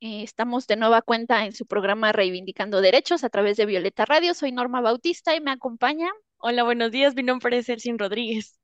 Eh, 0.00 0.22
estamos 0.22 0.66
de 0.66 0.76
nueva 0.76 1.02
cuenta 1.02 1.44
en 1.44 1.52
su 1.52 1.66
programa 1.66 2.12
Reivindicando 2.12 2.80
Derechos 2.80 3.22
a 3.22 3.28
través 3.28 3.58
de 3.58 3.66
Violeta 3.66 4.06
Radio. 4.06 4.32
Soy 4.32 4.50
Norma 4.50 4.80
Bautista 4.80 5.34
y 5.34 5.40
me 5.40 5.50
acompaña. 5.50 6.10
Hola, 6.38 6.62
buenos 6.62 6.90
días. 6.90 7.14
Mi 7.14 7.22
nombre 7.22 7.58
es 7.58 7.66
Celsin 7.66 7.98
Rodríguez. 7.98 8.58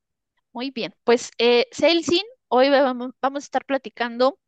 Muy 0.52 0.70
bien, 0.70 0.94
pues 1.04 1.30
eh, 1.38 1.66
Celsin, 1.72 2.22
hoy 2.48 2.70
vamos, 2.70 3.12
a 3.20 3.38
estar 3.38 3.66
platicando 3.66 4.38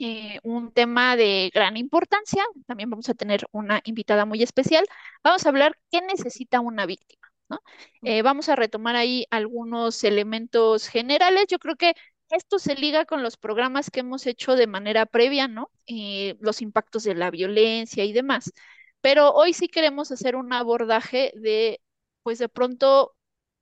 eh, 0.00 0.40
un 0.42 0.72
tema 0.72 1.14
de 1.16 1.50
gran 1.54 1.76
importancia. 1.76 2.44
También 2.66 2.90
vamos 2.90 3.08
a 3.08 3.14
tener 3.14 3.46
una 3.52 3.80
invitada 3.84 4.24
muy 4.24 4.42
especial. 4.42 4.84
Vamos 5.22 5.46
a 5.46 5.50
hablar 5.50 5.78
qué 5.92 6.00
necesita 6.02 6.60
una 6.60 6.86
víctima. 6.86 7.28
¿no? 7.48 7.60
Eh, 8.02 8.22
vamos 8.22 8.48
a 8.48 8.56
retomar 8.56 8.96
ahí 8.96 9.26
algunos 9.30 10.02
elementos 10.04 10.88
generales. 10.88 11.46
Yo 11.48 11.58
creo 11.60 11.76
que 11.76 11.94
esto 12.30 12.58
se 12.58 12.74
liga 12.76 13.04
con 13.06 13.22
los 13.22 13.36
programas 13.36 13.90
que 13.90 14.00
hemos 14.00 14.26
hecho 14.26 14.54
de 14.56 14.66
manera 14.66 15.06
previa, 15.06 15.48
¿no? 15.48 15.70
Eh, 15.86 16.36
los 16.40 16.62
impactos 16.62 17.04
de 17.04 17.14
la 17.14 17.30
violencia 17.30 18.04
y 18.04 18.12
demás. 18.12 18.52
Pero 19.00 19.32
hoy 19.32 19.52
sí 19.54 19.68
queremos 19.68 20.12
hacer 20.12 20.36
un 20.36 20.52
abordaje 20.52 21.32
de, 21.36 21.80
pues 22.22 22.38
de 22.38 22.48
pronto, 22.48 23.14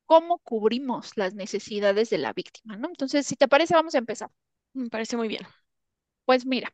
cómo 0.07 0.39
cubrimos 0.41 1.17
las 1.17 1.35
necesidades 1.35 2.11
de 2.11 2.19
la 2.19 2.33
víctima, 2.33 2.77
¿no? 2.77 2.89
Entonces, 2.89 3.27
si 3.27 3.37
te 3.37 3.49
parece, 3.49 3.75
vamos 3.75 3.95
a 3.95 3.99
empezar. 3.99 4.31
Me 4.75 4.89
parece 4.91 5.17
muy 5.17 5.29
bien. 5.29 5.43
Pues 6.25 6.47
mira, 6.47 6.73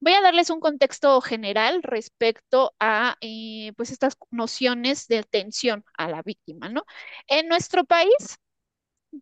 voy 0.00 0.12
a 0.14 0.22
darles 0.22 0.50
un 0.50 0.60
contexto 0.60 1.20
general 1.20 1.82
respecto 1.82 2.74
a, 2.80 3.16
eh, 3.20 3.72
pues, 3.76 3.90
estas 3.90 4.16
nociones 4.30 5.08
de 5.08 5.18
atención 5.18 5.84
a 5.96 6.08
la 6.08 6.22
víctima, 6.22 6.68
¿no? 6.68 6.84
En 7.28 7.48
nuestro 7.48 7.84
país, 7.84 8.38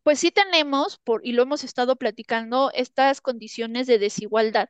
pues 0.02 0.18
sí 0.20 0.30
tenemos, 0.30 0.98
por, 0.98 1.24
y 1.26 1.32
lo 1.32 1.42
hemos 1.42 1.64
estado 1.64 1.96
platicando, 1.96 2.70
estas 2.74 3.20
condiciones 3.20 3.86
de 3.86 3.98
desigualdad. 3.98 4.68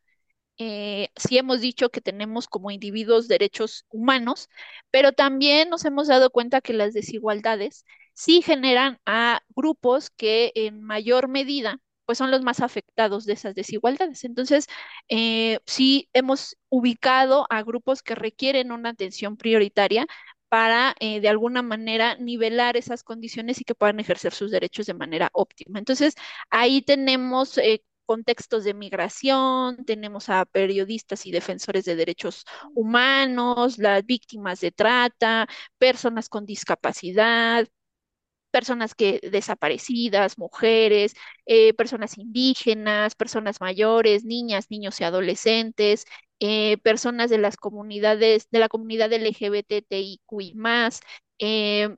Eh, 0.59 1.11
sí 1.17 1.39
hemos 1.39 1.61
dicho 1.61 1.91
que 1.91 2.01
tenemos 2.01 2.49
como 2.49 2.71
individuos 2.71 3.29
derechos 3.29 3.85
humanos, 3.91 4.49
pero 4.91 5.13
también 5.13 5.71
nos 5.71 5.85
hemos 5.85 6.09
dado 6.09 6.31
cuenta 6.31 6.61
que 6.63 6.73
las 6.75 6.95
desigualdades 6.95 7.85
sí 8.15 8.43
generan 8.43 8.99
a 9.07 9.43
grupos 9.55 10.11
que 10.11 10.53
en 10.55 10.83
mayor 10.83 11.29
medida 11.29 11.79
pues 12.07 12.19
son 12.19 12.31
los 12.31 12.43
más 12.43 12.61
afectados 12.61 13.25
de 13.27 13.33
esas 13.35 13.55
desigualdades. 13.57 14.25
Entonces, 14.25 14.67
eh, 15.09 15.59
sí 15.67 16.09
hemos 16.13 16.57
ubicado 16.69 17.47
a 17.51 17.63
grupos 17.65 18.03
que 18.03 18.15
requieren 18.15 18.71
una 18.73 18.91
atención 18.91 19.37
prioritaria 19.37 20.07
para 20.49 20.95
eh, 21.01 21.21
de 21.21 21.29
alguna 21.29 21.63
manera 21.63 22.17
nivelar 22.17 22.77
esas 22.77 23.03
condiciones 23.03 23.61
y 23.61 23.65
que 23.65 23.75
puedan 23.75 24.01
ejercer 24.01 24.33
sus 24.35 24.51
derechos 24.51 24.87
de 24.87 24.95
manera 24.95 25.31
óptima. 25.33 25.79
Entonces, 25.79 26.15
ahí 26.51 26.83
tenemos 26.83 27.59
eh, 27.59 27.83
contextos 28.07 28.65
de 28.65 28.75
migración, 28.75 29.85
tenemos 29.85 30.29
a 30.29 30.45
periodistas 30.45 31.27
y 31.27 31.33
defensores 31.33 31.85
de 31.85 31.97
derechos 31.97 32.45
humanos, 32.75 33.79
las 33.79 34.05
víctimas 34.07 34.61
de 34.61 34.71
trata, 34.73 35.49
personas 35.79 36.29
con 36.29 36.47
discapacidad, 36.47 37.67
personas 38.51 38.95
que 38.95 39.21
desaparecidas, 39.31 40.39
mujeres, 40.39 41.15
eh, 41.47 41.75
personas 41.75 42.17
indígenas, 42.19 43.15
personas 43.15 43.61
mayores, 43.61 44.25
niñas, 44.25 44.71
niños 44.71 45.01
y 45.01 45.05
adolescentes, 45.05 46.07
eh, 46.41 46.79
personas 46.79 47.31
de 47.31 47.39
las 47.39 47.57
comunidades, 47.57 48.49
de 48.51 48.59
la 48.61 48.69
comunidad 48.69 49.13
LGBTIQI 49.13 50.55
más, 50.55 51.01
eh, 51.39 51.97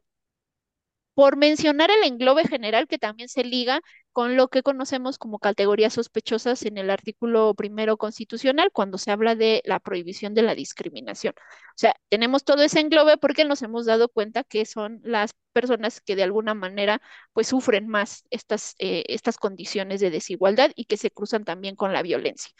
por 1.19 1.37
mencionar 1.37 1.91
el 1.91 2.05
englobe 2.05 2.45
general 2.47 2.87
que 2.87 2.97
también 2.97 3.29
se 3.29 3.43
liga 3.43 3.81
con 4.12 4.37
lo 4.37 4.47
que 4.47 4.62
conocemos 4.62 5.19
como 5.19 5.41
categorías 5.41 5.95
sospechosas 5.95 6.65
en 6.65 6.79
el 6.79 6.91
artículo 6.91 7.55
primero 7.55 7.97
constitucional 7.97 8.71
cuando 8.73 8.99
se 8.99 9.11
habla 9.11 9.34
de 9.34 9.61
la 9.65 9.81
prohibición 9.81 10.33
de 10.33 10.43
la 10.43 10.55
discriminación. 10.55 11.34
O 11.37 11.75
sea, 11.75 11.97
tenemos 12.09 12.45
todo 12.45 12.62
ese 12.62 12.79
englobe 12.79 13.17
porque 13.17 13.45
nos 13.45 13.62
hemos 13.62 13.84
dado 13.84 14.09
cuenta 14.09 14.45
que 14.45 14.65
son 14.65 15.01
las 15.03 15.34
personas 15.53 16.01
que 16.01 16.15
de 16.15 16.23
alguna 16.23 16.55
manera 16.55 17.03
pues 17.33 17.49
sufren 17.49 17.89
más 17.89 18.23
estas, 18.31 18.77
eh, 18.79 19.03
estas 19.09 19.39
condiciones 19.39 19.99
de 19.99 20.11
desigualdad 20.11 20.71
y 20.77 20.85
que 20.85 20.97
se 20.97 21.11
cruzan 21.11 21.45
también 21.45 21.75
con 21.75 21.93
la 21.93 22.03
violencia. 22.03 22.53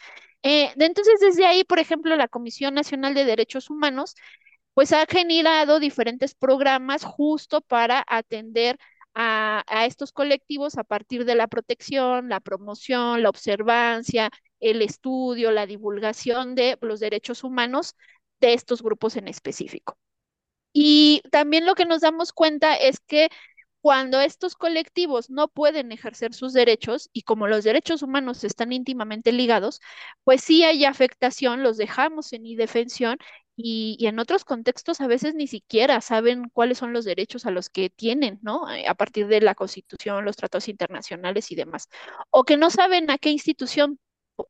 Eh, 0.43 0.73
entonces, 0.77 1.21
desde 1.21 1.45
ahí, 1.45 1.63
por 1.63 1.79
ejemplo, 1.79 2.13
la 2.17 2.27
Comisión 2.27 2.73
Nacional 2.73 3.13
de 3.13 3.23
Derechos 3.23 3.69
Humanos 3.69 4.15
pues 4.73 4.93
ha 4.93 5.05
generado 5.05 5.79
diferentes 5.79 6.33
programas 6.35 7.03
justo 7.03 7.61
para 7.61 8.03
atender 8.07 8.77
a, 9.13 9.85
estos 9.85 10.11
colectivos 10.11 10.77
a 10.77 10.83
partir 10.83 11.25
de 11.25 11.35
la 11.35 11.47
protección, 11.47 12.29
la 12.29 12.39
promoción, 12.39 13.23
la 13.23 13.29
observancia, 13.29 14.29
el 14.59 14.81
estudio, 14.81 15.51
la 15.51 15.65
divulgación 15.65 16.55
de 16.55 16.77
los 16.81 16.99
derechos 16.99 17.43
humanos 17.43 17.95
de 18.39 18.53
estos 18.53 18.81
grupos 18.81 19.17
en 19.17 19.27
específico. 19.27 19.97
Y 20.71 21.21
también 21.31 21.65
lo 21.65 21.75
que 21.75 21.85
nos 21.85 22.01
damos 22.01 22.31
cuenta 22.31 22.75
es 22.75 22.99
que 22.99 23.29
cuando 23.81 24.19
estos 24.21 24.55
colectivos 24.55 25.29
no 25.29 25.47
pueden 25.47 25.91
ejercer 25.91 26.33
sus 26.33 26.53
derechos 26.53 27.09
y 27.13 27.23
como 27.23 27.47
los 27.47 27.63
derechos 27.63 28.01
humanos 28.03 28.43
están 28.43 28.71
íntimamente 28.73 29.31
ligados, 29.31 29.79
pues 30.23 30.43
sí 30.43 30.63
hay 30.63 30.85
afectación, 30.85 31.63
los 31.63 31.77
dejamos 31.77 32.33
en 32.33 32.45
indefensión 32.45 33.17
y, 33.61 33.97
en 34.07 34.19
otros 34.19 34.45
contextos 34.45 35.01
a 35.01 35.07
veces 35.07 35.35
ni 35.35 35.47
siquiera 35.47 35.99
saben 36.01 36.49
cuáles 36.53 36.77
son 36.77 36.93
los 36.93 37.03
derechos 37.05 37.45
a 37.45 37.51
los 37.51 37.69
que 37.69 37.89
tienen, 37.89 38.39
¿no? 38.41 38.69
Eh, 38.71 38.87
a 38.87 38.95
partir 38.95 39.27
de 39.27 39.41
la 39.41 39.55
Constitución, 39.55 40.23
los 40.25 40.37
tratados 40.37 40.69
internacionales 40.69 41.51
y 41.51 41.55
demás. 41.55 41.89
O 42.31 42.43
que 42.45 42.55
no 42.57 42.69
saben 42.69 43.11
a 43.11 43.17
qué 43.17 43.31
institución 43.31 43.99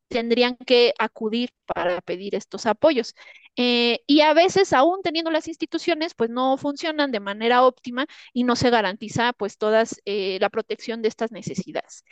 tendrían 0.08 0.56
que 0.56 0.94
acudir 0.98 1.50
para 1.66 2.00
pedir 2.02 2.34
estos 2.36 2.66
apoyos. 2.66 3.14
Eh, 3.56 4.00
y 4.06 4.20
a 4.20 4.32
veces, 4.34 4.72
aún 4.72 5.02
teniendo 5.02 5.30
las 5.32 5.48
instituciones, 5.48 6.14
pues 6.14 6.30
no 6.30 6.56
funcionan 6.56 7.10
de 7.10 7.20
manera 7.20 7.64
óptima 7.64 8.06
y 8.32 8.44
no 8.44 8.56
se 8.56 8.70
garantiza 8.70 9.32
pues 9.32 9.58
todas 9.58 10.00
eh, 10.04 10.38
la 10.40 10.50
protección 10.50 11.02
de 11.02 11.08
estas 11.08 11.32
necesidades. 11.32 12.04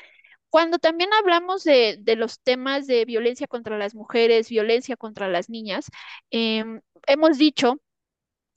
Cuando 0.50 0.78
también 0.78 1.10
hablamos 1.12 1.64
de, 1.64 2.00
los 2.16 2.40
temas 2.40 2.86
de 2.86 3.04
violencia 3.04 3.46
contra 3.46 3.78
las 3.78 3.94
mujeres, 3.94 4.48
violencia 4.48 4.96
contra 4.96 5.28
las 5.28 5.50
niñas, 5.50 5.86
em, 6.30 6.80
hemos 7.06 7.38
dicho 7.38 7.80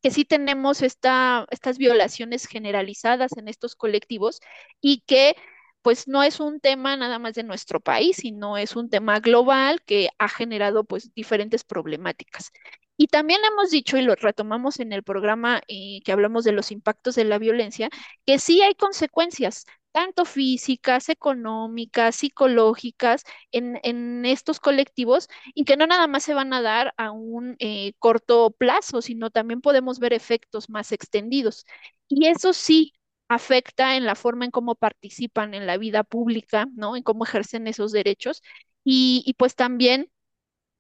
que 0.02 0.12
sí 0.12 0.26
tenemos 0.26 0.82
esta, 0.82 1.46
estas 1.52 1.78
violaciones 1.78 2.48
generalizadas 2.48 3.38
en 3.38 3.48
estos 3.48 3.76
colectivos 3.76 4.40
y 4.82 5.02
que 5.08 5.36
pues 5.82 6.08
no 6.08 6.24
es 6.24 6.40
un 6.40 6.60
tema 6.60 6.96
nada 6.98 7.20
más 7.20 7.34
de 7.34 7.44
nuestro 7.44 7.80
país, 7.80 8.18
sino 8.18 8.58
es 8.58 8.76
un 8.76 8.90
tema 8.90 9.20
global 9.20 9.82
que 9.84 10.10
ha 10.20 10.30
generado 10.30 10.84
pues 10.84 11.14
diferentes 11.14 11.64
problemáticas. 11.64 12.52
Y 13.02 13.08
también 13.08 13.40
hemos 13.52 13.72
dicho, 13.72 13.98
y 13.98 14.04
lo 14.04 14.14
retomamos 14.14 14.80
en 14.80 14.94
el 14.94 15.02
programa 15.02 15.64
eh, 15.68 16.02
que 16.06 16.12
hablamos 16.12 16.44
de 16.44 16.52
los 16.52 16.72
impactos 16.72 17.16
de 17.16 17.24
la 17.24 17.40
violencia, 17.40 17.90
que 18.28 18.38
sí 18.38 18.62
hay 18.62 18.76
consecuencias, 18.76 19.66
tanto 19.92 20.24
físicas, 20.24 21.10
económicas, 21.10 22.16
psicológicas, 22.18 23.24
en, 23.52 24.24
estos 24.26 24.60
colectivos, 24.60 25.30
y 25.56 25.66
que 25.66 25.78
no 25.78 25.88
nada 25.88 26.06
más 26.06 26.24
se 26.24 26.36
van 26.36 26.54
a 26.54 26.62
dar 26.62 26.94
a 26.96 27.10
un 27.10 27.56
eh, 27.58 27.94
corto 27.98 28.52
plazo, 28.52 29.02
sino 29.02 29.32
también 29.32 29.62
podemos 29.62 29.98
ver 29.98 30.14
efectos 30.14 30.70
más 30.70 30.92
extendidos. 30.92 31.66
Y 32.08 32.28
eso 32.28 32.54
sí 32.54 32.94
afecta 33.30 33.96
en 33.96 34.06
la 34.06 34.14
forma 34.14 34.46
en 34.46 34.52
cómo 34.52 34.76
participan 34.76 35.56
en 35.56 35.66
la 35.66 35.78
vida 35.78 36.04
pública, 36.04 36.68
¿no? 36.76 36.96
En 36.96 37.02
cómo 37.02 37.24
ejercen 37.24 37.66
esos 37.66 37.92
derechos. 37.92 38.44
Y, 38.84 39.24
y 39.26 39.34
pues 39.34 39.56
también 39.56 40.12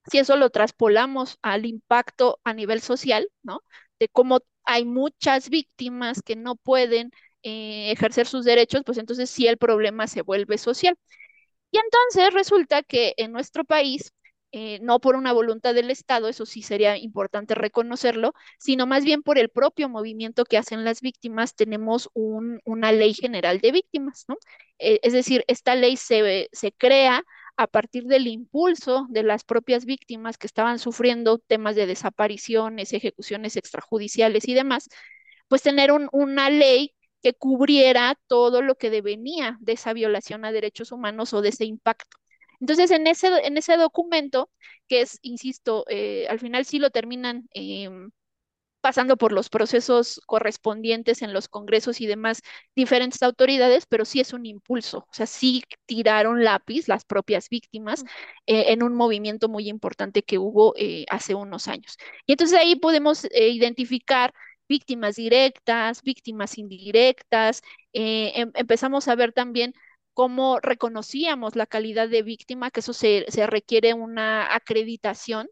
si 0.09 0.17
eso 0.19 0.35
lo 0.37 0.49
traspolamos 0.49 1.37
al 1.41 1.65
impacto 1.65 2.39
a 2.43 2.53
nivel 2.53 2.81
social, 2.81 3.29
¿no? 3.43 3.61
De 3.99 4.07
cómo 4.09 4.39
hay 4.63 4.85
muchas 4.85 5.49
víctimas 5.49 6.21
que 6.23 6.35
no 6.35 6.55
pueden 6.55 7.11
eh, 7.43 7.91
ejercer 7.91 8.27
sus 8.27 8.45
derechos, 8.45 8.83
pues 8.85 8.97
entonces 8.97 9.29
sí 9.29 9.47
el 9.47 9.57
problema 9.57 10.07
se 10.07 10.21
vuelve 10.21 10.57
social. 10.57 10.95
Y 11.71 11.77
entonces 11.79 12.33
resulta 12.33 12.83
que 12.83 13.13
en 13.17 13.31
nuestro 13.31 13.63
país, 13.63 14.13
eh, 14.51 14.79
no 14.81 14.99
por 14.99 15.15
una 15.15 15.31
voluntad 15.33 15.73
del 15.73 15.89
Estado, 15.91 16.27
eso 16.27 16.45
sí 16.45 16.61
sería 16.61 16.97
importante 16.97 17.55
reconocerlo, 17.55 18.33
sino 18.59 18.85
más 18.87 19.05
bien 19.05 19.23
por 19.23 19.37
el 19.37 19.49
propio 19.49 19.87
movimiento 19.89 20.43
que 20.45 20.57
hacen 20.57 20.83
las 20.83 21.01
víctimas, 21.01 21.55
tenemos 21.55 22.09
una 22.13 22.91
ley 22.91 23.13
general 23.13 23.59
de 23.61 23.71
víctimas, 23.71 24.25
¿no? 24.27 24.37
Eh, 24.79 24.99
es 25.03 25.13
decir, 25.13 25.43
esta 25.47 25.75
ley 25.75 25.95
se, 25.97 26.49
se 26.51 26.71
crea 26.73 27.23
a 27.57 27.67
partir 27.67 28.05
del 28.05 28.27
impulso 28.27 29.07
de 29.09 29.23
las 29.23 29.43
propias 29.43 29.85
víctimas 29.85 30.37
que 30.37 30.47
estaban 30.47 30.79
sufriendo 30.79 31.37
temas 31.39 31.75
de 31.75 31.85
desapariciones, 31.85 32.93
ejecuciones 32.93 33.57
extrajudiciales 33.57 34.47
y 34.47 34.53
demás, 34.53 34.89
pues 35.47 35.61
tener 35.61 35.91
una 36.11 36.49
ley 36.49 36.93
que 37.21 37.33
cubriera 37.33 38.17
todo 38.27 38.61
lo 38.61 38.75
que 38.75 38.89
devenía 38.89 39.57
de 39.61 39.73
esa 39.73 39.93
violación 39.93 40.45
a 40.45 40.51
derechos 40.51 40.91
humanos 40.91 41.33
o 41.33 41.41
de 41.41 41.49
ese 41.49 41.65
impacto. 41.65 42.17
Entonces, 42.59 42.91
en 42.91 43.07
ese, 43.07 43.27
en 43.45 43.57
ese 43.57 43.75
documento, 43.77 44.51
que 44.87 45.01
es, 45.01 45.19
insisto, 45.21 45.85
eh, 45.89 46.27
al 46.29 46.39
final 46.39 46.65
sí 46.65 46.79
lo 46.79 46.91
terminan 46.91 47.47
em, 47.53 48.11
pasando 48.81 49.17
por 49.17 49.31
los 49.31 49.49
procesos 49.49 50.21
correspondientes 50.25 51.21
en 51.21 51.33
los 51.33 51.47
congresos 51.47 52.01
y 52.01 52.07
demás 52.07 52.41
diferentes 52.75 53.21
autoridades, 53.23 53.85
pero 53.85 54.05
sí 54.05 54.19
es 54.19 54.33
un 54.33 54.45
impulso, 54.45 54.99
o 54.99 55.13
sea, 55.13 55.25
sí 55.27 55.63
tiraron 55.85 56.43
lápiz 56.43 56.87
las 56.87 57.05
propias 57.05 57.49
víctimas 57.49 58.03
eh, 58.47 58.65
en 58.73 58.83
un 58.83 58.95
movimiento 58.95 59.49
muy 59.49 59.69
importante 59.69 60.23
que 60.23 60.37
hubo 60.39 60.73
eh, 60.77 61.05
hace 61.09 61.35
unos 61.35 61.67
años. 61.67 61.97
Y 62.25 62.33
entonces 62.33 62.57
ahí 62.59 62.75
podemos 62.75 63.25
eh, 63.25 63.49
identificar 63.49 64.33
víctimas 64.67 65.15
directas, 65.15 66.01
víctimas 66.01 66.57
indirectas, 66.57 67.61
em, 67.93 68.51
empezamos 68.55 69.07
a 69.07 69.15
ver 69.15 69.33
también 69.33 69.73
cómo 70.13 70.59
reconocíamos 70.59 71.55
la 71.55 71.65
calidad 71.65 72.09
de 72.09 72.23
víctima, 72.23 72.71
que 72.71 72.79
eso 72.81 72.93
se, 72.93 73.25
se 73.29 73.47
requiere 73.47 73.93
una 73.93 74.53
acreditación 74.55 75.47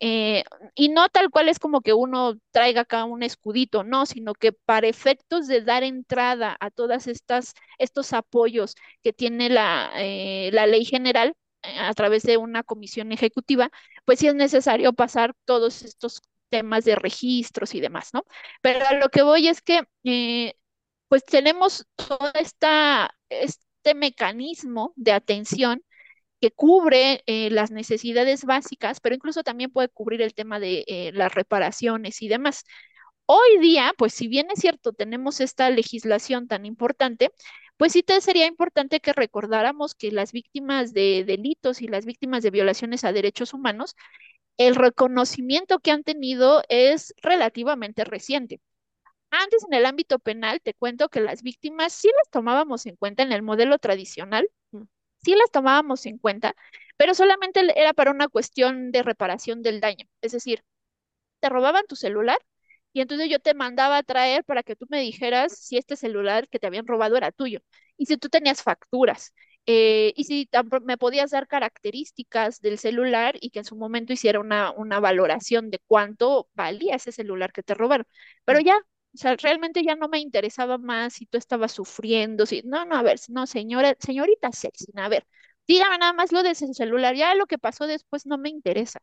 eh, 0.00 0.44
y 0.74 0.88
no 0.90 1.08
tal 1.08 1.30
cual 1.30 1.48
es 1.48 1.58
como 1.58 1.80
que 1.80 1.94
uno 1.94 2.34
traiga 2.50 2.82
acá 2.82 3.04
un 3.04 3.22
escudito, 3.22 3.84
no, 3.84 4.06
sino 4.06 4.34
que 4.34 4.52
para 4.52 4.88
efectos 4.88 5.46
de 5.46 5.62
dar 5.62 5.82
entrada 5.82 6.56
a 6.60 6.70
todas 6.70 7.06
estas 7.06 7.54
estos 7.78 8.12
apoyos 8.12 8.74
que 9.02 9.12
tiene 9.12 9.48
la, 9.48 9.92
eh, 9.96 10.50
la 10.52 10.66
ley 10.66 10.84
general 10.84 11.34
eh, 11.62 11.78
a 11.78 11.94
través 11.94 12.22
de 12.24 12.36
una 12.36 12.62
comisión 12.62 13.12
ejecutiva, 13.12 13.70
pues 14.04 14.18
sí 14.18 14.26
es 14.28 14.34
necesario 14.34 14.92
pasar 14.92 15.34
todos 15.44 15.82
estos 15.82 16.22
temas 16.50 16.84
de 16.84 16.96
registros 16.96 17.74
y 17.74 17.80
demás, 17.80 18.10
¿no? 18.12 18.24
Pero 18.62 18.86
a 18.86 18.94
lo 18.94 19.08
que 19.08 19.22
voy 19.22 19.48
es 19.48 19.62
que 19.62 19.84
pues 21.08 21.24
tenemos 21.24 21.86
todo 21.96 22.30
esta, 22.34 23.14
este 23.28 23.94
mecanismo 23.94 24.92
de 24.96 25.12
atención 25.12 25.82
cubre 26.50 27.22
eh, 27.26 27.50
las 27.50 27.70
necesidades 27.70 28.44
básicas, 28.44 29.00
pero 29.00 29.14
incluso 29.14 29.42
también 29.42 29.70
puede 29.70 29.88
cubrir 29.88 30.22
el 30.22 30.34
tema 30.34 30.60
de 30.60 30.84
eh, 30.86 31.12
las 31.14 31.34
reparaciones 31.34 32.22
y 32.22 32.28
demás. 32.28 32.64
Hoy 33.26 33.58
día, 33.60 33.92
pues 33.96 34.14
si 34.14 34.28
bien 34.28 34.48
es 34.52 34.60
cierto, 34.60 34.92
tenemos 34.92 35.40
esta 35.40 35.70
legislación 35.70 36.48
tan 36.48 36.66
importante, 36.66 37.30
pues 37.76 37.92
sí 37.92 38.02
te 38.02 38.20
sería 38.20 38.46
importante 38.46 39.00
que 39.00 39.12
recordáramos 39.12 39.94
que 39.94 40.12
las 40.12 40.32
víctimas 40.32 40.92
de 40.92 41.24
delitos 41.26 41.82
y 41.82 41.88
las 41.88 42.06
víctimas 42.06 42.42
de 42.42 42.50
violaciones 42.50 43.04
a 43.04 43.12
derechos 43.12 43.54
humanos, 43.54 43.96
el 44.58 44.74
reconocimiento 44.76 45.80
que 45.80 45.90
han 45.90 46.04
tenido 46.04 46.62
es 46.68 47.14
relativamente 47.22 48.04
reciente. 48.04 48.60
Antes 49.30 49.64
en 49.68 49.74
el 49.74 49.86
ámbito 49.86 50.18
penal, 50.18 50.60
te 50.62 50.74
cuento 50.74 51.08
que 51.08 51.20
las 51.20 51.42
víctimas 51.42 51.92
sí 51.92 52.08
las 52.08 52.30
tomábamos 52.30 52.86
en 52.86 52.96
cuenta 52.96 53.22
en 53.24 53.32
el 53.32 53.42
modelo 53.42 53.78
tradicional, 53.78 54.48
sí 55.24 55.34
las 55.36 55.50
tomábamos 55.50 56.06
en 56.06 56.18
cuenta, 56.18 56.54
pero 56.96 57.14
solamente 57.14 57.60
era 57.80 57.92
para 57.94 58.10
una 58.10 58.28
cuestión 58.28 58.92
de 58.92 59.02
reparación 59.02 59.62
del 59.62 59.80
daño. 59.80 60.06
Es 60.20 60.32
decir, 60.32 60.64
te 61.40 61.48
robaban 61.48 61.84
tu 61.88 61.96
celular 61.96 62.38
y 62.92 63.00
entonces 63.00 63.28
yo 63.30 63.38
te 63.40 63.54
mandaba 63.54 63.98
a 63.98 64.02
traer 64.02 64.44
para 64.44 64.62
que 64.62 64.76
tú 64.76 64.86
me 64.88 65.00
dijeras 65.00 65.58
si 65.58 65.76
este 65.78 65.96
celular 65.96 66.48
que 66.48 66.58
te 66.58 66.66
habían 66.66 66.86
robado 66.86 67.16
era 67.16 67.32
tuyo 67.32 67.60
y 67.96 68.06
si 68.06 68.16
tú 68.16 68.28
tenías 68.28 68.62
facturas. 68.62 69.34
Eh, 69.66 70.12
y 70.16 70.24
si 70.24 70.48
me 70.82 70.98
podías 70.98 71.30
dar 71.30 71.46
características 71.48 72.60
del 72.60 72.78
celular 72.78 73.36
y 73.40 73.50
que 73.50 73.60
en 73.60 73.64
su 73.64 73.76
momento 73.76 74.12
hiciera 74.12 74.38
una, 74.40 74.70
una 74.72 75.00
valoración 75.00 75.70
de 75.70 75.80
cuánto 75.86 76.48
valía 76.54 76.96
ese 76.96 77.12
celular 77.12 77.52
que 77.52 77.62
te 77.62 77.74
robaron. 77.74 78.06
Pero 78.44 78.60
ya, 78.60 78.76
o 79.14 79.16
sea, 79.16 79.36
realmente 79.36 79.82
ya 79.84 79.96
no 79.96 80.08
me 80.08 80.18
interesaba 80.20 80.78
más 80.78 81.14
si 81.14 81.26
tú 81.26 81.38
estabas 81.38 81.72
sufriendo, 81.72 82.46
si, 82.46 82.62
no, 82.64 82.84
no, 82.84 82.96
a 82.96 83.02
ver, 83.02 83.18
no, 83.28 83.46
señora, 83.46 83.94
señorita 84.00 84.50
Celsina, 84.52 85.04
a 85.06 85.08
ver, 85.08 85.26
dígame 85.68 85.98
nada 85.98 86.12
más 86.12 86.32
lo 86.32 86.42
de 86.42 86.50
ese 86.50 86.72
celular, 86.74 87.14
ya 87.14 87.34
lo 87.34 87.46
que 87.46 87.58
pasó 87.58 87.86
después 87.86 88.26
no 88.26 88.38
me 88.38 88.48
interesa. 88.50 89.00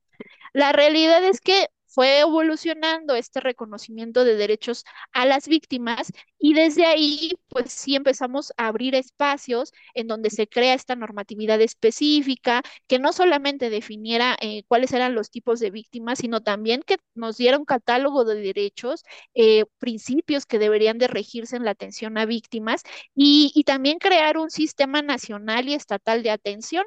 La 0.54 0.72
realidad 0.74 1.24
es 1.26 1.42
que 1.42 1.68
fue 1.94 2.20
evolucionando 2.20 3.16
este 3.16 3.40
reconocimiento 3.42 4.24
de 4.24 4.36
derechos 4.36 4.86
a 5.12 5.26
las 5.26 5.48
víctimas 5.48 6.12
y 6.40 6.54
desde 6.54 6.86
ahí, 6.86 7.34
pues 7.50 7.72
sí 7.72 7.96
empezamos 7.96 8.54
a 8.58 8.68
abrir 8.68 8.96
espacios 8.96 9.74
en 9.94 10.08
donde 10.08 10.30
se 10.30 10.48
crea 10.48 10.74
esta 10.74 10.96
normatividad 10.96 11.62
específica 11.62 12.64
que 12.88 12.98
no 13.00 13.14
solamente 13.14 13.70
definiera 13.70 14.38
eh, 14.42 14.64
cuáles 14.68 14.94
eran 14.94 15.16
los 15.16 15.30
tipos 15.32 15.60
de 15.60 15.72
víctimas, 15.72 16.20
sino 16.20 16.42
también 16.42 16.82
que 16.86 16.98
nos 17.14 17.38
diera 17.38 17.58
un 17.58 17.66
catálogo 17.66 18.24
de 18.26 18.36
derechos, 18.42 19.04
eh, 19.34 19.66
principios 19.78 20.46
que 20.46 20.60
deberían 20.60 20.98
de 20.98 21.08
regirse 21.08 21.56
en 21.58 21.66
la 21.66 21.72
atención 21.72 22.18
a 22.18 22.26
víctimas 22.26 22.84
y, 23.16 23.52
y 23.56 23.64
también 23.64 24.00
crear 24.00 24.38
un 24.38 24.50
sistema 24.50 25.02
nacional 25.02 25.68
y 25.70 25.74
estatal 25.74 26.24
de 26.24 26.32
atención 26.32 26.86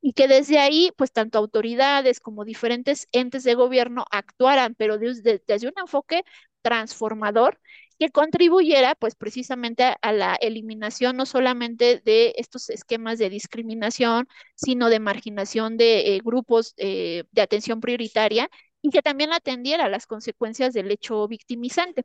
Y 0.00 0.12
que 0.12 0.28
desde 0.28 0.58
ahí, 0.58 0.90
pues 0.96 1.12
tanto 1.12 1.38
autoridades 1.38 2.20
como 2.20 2.44
diferentes 2.44 3.08
entes 3.12 3.44
de 3.44 3.54
gobierno 3.54 4.04
actuaran, 4.10 4.74
pero 4.74 4.98
desde, 4.98 5.40
un 5.66 5.74
enfoque 5.76 6.24
transformador 6.62 7.60
que 7.98 8.10
contribuyera 8.10 8.94
pues 8.94 9.14
precisamente 9.14 9.94
a, 10.00 10.12
la 10.12 10.34
eliminación 10.36 11.16
no 11.16 11.26
solamente 11.26 12.00
de 12.04 12.34
estos 12.36 12.70
esquemas 12.70 13.18
de 13.18 13.30
discriminación, 13.30 14.26
sino 14.54 14.88
de 14.88 15.00
marginación 15.00 15.76
de 15.76 16.16
eh, 16.16 16.20
grupos 16.24 16.74
eh, 16.78 17.24
de 17.32 17.42
atención 17.42 17.80
prioritaria 17.80 18.48
y 18.82 18.90
que 18.90 19.02
también 19.02 19.32
atendiera 19.32 19.88
las 19.88 20.06
consecuencias 20.06 20.72
del 20.72 20.90
hecho 20.90 21.28
victimizante. 21.28 22.04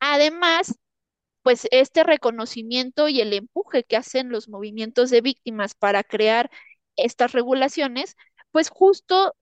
Además, 0.00 0.74
pues 1.42 1.68
este 1.70 2.02
reconocimiento 2.02 3.08
y 3.08 3.20
el 3.20 3.32
empuje 3.32 3.84
que 3.84 3.96
hacen 3.96 4.30
los 4.30 4.48
movimientos 4.48 5.10
de 5.10 5.20
víctimas 5.20 5.74
para 5.76 6.02
crear 6.02 6.50
estas 6.96 7.32
regulaciones, 7.32 8.16
pues 8.50 8.68
justo 8.70 9.34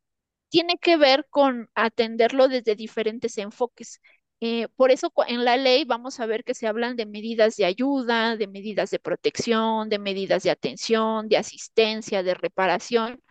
tiene 0.49 0.79
que 0.79 0.97
ver 0.97 1.27
con 1.31 1.69
atenderlo 1.75 2.49
desde 2.49 2.77
diferentes 2.77 3.39
enfoques. 3.39 4.01
Eh, 4.41 4.69
por 4.77 4.91
eso 4.91 5.13
en 5.27 5.45
la 5.45 5.57
ley 5.57 5.85
vamos 5.85 6.21
a 6.21 6.27
ver 6.27 6.45
que 6.45 6.55
se 6.55 6.67
hablan 6.67 6.97
de 6.97 7.07
medidas 7.07 7.57
de 7.57 7.65
ayuda, 7.65 8.37
de 8.37 8.47
medidas 8.47 8.91
de 8.91 8.99
protección, 8.99 9.89
de 9.89 9.99
medidas 9.99 10.43
de 10.43 10.51
atención, 10.51 11.29
de 11.29 11.39
asistencia, 11.39 12.23
de 12.23 12.35
reparación, 12.35 13.23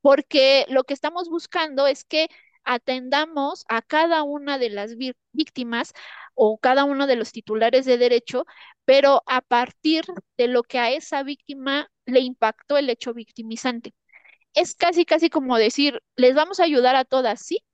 porque 0.00 0.66
lo 0.68 0.84
que 0.84 0.94
estamos 0.94 1.28
buscando 1.28 1.86
es 1.86 2.04
que 2.04 2.28
atendamos 2.64 3.64
a 3.68 3.82
cada 3.82 4.22
una 4.22 4.58
de 4.58 4.70
las 4.70 4.96
víctimas 5.32 5.92
o 6.34 6.58
cada 6.58 6.84
uno 6.84 7.06
de 7.06 7.16
los 7.16 7.32
titulares 7.32 7.84
de 7.86 7.98
derecho, 7.98 8.44
pero 8.84 9.22
a 9.26 9.40
partir 9.42 10.04
de 10.36 10.48
lo 10.48 10.62
que 10.62 10.78
a 10.78 10.90
esa 10.92 11.22
víctima 11.22 11.88
le 12.06 12.20
impactó 12.20 12.76
el 12.78 12.90
hecho 12.90 13.14
victimizante. 13.14 13.94
Es 14.54 14.74
casi, 14.74 15.04
casi 15.04 15.30
como 15.30 15.56
decir, 15.58 16.02
les 16.16 16.34
vamos 16.34 16.60
a 16.60 16.64
ayudar 16.64 16.96
a 16.96 17.04
todas, 17.04 17.40
sí, 17.44 17.64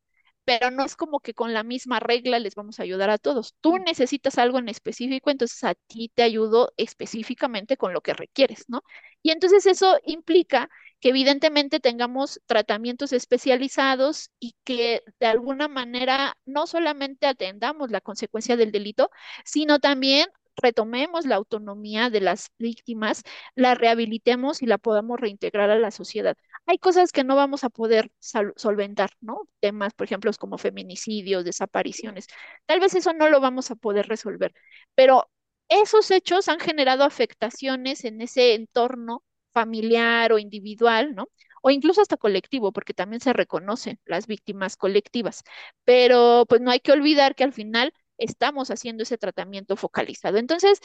pero 0.44 0.70
no 0.70 0.84
es 0.84 0.96
como 0.96 1.20
que 1.20 1.34
con 1.34 1.52
la 1.54 1.62
misma 1.62 2.00
regla 2.00 2.38
les 2.38 2.54
vamos 2.54 2.80
a 2.80 2.82
ayudar 2.84 3.10
a 3.10 3.18
todos. 3.18 3.54
Tú 3.60 3.78
necesitas 3.78 4.38
algo 4.38 4.58
en 4.58 4.68
específico, 4.68 5.30
entonces 5.30 5.62
a 5.64 5.74
ti 5.74 6.10
te 6.14 6.22
ayudo 6.22 6.72
específicamente 6.76 7.76
con 7.76 7.92
lo 7.92 8.00
que 8.00 8.14
requieres, 8.14 8.64
¿no? 8.68 8.82
Y 9.22 9.30
entonces 9.30 9.66
eso 9.66 9.98
implica 10.04 10.70
que 11.00 11.10
evidentemente 11.10 11.80
tengamos 11.80 12.40
tratamientos 12.46 13.12
especializados 13.12 14.30
y 14.40 14.54
que 14.64 15.02
de 15.20 15.26
alguna 15.26 15.68
manera 15.68 16.36
no 16.44 16.66
solamente 16.66 17.26
atendamos 17.26 17.90
la 17.90 18.00
consecuencia 18.00 18.56
del 18.56 18.72
delito, 18.72 19.10
sino 19.44 19.78
también 19.78 20.26
retomemos 20.60 21.24
la 21.26 21.36
autonomía 21.36 22.10
de 22.10 22.20
las 22.20 22.50
víctimas, 22.58 23.22
la 23.54 23.74
rehabilitemos 23.74 24.62
y 24.62 24.66
la 24.66 24.78
podamos 24.78 25.20
reintegrar 25.20 25.70
a 25.70 25.78
la 25.78 25.90
sociedad. 25.90 26.36
Hay 26.66 26.78
cosas 26.78 27.12
que 27.12 27.24
no 27.24 27.36
vamos 27.36 27.64
a 27.64 27.70
poder 27.70 28.10
solventar, 28.56 29.10
¿no? 29.20 29.48
Temas, 29.60 29.94
por 29.94 30.06
ejemplo, 30.06 30.30
como 30.38 30.58
feminicidios, 30.58 31.44
desapariciones. 31.44 32.26
Tal 32.66 32.80
vez 32.80 32.94
eso 32.94 33.12
no 33.12 33.28
lo 33.28 33.40
vamos 33.40 33.70
a 33.70 33.76
poder 33.76 34.08
resolver, 34.08 34.52
pero 34.94 35.30
esos 35.68 36.10
hechos 36.10 36.48
han 36.48 36.60
generado 36.60 37.04
afectaciones 37.04 38.04
en 38.04 38.20
ese 38.22 38.54
entorno 38.54 39.22
familiar 39.52 40.32
o 40.32 40.38
individual, 40.38 41.14
¿no? 41.14 41.28
O 41.62 41.70
incluso 41.70 42.00
hasta 42.02 42.16
colectivo, 42.16 42.72
porque 42.72 42.94
también 42.94 43.20
se 43.20 43.32
reconocen 43.32 43.98
las 44.04 44.26
víctimas 44.26 44.76
colectivas. 44.76 45.42
Pero 45.84 46.44
pues 46.48 46.60
no 46.60 46.70
hay 46.70 46.80
que 46.80 46.92
olvidar 46.92 47.34
que 47.34 47.44
al 47.44 47.52
final 47.52 47.92
estamos 48.18 48.70
haciendo 48.70 49.02
ese 49.04 49.18
tratamiento 49.18 49.76
focalizado. 49.76 50.38
Entonces, 50.38 50.80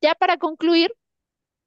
ya 0.00 0.14
para 0.14 0.38
concluir, 0.38 0.92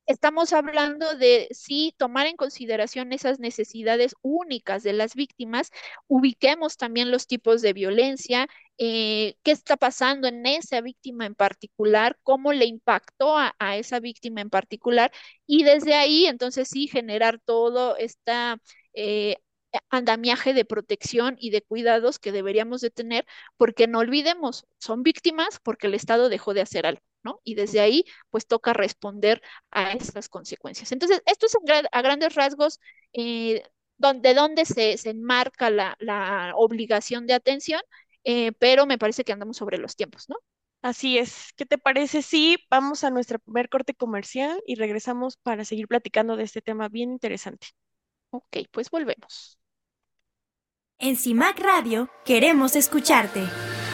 Estamos 0.08 0.54
hablando 0.54 1.16
de 1.18 1.48
sí 1.52 1.94
tomar 1.98 2.28
en 2.28 2.36
consideración 2.36 3.12
esas 3.12 3.40
necesidades 3.40 4.16
únicas 4.22 4.84
de 4.84 4.94
las 4.94 5.16
víctimas, 5.16 5.72
ubiquemos 6.08 6.78
también 6.78 7.10
los 7.10 7.26
tipos 7.26 7.62
de 7.64 7.74
violencia, 7.74 8.48
eh, 8.78 9.36
qué 9.44 9.52
está 9.52 9.78
pasando 9.78 10.28
en 10.28 10.46
esa 10.46 10.82
víctima 10.82 11.26
en 11.26 11.34
particular, 11.34 12.20
cómo 12.22 12.54
le 12.54 12.66
impactó 12.66 13.36
a, 13.38 13.56
esa 13.78 14.00
víctima 14.00 14.42
en 14.42 14.50
particular 14.52 15.12
y 15.48 15.64
desde 15.64 15.96
ahí 15.96 16.26
entonces 16.28 16.70
sí 16.70 16.88
generar 16.88 17.40
todo 17.44 17.98
esta 17.98 18.60
eh, 18.94 19.38
andamiaje 19.90 20.54
de 20.54 20.66
protección 20.66 21.36
y 21.40 21.50
de 21.50 21.62
cuidados 21.64 22.20
que 22.20 22.32
deberíamos 22.32 22.82
de 22.82 22.92
tener, 22.92 23.26
porque 23.58 23.88
no 23.88 24.00
olvidemos, 24.00 24.66
son 24.80 25.04
víctimas 25.04 25.60
porque 25.64 25.88
el 25.88 25.96
Estado 25.96 26.30
dejó 26.30 26.54
de 26.54 26.62
hacer 26.62 26.86
algo. 26.86 27.02
¿No? 27.26 27.42
Y 27.44 27.56
desde 27.56 27.82
ahí, 27.82 28.06
pues 28.30 28.48
toca 28.48 28.72
responder 28.74 29.42
a 29.72 29.92
estas 29.92 30.30
consecuencias. 30.30 30.92
Entonces, 30.92 31.22
esto 31.26 31.48
es 31.48 31.58
a 31.92 32.02
grandes 32.02 32.36
rasgos 32.36 32.80
eh, 33.14 33.64
donde, 33.98 34.34
donde 34.34 34.66
se, 34.66 34.98
se 34.98 35.10
enmarca 35.10 35.70
la, 35.70 35.98
la, 36.00 36.54
obligación 36.56 37.28
de 37.28 37.34
atención, 37.34 37.82
eh, 38.24 38.52
pero 38.54 38.86
me 38.86 38.98
parece 38.98 39.24
que 39.24 39.34
andamos 39.34 39.58
sobre 39.58 39.78
los 39.78 39.96
tiempos, 39.96 40.30
¿no? 40.30 40.38
Así 40.82 41.18
es. 41.18 41.52
¿Qué 41.56 41.66
te 41.66 41.80
parece 41.80 42.22
si 42.22 42.58
vamos 42.70 43.04
a 43.04 43.10
nuestra 43.10 43.40
primer 43.40 43.70
corte 43.70 43.96
comercial 43.96 44.62
y 44.68 44.76
regresamos 44.76 45.36
para 45.38 45.66
seguir 45.66 45.88
platicando 45.88 46.38
de 46.38 46.44
este 46.44 46.62
tema 46.62 46.90
bien 46.90 47.12
interesante? 47.12 47.68
Ok, 48.30 48.58
pues 48.72 48.92
volvemos. 48.92 49.60
En 51.00 51.18
CIMAC 51.18 51.60
Radio 51.60 52.10
queremos 52.24 52.76
escucharte. 52.76 53.44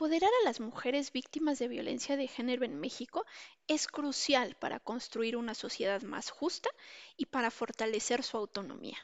Empoderar 0.00 0.30
a 0.40 0.44
las 0.46 0.60
mujeres 0.60 1.12
víctimas 1.12 1.58
de 1.58 1.68
violencia 1.68 2.16
de 2.16 2.26
género 2.26 2.64
en 2.64 2.80
México 2.80 3.26
es 3.68 3.86
crucial 3.86 4.56
para 4.58 4.80
construir 4.80 5.36
una 5.36 5.52
sociedad 5.52 6.00
más 6.00 6.30
justa 6.30 6.70
y 7.18 7.26
para 7.26 7.50
fortalecer 7.50 8.22
su 8.22 8.38
autonomía. 8.38 8.96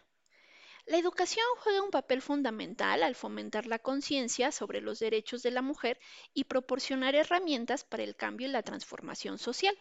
La 0.86 0.96
educación 0.96 1.44
juega 1.58 1.82
un 1.82 1.90
papel 1.90 2.22
fundamental 2.22 3.02
al 3.02 3.14
fomentar 3.14 3.66
la 3.66 3.78
conciencia 3.78 4.52
sobre 4.52 4.80
los 4.80 4.98
derechos 4.98 5.42
de 5.42 5.50
la 5.50 5.60
mujer 5.60 6.00
y 6.32 6.44
proporcionar 6.44 7.14
herramientas 7.14 7.84
para 7.84 8.02
el 8.02 8.16
cambio 8.16 8.48
y 8.48 8.52
la 8.52 8.62
transformación 8.62 9.36
social. 9.36 9.76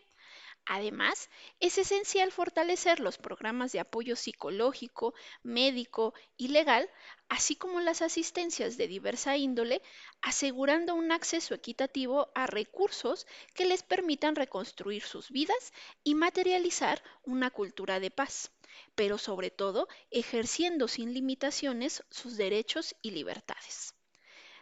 Además, 0.68 1.32
es 1.60 1.80
esencial 1.80 2.32
fortalecer 2.32 3.00
los 3.00 3.18
programas 3.18 3.72
de 3.72 3.80
apoyo 3.80 4.16
psicológico, 4.16 5.16
médico 5.42 6.14
y 6.38 6.50
legal, 6.50 6.88
así 7.30 7.56
como 7.56 7.80
las 7.80 8.04
asistencias 8.04 8.78
de 8.78 8.88
diversa 8.88 9.38
índole, 9.38 9.82
asegurando 10.22 10.94
un 10.94 11.12
acceso 11.12 11.56
equitativo 11.56 12.30
a 12.36 12.46
recursos 12.46 13.26
que 13.56 13.66
les 13.66 13.82
permitan 13.82 14.36
reconstruir 14.36 15.02
sus 15.02 15.32
vidas 15.32 15.74
y 16.04 16.14
materializar 16.14 17.02
una 17.24 17.50
cultura 17.50 18.00
de 18.00 18.12
paz, 18.12 18.52
pero 18.94 19.18
sobre 19.18 19.50
todo 19.50 19.88
ejerciendo 20.12 20.88
sin 20.88 21.12
limitaciones 21.16 22.04
sus 22.12 22.38
derechos 22.38 22.96
y 23.02 23.12
libertades. 23.12 23.95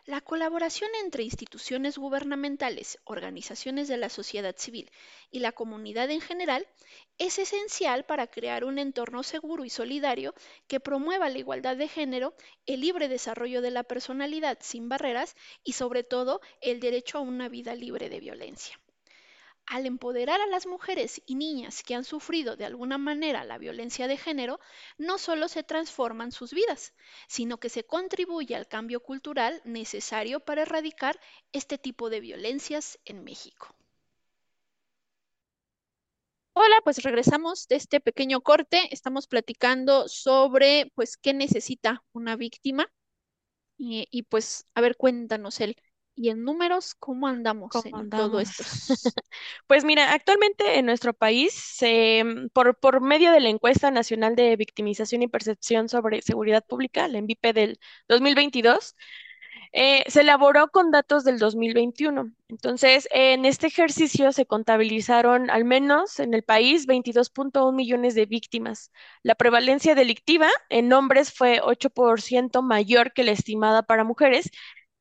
La 0.05 0.19
colaboración 0.19 0.89
entre 1.01 1.23
instituciones 1.23 1.97
gubernamentales, 1.97 2.99
organizaciones 3.05 3.87
de 3.87 3.95
la 3.95 4.09
sociedad 4.09 4.53
civil 4.57 4.91
y 5.31 5.39
la 5.39 5.53
comunidad 5.53 6.11
en 6.11 6.19
general 6.19 6.67
es 7.17 7.39
esencial 7.39 8.03
para 8.03 8.27
crear 8.27 8.65
un 8.65 8.79
entorno 8.79 9.23
seguro 9.23 9.63
y 9.63 9.69
solidario 9.69 10.33
que 10.67 10.81
promueva 10.81 11.29
la 11.29 11.37
igualdad 11.37 11.77
de 11.77 11.87
género, 11.87 12.35
el 12.65 12.81
libre 12.81 13.07
desarrollo 13.07 13.61
de 13.61 13.71
la 13.71 13.83
personalidad 13.83 14.57
sin 14.59 14.89
barreras 14.89 15.37
y 15.63 15.71
sobre 15.71 16.03
todo 16.03 16.41
el 16.59 16.81
derecho 16.81 17.19
a 17.19 17.21
una 17.21 17.47
vida 17.47 17.73
libre 17.73 18.09
de 18.09 18.19
violencia. 18.19 18.77
Al 19.65 19.85
empoderar 19.85 20.39
a 20.39 20.47
las 20.47 20.65
mujeres 20.65 21.21
y 21.25 21.35
niñas 21.35 21.83
que 21.83 21.95
han 21.95 22.03
sufrido 22.03 22.55
de 22.55 22.65
alguna 22.65 22.97
manera 22.97 23.43
la 23.43 23.57
violencia 23.57 24.07
de 24.07 24.17
género, 24.17 24.59
no 24.97 25.17
solo 25.17 25.47
se 25.47 25.63
transforman 25.63 26.31
sus 26.31 26.53
vidas, 26.53 26.93
sino 27.27 27.57
que 27.59 27.69
se 27.69 27.83
contribuye 27.83 28.55
al 28.55 28.67
cambio 28.67 29.01
cultural 29.01 29.61
necesario 29.65 30.39
para 30.39 30.61
erradicar 30.61 31.19
este 31.51 31.77
tipo 31.77 32.09
de 32.09 32.19
violencias 32.21 32.99
en 33.05 33.23
México. 33.23 33.75
Hola, 36.55 36.75
pues 36.83 37.01
regresamos 37.03 37.67
de 37.67 37.75
este 37.77 37.99
pequeño 37.99 38.41
corte. 38.41 38.87
Estamos 38.91 39.27
platicando 39.27 40.07
sobre, 40.07 40.91
pues, 40.95 41.17
qué 41.17 41.33
necesita 41.33 42.03
una 42.13 42.35
víctima. 42.35 42.91
Y, 43.77 44.07
y 44.11 44.23
pues, 44.23 44.67
a 44.75 44.81
ver, 44.81 44.95
cuéntanos 44.97 45.59
el, 45.61 45.75
y 46.15 46.29
en 46.29 46.43
números, 46.43 46.95
¿cómo 46.95 47.27
andamos 47.27 47.71
en 47.85 48.09
todo 48.09 48.39
esto? 48.39 48.63
Pues 49.67 49.83
mira, 49.83 50.13
actualmente 50.13 50.77
en 50.77 50.85
nuestro 50.85 51.13
país, 51.13 51.77
mm, 51.81 52.47
por, 52.53 52.77
por 52.77 53.01
medio 53.01 53.31
de 53.31 53.39
la 53.39 53.49
encuesta 53.49 53.91
nacional 53.91 54.35
de 54.35 54.55
victimización 54.55 55.23
y 55.23 55.27
percepción 55.27 55.89
sobre 55.89 56.21
seguridad 56.21 56.63
pública, 56.65 57.07
la 57.07 57.19
MVP 57.19 57.53
del 57.53 57.79
2022, 58.07 58.95
eh, 59.75 60.03
se 60.07 60.21
elaboró 60.21 60.69
con 60.69 60.91
datos 60.91 61.23
del 61.23 61.39
2021. 61.39 62.31
Entonces, 62.47 63.07
en 63.11 63.45
este 63.45 63.67
ejercicio 63.67 64.31
se 64.31 64.45
contabilizaron 64.45 65.49
al 65.49 65.65
menos 65.65 66.19
en 66.19 66.35
el 66.35 66.43
país 66.43 66.85
22.1 66.85 67.73
millones 67.73 68.13
de 68.13 68.27
víctimas. 68.27 68.91
La 69.23 69.33
prevalencia 69.33 69.95
delictiva 69.95 70.47
en 70.69 70.93
hombres 70.93 71.33
fue 71.33 71.59
8% 71.59 72.61
mayor 72.61 73.13
que 73.13 73.23
la 73.23 73.31
estimada 73.31 73.81
para 73.81 74.03
mujeres 74.03 74.51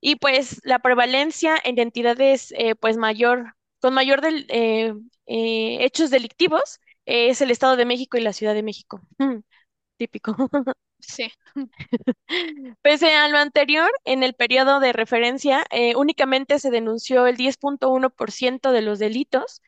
y 0.02 0.16
pues 0.16 0.60
la 0.64 0.80
prevalencia 0.80 1.56
en 1.64 1.80
entidades 1.80 2.52
eh, 2.58 2.74
pues 2.76 2.98
mayor, 2.98 3.54
con 3.80 3.94
mayor 3.94 4.20
del, 4.22 4.46
eh, 4.50 4.94
eh, 5.26 5.78
hechos 5.86 6.10
delictivos 6.10 6.80
es 7.06 7.40
el 7.42 7.52
Estado 7.52 7.76
de 7.76 7.86
México 7.86 8.18
y 8.18 8.22
la 8.22 8.34
Ciudad 8.34 8.54
de 8.54 8.64
México. 8.64 9.00
Típico. 9.98 10.34
Sí. 11.04 11.32
Pese 12.82 13.14
a 13.14 13.28
lo 13.28 13.38
anterior, 13.38 13.90
en 14.04 14.22
el 14.22 14.34
periodo 14.34 14.78
de 14.80 14.92
referencia 14.92 15.66
únicamente 15.96 16.60
se 16.60 16.70
denunció 16.70 17.26
el 17.26 17.36
10.1% 17.36 18.70
de 18.70 18.82
los 18.82 19.00
delitos, 19.00 19.62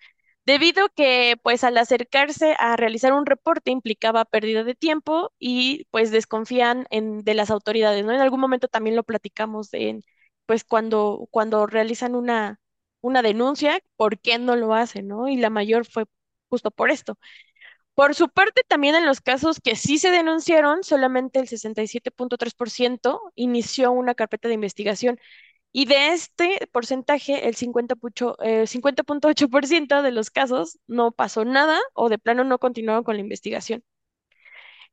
debido 0.46 0.88
que 0.90 1.36
pues 1.42 1.64
al 1.64 1.78
acercarse 1.78 2.54
a 2.58 2.76
realizar 2.76 3.12
un 3.14 3.26
reporte 3.26 3.70
implicaba 3.72 4.24
pérdida 4.24 4.64
de 4.64 4.74
tiempo 4.76 5.32
y 5.38 5.86
pues 5.90 6.10
desconfían 6.12 6.86
en, 6.90 7.24
de 7.24 7.34
las 7.34 7.50
autoridades, 7.50 8.04
¿no? 8.04 8.12
En 8.12 8.20
algún 8.20 8.40
momento 8.40 8.68
también 8.68 8.96
lo 8.96 9.02
platicamos 9.04 9.70
de, 9.72 10.02
pues 10.46 10.64
cuando, 10.64 11.28
cuando 11.30 11.66
realizan 11.66 12.14
una, 12.14 12.60
una 13.00 13.22
denuncia, 13.22 13.80
¿por 13.96 14.18
qué 14.20 14.38
no 14.38 14.56
lo 14.56 14.74
hacen, 14.74 15.08
no? 15.08 15.28
Y 15.28 15.36
la 15.36 15.50
mayor 15.50 15.86
fue 15.86 16.04
justo 16.48 16.70
por 16.70 16.90
esto. 16.90 17.18
Por 17.94 18.14
su 18.14 18.28
parte, 18.28 18.62
también 18.66 18.94
en 18.96 19.06
los 19.06 19.20
casos 19.20 19.60
que 19.60 19.76
sí 19.76 19.98
se 19.98 20.10
denunciaron, 20.10 20.82
solamente 20.82 21.38
el 21.38 21.48
67.3% 21.48 23.20
inició 23.36 23.92
una 23.92 24.14
carpeta 24.14 24.48
de 24.48 24.54
investigación. 24.54 25.18
Y 25.72 25.86
de 25.86 26.12
este 26.12 26.68
porcentaje, 26.72 27.48
el 27.48 27.56
50.8% 27.56 30.02
de 30.02 30.12
los 30.12 30.30
casos 30.30 30.78
no 30.86 31.12
pasó 31.12 31.44
nada 31.44 31.78
o 31.94 32.08
de 32.08 32.18
plano 32.18 32.44
no 32.44 32.58
continuaron 32.58 33.04
con 33.04 33.16
la 33.16 33.22
investigación. 33.22 33.84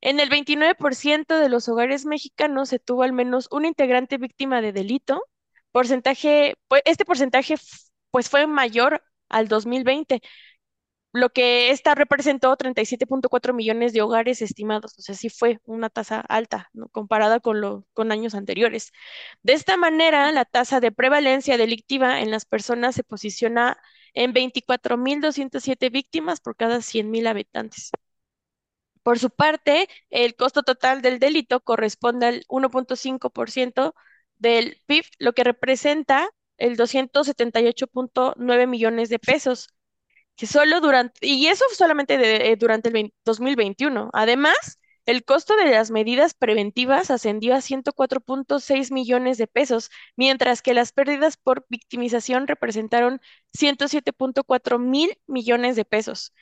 En 0.01 0.19
el 0.19 0.29
29% 0.29 1.39
de 1.39 1.49
los 1.49 1.69
hogares 1.69 2.05
mexicanos 2.05 2.69
se 2.69 2.79
tuvo 2.79 3.03
al 3.03 3.13
menos 3.13 3.47
un 3.51 3.65
integrante 3.65 4.17
víctima 4.17 4.61
de 4.61 4.73
delito 4.73 5.23
porcentaje, 5.71 6.55
pues, 6.67 6.81
este 6.85 7.05
porcentaje 7.05 7.55
pues 8.11 8.29
fue 8.29 8.47
mayor 8.47 9.03
al 9.29 9.47
2020, 9.47 10.21
lo 11.13 11.29
que 11.29 11.71
esta 11.71 11.95
representó 11.95 12.55
37.4 12.57 13.53
millones 13.53 13.93
de 13.93 14.01
hogares 14.01 14.41
estimados, 14.41 14.97
o 14.97 15.01
sea, 15.01 15.15
sí 15.15 15.29
fue 15.29 15.59
una 15.65 15.89
tasa 15.89 16.21
alta, 16.21 16.69
comparada 16.91 17.39
con, 17.41 17.59
lo, 17.61 17.85
con 17.93 18.11
años 18.11 18.33
anteriores. 18.35 18.91
De 19.43 19.53
esta 19.53 19.77
manera, 19.77 20.31
la 20.31 20.45
tasa 20.45 20.79
de 20.79 20.91
prevalencia 20.91 21.57
delictiva 21.57 22.21
en 22.21 22.31
las 22.31 22.45
personas 22.45 22.95
se 22.95 23.03
posiciona 23.03 23.77
en 24.13 24.33
24.207 24.33 25.89
víctimas 25.91 26.39
por 26.41 26.55
cada 26.55 26.81
100.000 26.81 27.27
habitantes. 27.27 27.91
Por 29.03 29.19
su 29.19 29.29
parte, 29.31 29.87
el 30.09 30.35
costo 30.35 30.63
total 30.63 31.01
del 31.01 31.19
delito 31.19 31.59
corresponde 31.61 32.27
al 32.27 32.45
1.5% 32.47 33.93
del 34.41 34.81
PIB, 34.87 35.05
lo 35.19 35.33
que 35.33 35.43
representa 35.43 36.29
el 36.57 36.77
278.9 36.77 38.67
millones 38.67 39.09
de 39.09 39.19
pesos, 39.19 39.69
que 40.35 40.47
solo 40.47 40.81
durante, 40.81 41.25
y 41.25 41.47
eso 41.47 41.65
solamente 41.73 42.51
eh, 42.51 42.55
durante 42.57 42.89
el 42.89 43.13
2021. 43.25 44.09
Además, 44.13 44.79
el 45.05 45.23
costo 45.25 45.55
de 45.55 45.65
las 45.71 45.91
medidas 45.91 46.33
preventivas 46.33 47.11
ascendió 47.11 47.55
a 47.55 47.61
104.6 47.61 48.91
millones 48.91 49.37
de 49.37 49.47
pesos, 49.47 49.89
mientras 50.15 50.61
que 50.61 50.73
las 50.73 50.91
pérdidas 50.91 51.37
por 51.37 51.65
victimización 51.69 52.47
representaron 52.47 53.21
107.4 53.53 54.79
mil 54.79 55.17
millones 55.27 55.75
de 55.75 55.85
pesos. 55.85 56.33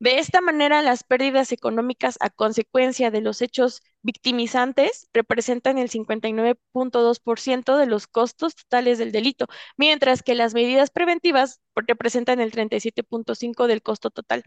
De 0.00 0.18
esta 0.18 0.40
manera, 0.40 0.82
las 0.82 1.04
pérdidas 1.04 1.52
económicas 1.52 2.18
a 2.20 2.30
consecuencia 2.30 3.10
de 3.10 3.20
los 3.20 3.42
hechos 3.42 3.82
victimizantes 4.02 5.08
representan 5.12 5.78
el 5.78 5.90
59.2% 5.90 7.76
de 7.76 7.86
los 7.86 8.06
costos 8.06 8.54
totales 8.54 8.98
del 8.98 9.12
delito, 9.12 9.46
mientras 9.76 10.22
que 10.22 10.34
las 10.34 10.54
medidas 10.54 10.90
preventivas 10.90 11.60
representan 11.74 12.40
el 12.40 12.52
37.5% 12.52 13.66
del 13.66 13.82
costo 13.82 14.10
total. 14.10 14.42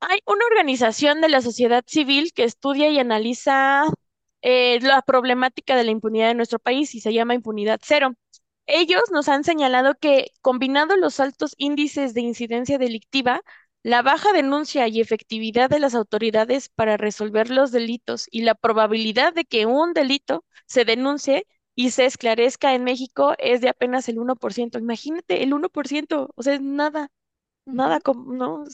Hay 0.00 0.20
una 0.26 0.46
organización 0.46 1.20
de 1.20 1.28
la 1.28 1.40
sociedad 1.40 1.84
civil 1.86 2.32
que 2.32 2.44
estudia 2.44 2.88
y 2.90 2.98
analiza 2.98 3.84
eh, 4.42 4.78
la 4.80 5.02
problemática 5.02 5.76
de 5.76 5.84
la 5.84 5.90
impunidad 5.90 6.30
en 6.30 6.36
nuestro 6.36 6.58
país 6.60 6.94
y 6.94 7.00
se 7.00 7.12
llama 7.12 7.34
Impunidad 7.34 7.80
Cero. 7.82 8.14
Ellos 8.66 9.02
nos 9.12 9.28
han 9.28 9.44
señalado 9.44 9.94
que, 10.00 10.32
combinando 10.42 10.96
los 10.96 11.20
altos 11.20 11.54
índices 11.58 12.14
de 12.14 12.20
incidencia 12.20 12.78
delictiva, 12.78 13.42
la 13.82 14.02
baja 14.02 14.32
denuncia 14.32 14.88
y 14.88 15.00
efectividad 15.00 15.70
de 15.70 15.78
las 15.80 15.94
autoridades 15.94 16.68
para 16.68 16.96
resolver 16.96 17.50
los 17.50 17.72
delitos 17.72 18.26
y 18.30 18.42
la 18.42 18.54
probabilidad 18.54 19.32
de 19.34 19.44
que 19.44 19.66
un 19.66 19.92
delito 19.94 20.44
se 20.66 20.84
denuncie 20.84 21.46
y 21.74 21.90
se 21.90 22.06
esclarezca 22.06 22.74
en 22.74 22.84
México 22.84 23.34
es 23.38 23.60
de 23.60 23.68
apenas 23.68 24.08
el 24.08 24.18
1%. 24.18 24.78
Imagínate, 24.78 25.42
el 25.42 25.54
1%, 25.54 26.30
o 26.34 26.42
sea, 26.42 26.54
es 26.54 26.60
nada, 26.60 27.10
nada 27.66 28.00
como, 28.00 28.32
¿no? 28.34 28.64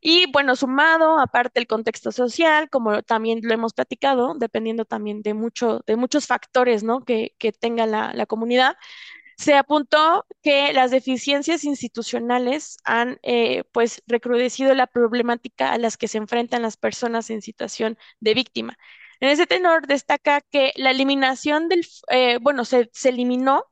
Y 0.00 0.30
bueno, 0.32 0.54
sumado, 0.56 1.18
aparte 1.18 1.58
el 1.60 1.66
contexto 1.66 2.12
social, 2.12 2.70
como 2.70 3.02
también 3.02 3.40
lo 3.42 3.52
hemos 3.54 3.74
platicado, 3.74 4.34
dependiendo 4.38 4.84
también 4.84 5.22
de 5.22 5.34
mucho, 5.34 5.80
de 5.86 5.96
muchos 5.96 6.26
factores, 6.26 6.84
¿no? 6.84 7.04
Que, 7.04 7.34
que 7.38 7.52
tenga 7.52 7.86
la, 7.86 8.12
la 8.14 8.26
comunidad, 8.26 8.76
se 9.38 9.54
apuntó 9.54 10.26
que 10.42 10.72
las 10.72 10.90
deficiencias 10.90 11.64
institucionales 11.64 12.78
han 12.84 13.18
eh, 13.22 13.64
pues 13.72 14.02
recrudecido 14.06 14.74
la 14.74 14.86
problemática 14.88 15.72
a 15.72 15.78
las 15.78 15.96
que 15.96 16.08
se 16.08 16.18
enfrentan 16.18 16.62
las 16.62 16.76
personas 16.76 17.30
en 17.30 17.40
situación 17.42 17.98
de 18.20 18.34
víctima. 18.34 18.76
En 19.20 19.28
ese 19.30 19.46
tenor 19.46 19.86
destaca 19.86 20.40
que 20.40 20.72
la 20.76 20.90
eliminación 20.90 21.68
del, 21.68 21.86
eh, 22.10 22.38
bueno, 22.40 22.64
se, 22.64 22.90
se 22.92 23.10
eliminó 23.10 23.64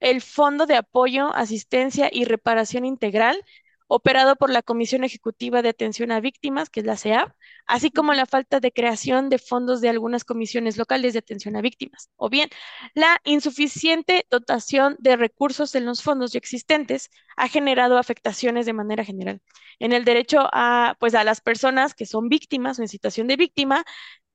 el 0.00 0.22
Fondo 0.22 0.66
de 0.66 0.76
Apoyo, 0.76 1.34
Asistencia 1.34 2.08
y 2.10 2.24
Reparación 2.24 2.84
Integral 2.86 3.44
operado 3.92 4.36
por 4.36 4.50
la 4.50 4.62
Comisión 4.62 5.02
Ejecutiva 5.02 5.62
de 5.62 5.70
Atención 5.70 6.12
a 6.12 6.20
Víctimas, 6.20 6.70
que 6.70 6.78
es 6.80 6.86
la 6.86 6.96
CEAV, 6.96 7.32
así 7.66 7.90
como 7.90 8.14
la 8.14 8.24
falta 8.24 8.60
de 8.60 8.72
creación 8.72 9.28
de 9.30 9.38
fondos 9.38 9.80
de 9.80 9.88
algunas 9.88 10.24
comisiones 10.24 10.76
locales 10.76 11.12
de 11.12 11.18
atención 11.18 11.56
a 11.56 11.60
víctimas, 11.60 12.08
o 12.16 12.28
bien 12.30 12.48
la 12.94 13.20
insuficiente 13.24 14.26
dotación 14.30 14.96
de 15.00 15.16
recursos 15.16 15.74
en 15.74 15.86
los 15.86 16.02
fondos 16.02 16.32
ya 16.32 16.38
existentes 16.38 17.10
ha 17.36 17.48
generado 17.48 17.98
afectaciones 17.98 18.64
de 18.64 18.74
manera 18.74 19.04
general 19.04 19.40
en 19.80 19.92
el 19.92 20.04
derecho 20.04 20.48
a, 20.52 20.96
pues, 21.00 21.14
a 21.16 21.24
las 21.24 21.40
personas 21.40 21.94
que 21.94 22.06
son 22.06 22.28
víctimas 22.28 22.78
o 22.78 22.82
en 22.82 22.88
situación 22.88 23.26
de 23.26 23.36
víctima, 23.36 23.84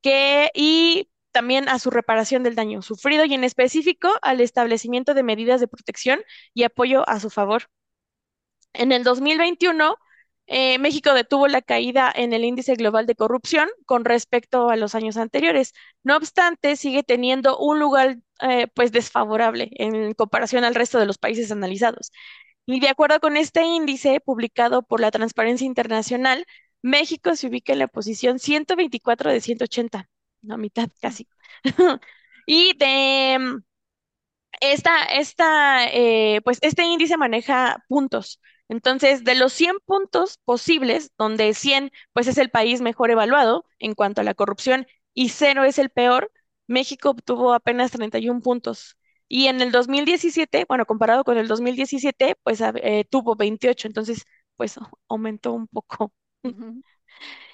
que, 0.01 0.51
y 0.53 1.09
también 1.31 1.69
a 1.69 1.79
su 1.79 1.91
reparación 1.91 2.43
del 2.43 2.55
daño 2.55 2.81
sufrido 2.81 3.25
y 3.25 3.33
en 3.33 3.43
específico 3.45 4.09
al 4.21 4.41
establecimiento 4.41 5.13
de 5.13 5.23
medidas 5.23 5.61
de 5.61 5.67
protección 5.67 6.21
y 6.53 6.63
apoyo 6.63 7.07
a 7.09 7.19
su 7.21 7.29
favor. 7.29 7.69
En 8.77 8.91
el 8.91 9.03
2021, 9.03 9.97
eh, 10.47 10.77
México 10.79 11.13
detuvo 11.13 11.47
la 11.47 11.61
caída 11.61 12.11
en 12.15 12.33
el 12.33 12.43
índice 12.45 12.75
global 12.75 13.05
de 13.07 13.15
corrupción 13.15 13.67
con 13.85 14.05
respecto 14.05 14.69
a 14.69 14.75
los 14.75 14.95
años 14.95 15.17
anteriores. 15.17 15.73
No 16.03 16.15
obstante, 16.17 16.75
sigue 16.75 17.03
teniendo 17.03 17.57
un 17.57 17.79
lugar 17.79 18.17
eh, 18.41 18.67
pues 18.75 18.91
desfavorable 18.91 19.69
en 19.73 20.13
comparación 20.13 20.63
al 20.63 20.75
resto 20.75 20.99
de 20.99 21.05
los 21.07 21.17
países 21.17 21.51
analizados. 21.51 22.11
Y 22.65 22.79
de 22.79 22.89
acuerdo 22.89 23.19
con 23.19 23.37
este 23.37 23.63
índice 23.63 24.19
publicado 24.21 24.83
por 24.83 24.99
la 25.01 25.11
Transparencia 25.11 25.65
Internacional, 25.65 26.45
México 26.81 27.35
se 27.35 27.47
ubica 27.47 27.73
en 27.73 27.79
la 27.79 27.87
posición 27.87 28.39
124 28.39 29.31
de 29.31 29.41
180, 29.41 30.09
la 30.41 30.57
mitad 30.57 30.89
casi. 31.01 31.27
y 32.47 32.75
de 32.77 33.61
esta, 34.61 35.03
esta 35.05 35.87
eh, 35.91 36.41
pues 36.43 36.59
este 36.61 36.83
índice 36.85 37.17
maneja 37.17 37.83
puntos. 37.87 38.39
Entonces, 38.69 39.23
de 39.23 39.35
los 39.35 39.53
100 39.53 39.75
puntos 39.85 40.39
posibles, 40.45 41.11
donde 41.17 41.53
100 41.53 41.91
pues 42.13 42.27
es 42.27 42.37
el 42.37 42.49
país 42.49 42.81
mejor 42.81 43.11
evaluado 43.11 43.65
en 43.79 43.93
cuanto 43.95 44.21
a 44.21 44.23
la 44.23 44.33
corrupción 44.33 44.87
y 45.13 45.29
0 45.29 45.63
es 45.63 45.79
el 45.79 45.89
peor, 45.89 46.31
México 46.67 47.11
obtuvo 47.11 47.53
apenas 47.53 47.91
31 47.91 48.41
puntos. 48.41 48.97
Y 49.27 49.47
en 49.47 49.61
el 49.61 49.71
2017, 49.71 50.65
bueno, 50.67 50.85
comparado 50.85 51.23
con 51.23 51.37
el 51.37 51.47
2017, 51.47 52.35
pues 52.43 52.61
eh, 52.61 53.05
tuvo 53.09 53.35
28, 53.35 53.87
entonces 53.87 54.25
pues 54.55 54.75
aumentó 55.09 55.53
un 55.53 55.67
poco. 55.67 56.13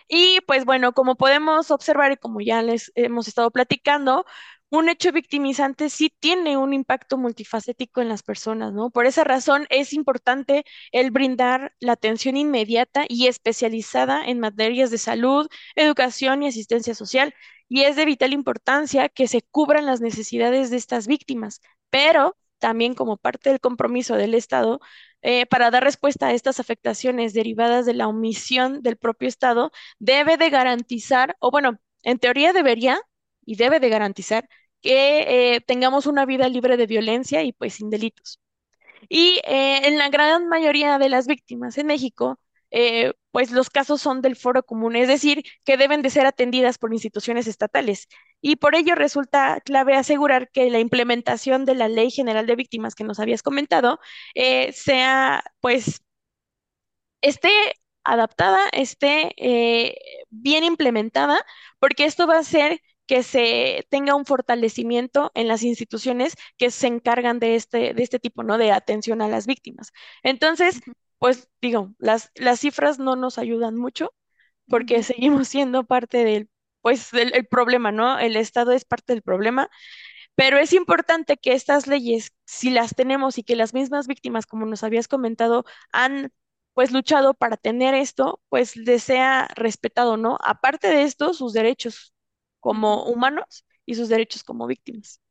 Y 0.07 0.39
pues 0.47 0.65
bueno, 0.65 0.93
como 0.93 1.15
podemos 1.15 1.71
observar 1.71 2.11
y 2.11 2.17
como 2.17 2.41
ya 2.41 2.61
les 2.61 2.91
hemos 2.95 3.27
estado 3.27 3.51
platicando, 3.51 4.25
un 4.71 4.89
hecho 4.89 5.11
victimizante 5.11 5.89
sí 5.89 6.13
tiene 6.19 6.57
un 6.57 6.73
impacto 6.73 7.17
multifacético 7.17 8.01
en 8.01 8.09
las 8.09 8.23
personas, 8.23 8.73
¿no? 8.73 8.89
Por 8.89 9.05
esa 9.05 9.23
razón 9.25 9.67
es 9.69 9.91
importante 9.93 10.63
el 10.93 11.11
brindar 11.11 11.73
la 11.79 11.93
atención 11.93 12.37
inmediata 12.37 13.05
y 13.09 13.27
especializada 13.27 14.23
en 14.25 14.39
materias 14.39 14.89
de 14.89 14.97
salud, 14.97 15.47
educación 15.75 16.43
y 16.43 16.47
asistencia 16.47 16.95
social. 16.95 17.33
Y 17.67 17.83
es 17.83 17.95
de 17.97 18.05
vital 18.05 18.33
importancia 18.33 19.09
que 19.09 19.27
se 19.27 19.41
cubran 19.41 19.85
las 19.85 20.01
necesidades 20.01 20.69
de 20.69 20.77
estas 20.77 21.05
víctimas, 21.07 21.61
pero 21.89 22.37
también 22.59 22.93
como 22.93 23.17
parte 23.17 23.49
del 23.49 23.59
compromiso 23.59 24.15
del 24.15 24.33
Estado, 24.35 24.79
eh, 25.21 25.45
para 25.47 25.71
dar 25.71 25.83
respuesta 25.83 26.27
a 26.27 26.33
estas 26.33 26.59
afectaciones 26.59 27.33
derivadas 27.33 27.85
de 27.85 27.93
la 27.93 28.07
omisión 28.07 28.81
del 28.83 28.97
propio 28.97 29.27
Estado, 29.27 29.71
debe 29.99 30.37
de 30.37 30.49
garantizar, 30.49 31.35
o 31.39 31.51
bueno, 31.51 31.79
en 32.03 32.19
teoría 32.19 32.53
debería 32.53 32.99
y 33.45 33.55
debe 33.55 33.79
de 33.79 33.89
garantizar 33.89 34.47
que 34.81 35.55
eh, 35.55 35.61
tengamos 35.61 36.05
una 36.07 36.25
vida 36.25 36.49
libre 36.49 36.77
de 36.77 36.87
violencia 36.87 37.43
y 37.43 37.53
pues 37.53 37.75
sin 37.75 37.89
delitos. 37.89 38.39
Y 39.09 39.41
eh, 39.45 39.87
en 39.87 39.97
la 39.97 40.09
gran 40.09 40.47
mayoría 40.49 40.97
de 40.99 41.09
las 41.09 41.27
víctimas 41.27 41.77
en 41.77 41.87
México, 41.87 42.39
eh, 42.71 43.13
pues 43.31 43.51
los 43.51 43.69
casos 43.69 44.01
son 44.01 44.21
del 44.21 44.35
foro 44.35 44.63
común, 44.63 44.95
es 44.95 45.07
decir, 45.07 45.43
que 45.65 45.77
deben 45.77 46.01
de 46.01 46.09
ser 46.09 46.25
atendidas 46.25 46.77
por 46.77 46.93
instituciones 46.93 47.47
estatales. 47.47 48.07
Y 48.41 48.57
por 48.57 48.75
ello 48.75 48.95
resulta 48.95 49.59
clave 49.61 49.95
asegurar 49.95 50.49
que 50.51 50.69
la 50.69 50.79
implementación 50.79 51.65
de 51.65 51.75
la 51.75 51.89
Ley 51.89 52.11
General 52.11 52.45
de 52.47 52.55
Víctimas 52.55 52.95
que 52.95 53.03
nos 53.03 53.19
habías 53.19 53.43
comentado 53.43 53.99
sea, 54.73 55.43
pues, 55.61 56.01
esté 57.21 57.49
adaptada, 58.03 58.59
esté 58.71 59.35
bien 60.29 60.63
implementada, 60.63 61.45
porque 61.79 62.05
esto 62.05 62.27
va 62.27 62.39
a 62.39 62.43
ser 62.43 62.81
que 63.11 63.23
se 63.23 63.85
tenga 63.89 64.15
un 64.15 64.25
fortalecimiento 64.25 65.31
en 65.35 65.49
las 65.49 65.63
instituciones 65.63 66.37
que 66.57 66.71
se 66.71 66.87
encargan 66.87 67.39
de 67.39 67.55
este, 67.55 67.93
de 67.93 68.03
este 68.03 68.19
tipo, 68.19 68.41
¿no? 68.41 68.57
De 68.57 68.71
atención 68.71 69.21
a 69.21 69.27
las 69.27 69.47
víctimas. 69.47 69.91
Entonces, 70.23 70.79
pues 71.19 71.49
digo, 71.61 71.93
las, 71.99 72.31
las 72.35 72.61
cifras 72.61 72.99
no 72.99 73.17
nos 73.17 73.37
ayudan 73.37 73.75
mucho 73.75 74.13
porque 74.69 75.03
seguimos 75.03 75.49
siendo 75.49 75.83
parte 75.83 76.23
del, 76.23 76.49
pues, 76.79 77.11
del 77.11 77.45
problema, 77.47 77.91
¿no? 77.91 78.17
El 78.17 78.37
Estado 78.37 78.71
es 78.71 78.85
parte 78.85 79.11
del 79.11 79.23
problema. 79.23 79.69
Pero 80.35 80.57
es 80.57 80.71
importante 80.71 81.35
que 81.35 81.51
estas 81.51 81.87
leyes, 81.87 82.31
si 82.45 82.69
las 82.69 82.95
tenemos 82.95 83.37
y 83.37 83.43
que 83.43 83.57
las 83.57 83.73
mismas 83.73 84.07
víctimas, 84.07 84.45
como 84.45 84.65
nos 84.65 84.83
habías 84.85 85.09
comentado, 85.09 85.65
han 85.91 86.31
pues 86.73 86.91
luchado 86.93 87.33
para 87.33 87.57
tener 87.57 87.93
esto, 87.93 88.41
pues 88.47 88.77
les 88.77 89.03
sea 89.03 89.49
respetado, 89.55 90.15
¿no? 90.15 90.37
Aparte 90.41 90.87
de 90.87 91.03
esto, 91.03 91.33
sus 91.33 91.51
derechos 91.51 92.13
como 92.61 93.05
humanos 93.05 93.65
y 93.85 93.95
sus 93.95 94.09
derechos 94.09 94.43
como 94.45 94.67
víctimas. 94.67 95.21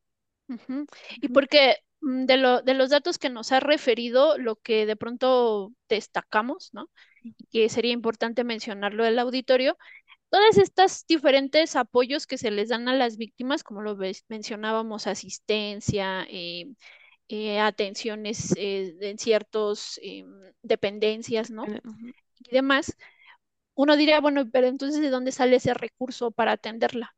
Y 1.21 1.29
porque 1.29 1.77
mm, 2.01 2.25
de, 2.25 2.37
lo, 2.37 2.61
de 2.61 2.73
los 2.73 2.89
datos 2.89 3.17
que 3.17 3.29
nos 3.29 3.51
ha 3.51 3.59
referido, 3.59 4.37
lo 4.37 4.57
que 4.57 4.85
de 4.85 4.95
pronto 4.95 5.73
destacamos, 5.89 6.69
¿no? 6.73 6.89
Y 7.37 7.45
que 7.47 7.69
sería 7.69 7.93
importante 7.93 8.43
mencionarlo 8.43 9.03
del 9.03 9.19
auditorio, 9.19 9.77
todas 10.31 10.57
estas 10.57 11.05
diferentes 11.07 11.75
apoyos 11.75 12.27
que 12.27 12.37
se 12.37 12.51
les 12.51 12.69
dan 12.69 12.87
a 12.89 12.95
las 12.95 13.17
víctimas, 13.17 13.63
como 13.63 13.81
lo 13.81 13.97
mencionábamos, 14.29 15.07
asistencia, 15.07 16.25
eh, 16.29 16.67
eh, 17.29 17.59
atenciones 17.59 18.53
eh, 18.57 18.95
en 19.01 19.19
ciertas 19.19 19.99
dependencias, 20.63 21.51
¿no? 21.51 21.65
Y 22.39 22.51
demás, 22.51 22.95
uno 23.75 23.97
diría, 23.97 24.21
bueno, 24.21 24.49
pero 24.51 24.67
entonces, 24.67 25.01
¿de 25.01 25.09
dónde 25.09 25.31
sale 25.31 25.57
ese 25.57 25.73
recurso 25.73 26.31
para 26.31 26.53
atenderla? 26.53 27.15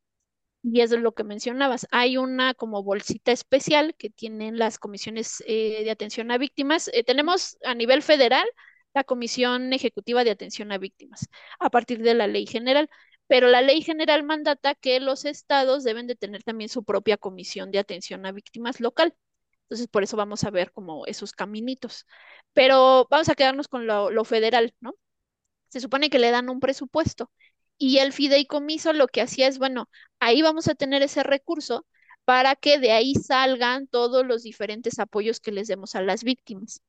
Y 0.66 0.80
es 0.82 0.92
lo 0.92 1.14
que 1.14 1.24
mencionabas. 1.26 1.88
Hay 1.92 2.18
una 2.18 2.54
como 2.54 2.84
bolsita 2.84 3.32
especial 3.34 3.96
que 3.96 4.10
tienen 4.10 4.58
las 4.58 4.80
comisiones 4.80 5.44
eh, 5.46 5.84
de 5.84 5.92
atención 5.92 6.32
a 6.32 6.38
víctimas. 6.38 6.90
Eh, 6.94 7.04
tenemos 7.04 7.58
a 7.66 7.76
nivel 7.76 8.02
federal 8.02 8.46
la 8.94 9.04
Comisión 9.04 9.74
Ejecutiva 9.74 10.24
de 10.24 10.32
Atención 10.32 10.72
a 10.72 10.78
Víctimas, 10.78 11.28
a 11.60 11.70
partir 11.70 12.02
de 12.02 12.14
la 12.14 12.28
ley 12.28 12.46
general. 12.46 12.90
pero 13.28 13.48
la 13.48 13.62
ley 13.62 13.82
general 13.82 14.24
mandata 14.24 14.76
que 14.76 15.00
los 15.00 15.26
estados 15.26 15.84
deben 15.84 16.08
de 16.08 16.16
tener 16.16 16.44
también 16.44 16.70
su 16.70 16.84
propia 16.84 17.18
comisión 17.18 17.72
de 17.72 17.80
atención 17.80 18.26
a 18.26 18.32
víctimas 18.32 18.80
local. 18.80 19.16
Entonces, 19.64 19.88
por 19.88 20.04
eso 20.04 20.18
vamos 20.18 20.44
a 20.44 20.52
ver 20.52 20.72
como 20.72 21.06
esos 21.08 21.32
caminitos. 21.34 22.06
Pero 22.54 23.08
vamos 23.10 23.30
a 23.30 23.36
quedarnos 23.36 23.68
con 23.68 23.88
lo, 23.88 24.12
lo 24.12 24.24
federal, 24.26 24.74
¿no? 24.82 24.96
Se 25.70 25.80
supone 25.82 26.10
que 26.10 26.20
le 26.20 26.32
dan 26.32 26.50
un 26.50 26.60
presupuesto 26.60 27.32
y 27.78 27.98
el 28.00 28.14
fideicomiso 28.14 28.94
lo 28.94 29.08
que 29.08 29.22
hacía 29.22 29.48
es, 29.48 29.58
bueno, 29.60 29.90
ahí 30.20 30.42
vamos 30.42 30.68
a 30.68 30.76
tener 30.76 31.02
ese 31.04 31.24
recurso 31.24 31.86
para 32.26 32.56
que 32.56 32.80
de 32.80 32.92
ahí 32.92 33.16
salgan 33.16 33.88
todos 33.88 34.26
los 34.26 34.44
diferentes 34.44 35.00
apoyos 35.00 35.40
que 35.40 35.52
les 35.52 35.68
demos 35.68 35.96
a 35.96 36.02
las 36.02 36.24
víctimas. 36.24 36.82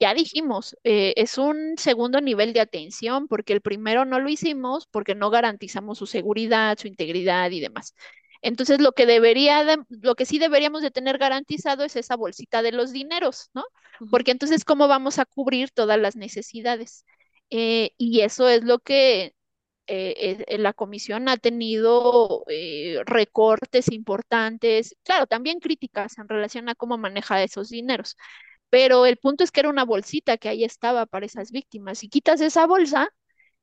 Ya 0.00 0.14
dijimos, 0.14 0.76
eh, 0.84 1.14
es 1.16 1.38
un 1.38 1.74
segundo 1.78 2.20
nivel 2.20 2.52
de 2.52 2.60
atención 2.60 3.28
porque 3.28 3.52
el 3.52 3.60
primero 3.60 4.04
no 4.04 4.18
lo 4.20 4.28
hicimos 4.28 4.86
porque 4.90 5.14
no 5.14 5.30
garantizamos 5.30 5.98
su 5.98 6.06
seguridad, 6.06 6.76
su 6.78 6.88
integridad 6.88 7.50
y 7.52 7.60
demás. 7.60 7.94
Entonces, 8.42 8.80
lo 8.80 8.92
que 8.92 9.06
debería, 9.06 9.64
lo 9.88 10.14
que 10.16 10.26
sí 10.26 10.38
deberíamos 10.40 10.82
de 10.82 10.90
tener 10.90 11.18
garantizado 11.18 11.84
es 11.84 11.94
esa 11.96 12.16
bolsita 12.16 12.62
de 12.62 12.72
los 12.72 12.92
dineros, 12.92 13.50
¿no? 13.54 13.64
Porque 14.10 14.32
entonces, 14.32 14.64
¿cómo 14.64 14.88
vamos 14.88 15.20
a 15.20 15.24
cubrir 15.26 15.70
todas 15.70 15.98
las 16.00 16.16
necesidades? 16.16 17.04
Eh, 17.50 17.92
y 17.98 18.20
eso 18.22 18.48
es 18.48 18.64
lo 18.64 18.80
que 18.80 19.34
eh, 19.86 20.44
eh, 20.46 20.58
la 20.58 20.72
comisión 20.72 21.28
ha 21.28 21.36
tenido 21.36 22.44
eh, 22.48 23.00
recortes 23.04 23.90
importantes, 23.90 24.96
claro, 25.02 25.26
también 25.26 25.60
críticas 25.60 26.18
en 26.18 26.28
relación 26.28 26.68
a 26.68 26.74
cómo 26.74 26.98
maneja 26.98 27.42
esos 27.42 27.68
dineros, 27.70 28.16
pero 28.70 29.06
el 29.06 29.16
punto 29.18 29.44
es 29.44 29.50
que 29.50 29.60
era 29.60 29.70
una 29.70 29.84
bolsita 29.84 30.38
que 30.38 30.48
ahí 30.48 30.64
estaba 30.64 31.06
para 31.06 31.26
esas 31.26 31.50
víctimas. 31.52 31.98
Si 31.98 32.08
quitas 32.08 32.40
esa 32.40 32.66
bolsa, 32.66 33.10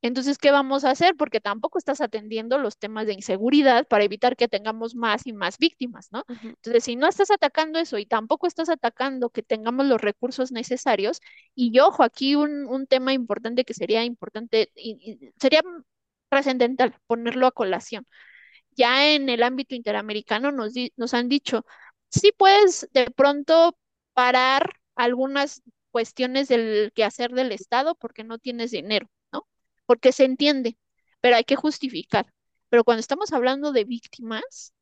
entonces, 0.01 0.37
¿qué 0.37 0.51
vamos 0.51 0.85
a 0.85 0.91
hacer? 0.91 1.15
Porque 1.15 1.41
tampoco 1.41 1.77
estás 1.77 1.99
atendiendo 1.99 2.57
los 2.57 2.77
temas 2.77 3.05
de 3.05 3.13
inseguridad 3.13 3.85
para 3.87 4.03
evitar 4.05 4.37
que 4.37 4.47
tengamos 4.47 4.95
más 4.95 5.27
y 5.27 5.33
más 5.33 5.57
víctimas, 5.57 6.09
¿no? 6.11 6.23
Entonces, 6.41 6.83
si 6.85 6.95
no 6.95 7.07
estás 7.07 7.31
atacando 7.31 7.79
eso 7.79 7.97
y 7.97 8.05
tampoco 8.05 8.47
estás 8.47 8.69
atacando 8.69 9.29
que 9.29 9.43
tengamos 9.43 9.85
los 9.87 9.99
recursos 9.99 10.51
necesarios, 10.51 11.19
y 11.53 11.77
ojo, 11.79 12.03
aquí 12.03 12.35
un, 12.35 12.65
un 12.65 12.87
tema 12.87 13.13
importante 13.13 13.65
que 13.65 13.73
sería 13.73 14.05
importante, 14.05 14.71
y, 14.75 15.19
sería 15.39 15.61
trascendental 16.29 16.95
ponerlo 17.07 17.47
a 17.47 17.51
colación. 17.51 18.05
Ya 18.75 19.13
en 19.13 19.29
el 19.29 19.43
ámbito 19.43 19.75
interamericano 19.75 20.51
nos, 20.51 20.73
nos 20.97 21.13
han 21.13 21.29
dicho, 21.29 21.65
sí 22.09 22.31
puedes 22.37 22.87
de 22.93 23.11
pronto 23.11 23.77
parar 24.13 24.73
algunas 24.95 25.61
cuestiones 25.91 26.47
del 26.47 26.91
quehacer 26.95 27.31
del 27.31 27.51
Estado 27.51 27.95
porque 27.95 28.23
no 28.23 28.37
tienes 28.39 28.71
dinero, 28.71 29.09
¿no? 29.31 29.47
Porque 29.85 30.11
se 30.11 30.25
entiende, 30.25 30.77
pero 31.21 31.35
hay 31.37 31.43
que 31.43 31.55
justificar. 31.55 32.27
Pero 32.69 32.83
cuando 32.83 32.99
estamos 33.01 33.33
hablando 33.33 33.71
de 33.71 33.83
víctimas, 33.85 34.73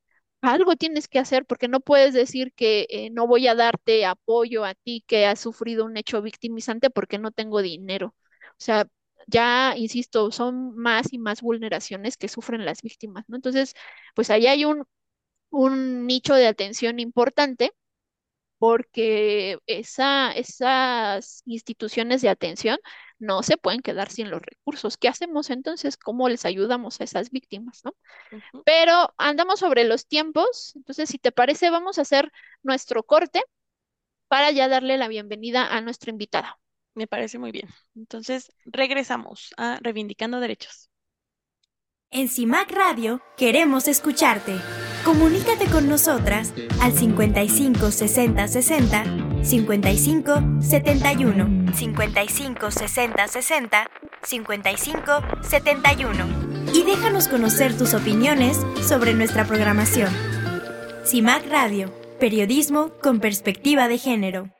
algo 0.41 0.75
tienes 0.75 1.07
que 1.07 1.19
hacer 1.19 1.45
porque 1.45 1.67
no 1.67 1.79
puedes 1.79 2.13
decir 2.13 2.53
que 2.53 2.86
eh, 2.89 3.10
no 3.12 3.27
voy 3.27 3.47
a 3.47 3.55
darte 3.55 4.05
apoyo 4.05 4.65
a 4.65 4.75
ti 4.75 5.03
que 5.07 5.25
has 5.25 5.39
sufrido 5.39 5.86
un 5.86 5.97
hecho 5.97 6.21
victimizante 6.21 6.89
porque 6.89 7.17
no 7.19 7.31
tengo 7.31 7.62
dinero. 7.62 8.15
O 8.51 8.55
sea, 8.60 8.88
ya, 9.27 9.75
insisto, 9.77 10.31
son 10.31 10.75
más 10.77 11.13
y 11.13 11.19
más 11.19 11.41
vulneraciones 11.41 12.17
que 12.17 12.29
sufren 12.29 12.65
las 12.65 12.81
víctimas, 12.83 13.25
¿no? 13.29 13.37
Entonces, 13.37 13.75
pues 14.15 14.29
ahí 14.31 14.47
hay 14.47 14.65
un, 14.65 14.85
un 15.51 16.07
nicho 16.07 16.35
de 16.35 16.47
atención 16.47 16.99
importante 16.99 17.71
porque 18.59 19.59
esa, 19.67 20.31
esas 20.31 21.43
instituciones 21.45 22.21
de 22.21 22.29
atención 22.29 22.77
no 23.19 23.43
se 23.43 23.57
pueden 23.57 23.81
quedar 23.81 24.09
sin 24.11 24.31
los 24.31 24.41
recursos. 24.41 24.97
¿Qué 24.97 25.07
hacemos 25.07 25.49
entonces? 25.49 25.97
¿Cómo 25.97 26.29
les 26.29 26.45
ayudamos 26.45 26.99
a 27.01 27.03
esas 27.03 27.29
víctimas, 27.31 27.81
no? 27.85 27.95
Pero 28.65 29.13
andamos 29.17 29.59
sobre 29.61 29.83
los 29.85 30.07
tiempos, 30.07 30.73
entonces 30.75 31.09
si 31.09 31.19
te 31.19 31.31
parece, 31.31 31.69
vamos 31.71 31.99
a 31.99 32.03
hacer 32.03 32.31
nuestro 32.63 33.03
corte 33.03 33.43
para 34.29 34.51
ya 34.51 34.67
darle 34.69 34.97
la 34.97 35.07
bienvenida 35.09 35.67
a 35.67 35.81
nuestra 35.81 36.11
invitada. 36.11 36.59
Me 36.97 37.05
parece 37.05 37.38
muy 37.38 37.51
bien. 37.51 37.69
Entonces, 37.95 38.51
regresamos 38.65 39.53
a 39.55 39.77
Reivindicando 39.81 40.39
Derechos. 40.39 40.89
En 42.10 42.27
CIMAC 42.27 42.71
Radio 42.71 43.21
queremos 43.38 43.88
escucharte. 43.88 44.55
Comunícate 45.05 45.67
con 45.67 45.88
nosotras 45.88 46.53
al 46.81 46.93
55 46.93 47.91
60 47.91 48.47
60 48.47 49.43
55 49.43 50.33
71 50.60 51.71
55 51.71 52.71
60 52.71 53.27
60 53.27 53.91
55 54.23 55.12
71 55.43 56.73
y 56.73 56.81
déjanos 56.81 57.27
conocer 57.27 57.77
tus 57.77 57.93
opiniones 57.93 58.57
sobre 58.81 59.13
nuestra 59.13 59.45
programación. 59.45 60.12
CIMAC 61.05 61.45
Radio, 61.47 61.93
periodismo 62.19 62.89
con 63.03 63.19
perspectiva 63.19 63.88
de 63.88 63.99
género. 63.99 64.57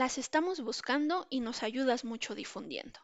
Las 0.00 0.16
estamos 0.16 0.62
buscando 0.62 1.26
y 1.28 1.40
nos 1.40 1.62
ayudas 1.62 2.06
mucho 2.06 2.34
difundiendo. 2.34 2.98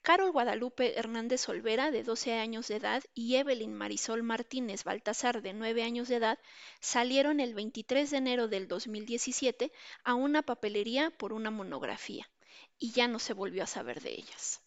Carol 0.00 0.30
Guadalupe 0.30 0.96
Hernández 0.96 1.48
Olvera, 1.48 1.90
de 1.90 2.04
12 2.04 2.34
años 2.34 2.68
de 2.68 2.76
edad, 2.76 3.02
y 3.14 3.34
Evelyn 3.34 3.74
Marisol 3.74 4.22
Martínez 4.22 4.84
Baltasar, 4.84 5.42
de 5.42 5.54
9 5.54 5.82
años 5.82 6.06
de 6.06 6.14
edad, 6.14 6.38
salieron 6.78 7.40
el 7.40 7.54
23 7.54 8.12
de 8.12 8.16
enero 8.16 8.46
del 8.46 8.68
2017 8.68 9.72
a 10.04 10.14
una 10.14 10.42
papelería 10.42 11.10
por 11.10 11.32
una 11.32 11.50
monografía, 11.50 12.30
y 12.78 12.92
ya 12.92 13.08
no 13.08 13.18
se 13.18 13.32
volvió 13.32 13.64
a 13.64 13.66
saber 13.66 14.00
de 14.00 14.12
ellas. 14.12 14.62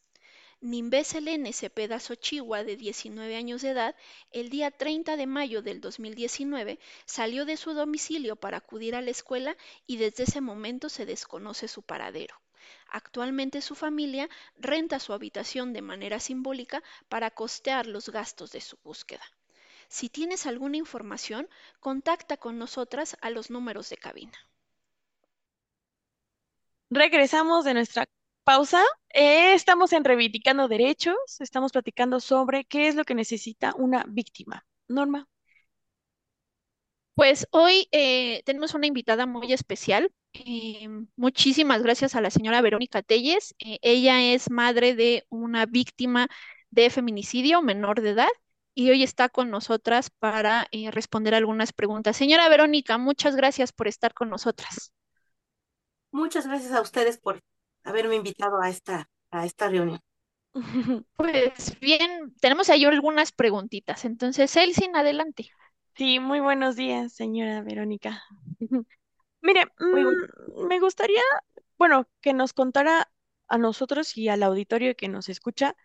Nimbé 0.64 1.04
Selene 1.04 1.52
Cepeda 1.52 2.00
Sochigua, 2.00 2.64
de 2.64 2.78
19 2.78 3.36
años 3.36 3.62
de 3.62 3.72
edad, 3.72 3.98
el 4.32 4.50
día 4.50 4.72
30 4.72 5.18
de 5.18 5.28
mayo 5.28 5.62
del 5.62 5.82
2019 5.82 6.80
salió 7.06 7.44
de 7.44 7.58
su 7.58 7.74
domicilio 7.74 8.38
para 8.38 8.60
acudir 8.60 8.96
a 8.96 9.02
la 9.02 9.12
escuela 9.12 9.58
y 9.88 9.98
desde 9.98 10.24
ese 10.24 10.40
momento 10.40 10.88
se 10.88 11.06
desconoce 11.06 11.68
su 11.68 11.82
paradero. 11.82 12.40
Actualmente 12.88 13.62
su 13.62 13.76
familia 13.76 14.30
renta 14.58 15.00
su 15.00 15.12
habitación 15.12 15.74
de 15.74 15.82
manera 15.82 16.22
simbólica 16.22 16.82
para 17.10 17.30
costear 17.30 17.86
los 17.86 18.08
gastos 18.08 18.54
de 18.54 18.62
su 18.62 18.78
búsqueda. 18.86 19.26
Si 19.90 20.08
tienes 20.08 20.46
alguna 20.46 20.78
información, 20.78 21.50
contacta 21.82 22.38
con 22.38 22.58
nosotras 22.58 23.18
a 23.20 23.30
los 23.32 23.50
números 23.50 23.90
de 23.90 23.98
cabina. 23.98 24.40
Regresamos 26.90 27.66
de 27.66 27.74
nuestra 27.74 28.06
pausa. 28.46 28.82
Eh, 29.14 29.54
estamos 29.54 29.94
en 29.94 30.04
Reivindicando 30.04 30.68
Derechos, 30.68 31.16
estamos 31.40 31.72
platicando 31.72 32.20
sobre 32.20 32.66
qué 32.66 32.88
es 32.88 32.96
lo 32.96 33.04
que 33.06 33.16
necesita 33.16 33.74
una 33.78 34.06
víctima. 34.08 34.66
Norma. 34.88 35.28
Pues 37.16 37.48
hoy 37.52 37.88
eh, 37.92 38.42
tenemos 38.46 38.74
una 38.74 38.88
invitada 38.88 39.26
muy 39.28 39.54
especial. 39.54 40.12
Eh, 40.34 40.88
muchísimas 41.16 41.84
gracias 41.84 42.16
a 42.16 42.22
la 42.22 42.32
señora 42.32 42.62
Verónica 42.62 43.04
Telles. 43.04 43.54
ella 43.60 44.22
es 44.34 44.50
madre 44.50 44.96
de 44.96 45.26
una 45.30 45.68
víctima 45.68 46.28
de 46.72 46.90
feminicidio 46.90 47.62
menor 47.62 48.02
de 48.02 48.12
edad 48.12 48.30
y 48.74 48.90
hoy 48.90 49.04
está 49.04 49.30
con 49.30 49.52
nosotras 49.52 50.10
para 50.10 50.68
responder 50.92 51.36
algunas 51.36 51.72
preguntas. 51.72 52.18
Señora 52.18 52.50
Verónica, 52.50 52.98
muchas 52.98 53.36
gracias 53.36 53.72
por 53.72 53.88
estar 53.88 54.16
con 54.16 54.30
nosotras. 54.32 54.92
Muchas 56.12 56.48
gracias 56.48 56.72
a 56.74 56.82
ustedes 56.82 57.20
por 57.20 57.44
haberme 57.84 58.16
invitado 58.16 58.62
a 58.62 58.70
esta, 58.70 59.10
a 59.32 59.46
esta 59.46 59.70
reunión. 59.70 60.00
Pues 61.16 61.80
bien, 61.80 62.34
tenemos 62.40 62.70
ahí 62.70 62.86
algunas 62.86 63.32
preguntitas. 63.32 64.06
Entonces, 64.06 64.56
Elsin, 64.56 64.96
adelante. 64.96 65.50
Sí, 65.96 66.20
muy 66.20 66.40
buenos 66.40 66.76
días, 66.76 67.14
señora 67.14 67.62
Verónica. 67.62 68.24
Mire, 69.42 69.66
mm, 69.80 70.68
me 70.68 70.80
gustaría, 70.80 71.22
bueno, 71.78 72.08
que 72.22 72.34
nos 72.34 72.54
contara 72.54 73.12
a 73.48 73.58
nosotros 73.58 74.18
y 74.18 74.30
al 74.30 74.44
auditorio 74.44 74.96
que 74.96 75.08
nos 75.10 75.30
escucha, 75.30 75.76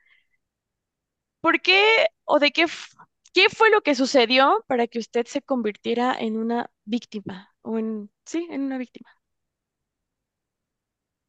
¿por 1.41 1.61
qué 1.61 2.07
o 2.25 2.39
de 2.39 2.53
qué, 2.53 2.67
qué 3.33 3.49
fue 3.51 3.71
lo 3.71 3.83
que 3.83 3.95
sucedió 3.95 4.65
para 4.69 4.87
que 4.87 4.99
usted 4.99 5.27
se 5.27 5.43
convirtiera 5.43 6.15
en 6.19 6.37
una 6.37 6.71
víctima 6.85 7.55
o 7.63 7.79
en, 7.79 8.11
sí, 8.25 8.47
en 8.51 8.63
una 8.63 8.79
víctima? 8.79 9.11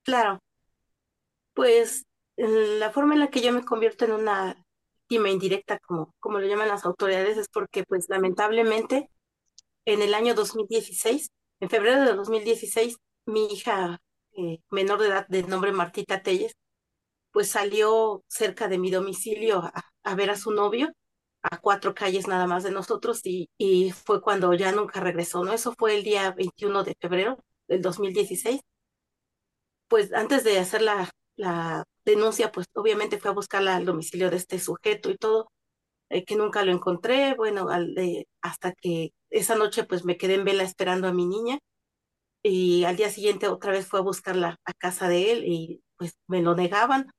Claro, 0.03 0.39
pues 1.59 2.05
la 2.37 2.89
forma 2.89 3.15
en 3.15 3.19
la 3.19 3.29
que 3.29 3.41
yo 3.41 3.51
me 3.51 3.65
convierto 3.65 4.05
en 4.05 4.13
una 4.13 4.55
víctima 5.01 5.29
indirecta, 5.29 5.77
como, 5.79 6.15
como 6.21 6.39
lo 6.39 6.47
llaman 6.47 6.69
las 6.69 6.85
autoridades, 6.85 7.37
es 7.37 7.49
porque 7.49 7.83
pues 7.83 8.05
lamentablemente 8.07 9.09
en 9.83 10.01
el 10.01 10.13
año 10.13 10.35
2016, 10.35 11.31
en 11.59 11.69
febrero 11.69 12.01
de 12.05 12.13
2016, 12.13 12.95
mi 13.25 13.47
hija 13.47 13.99
eh, 14.37 14.59
menor 14.71 15.01
de 15.01 15.07
edad 15.09 15.27
de 15.27 15.43
nombre 15.43 15.73
Martita 15.73 16.23
Telles, 16.23 16.53
pues 17.31 17.49
salió 17.51 18.23
cerca 18.29 18.69
de 18.69 18.77
mi 18.77 18.89
domicilio 18.89 19.59
a, 19.59 19.73
a, 20.03 20.15
ver 20.15 20.29
a 20.29 20.37
su 20.37 20.51
novio, 20.51 20.93
a 21.41 21.57
cuatro 21.59 21.93
calles 21.93 22.29
nada 22.29 22.47
más 22.47 22.63
de 22.63 22.71
nosotros, 22.71 23.19
y, 23.25 23.49
y 23.57 23.91
fue 23.91 24.21
cuando 24.21 24.53
ya 24.53 24.71
nunca 24.71 25.01
regresó, 25.01 25.43
¿no? 25.43 25.51
Eso 25.53 25.73
fue 25.77 25.97
el 25.97 26.05
día 26.05 26.31
21 26.31 26.85
de 26.85 26.95
febrero 27.01 27.37
del 27.67 27.81
2016. 27.81 28.61
Pues 29.89 30.13
antes 30.13 30.43
de 30.45 30.57
hacer 30.59 30.81
la 30.81 31.09
la 31.39 31.85
denuncia, 32.05 32.51
pues 32.51 32.67
obviamente 32.73 33.19
fue 33.19 33.31
a 33.31 33.33
buscarla 33.33 33.75
al 33.75 33.85
domicilio 33.85 34.29
de 34.29 34.37
este 34.37 34.59
sujeto 34.59 35.09
y 35.09 35.17
todo, 35.17 35.51
eh, 36.09 36.25
que 36.25 36.35
nunca 36.35 36.63
lo 36.65 36.71
encontré, 36.73 37.35
bueno, 37.35 37.69
al, 37.69 37.95
hasta 38.41 38.73
que 38.73 39.13
esa 39.31 39.55
noche 39.55 39.85
pues 39.85 40.05
me 40.05 40.17
quedé 40.17 40.35
en 40.35 40.45
vela 40.45 40.63
esperando 40.63 41.07
a 41.07 41.13
mi 41.13 41.25
niña 41.27 41.59
y 42.43 42.85
al 42.85 42.97
día 42.97 43.09
siguiente 43.09 43.47
otra 43.47 43.71
vez 43.71 43.87
fue 43.87 43.99
a 43.99 44.03
buscarla 44.03 44.57
a 44.65 44.73
casa 44.73 45.07
de 45.09 45.31
él 45.31 45.45
y 45.45 45.83
pues 45.97 46.15
me 46.27 46.41
lo 46.41 46.55
negaban. 46.55 47.11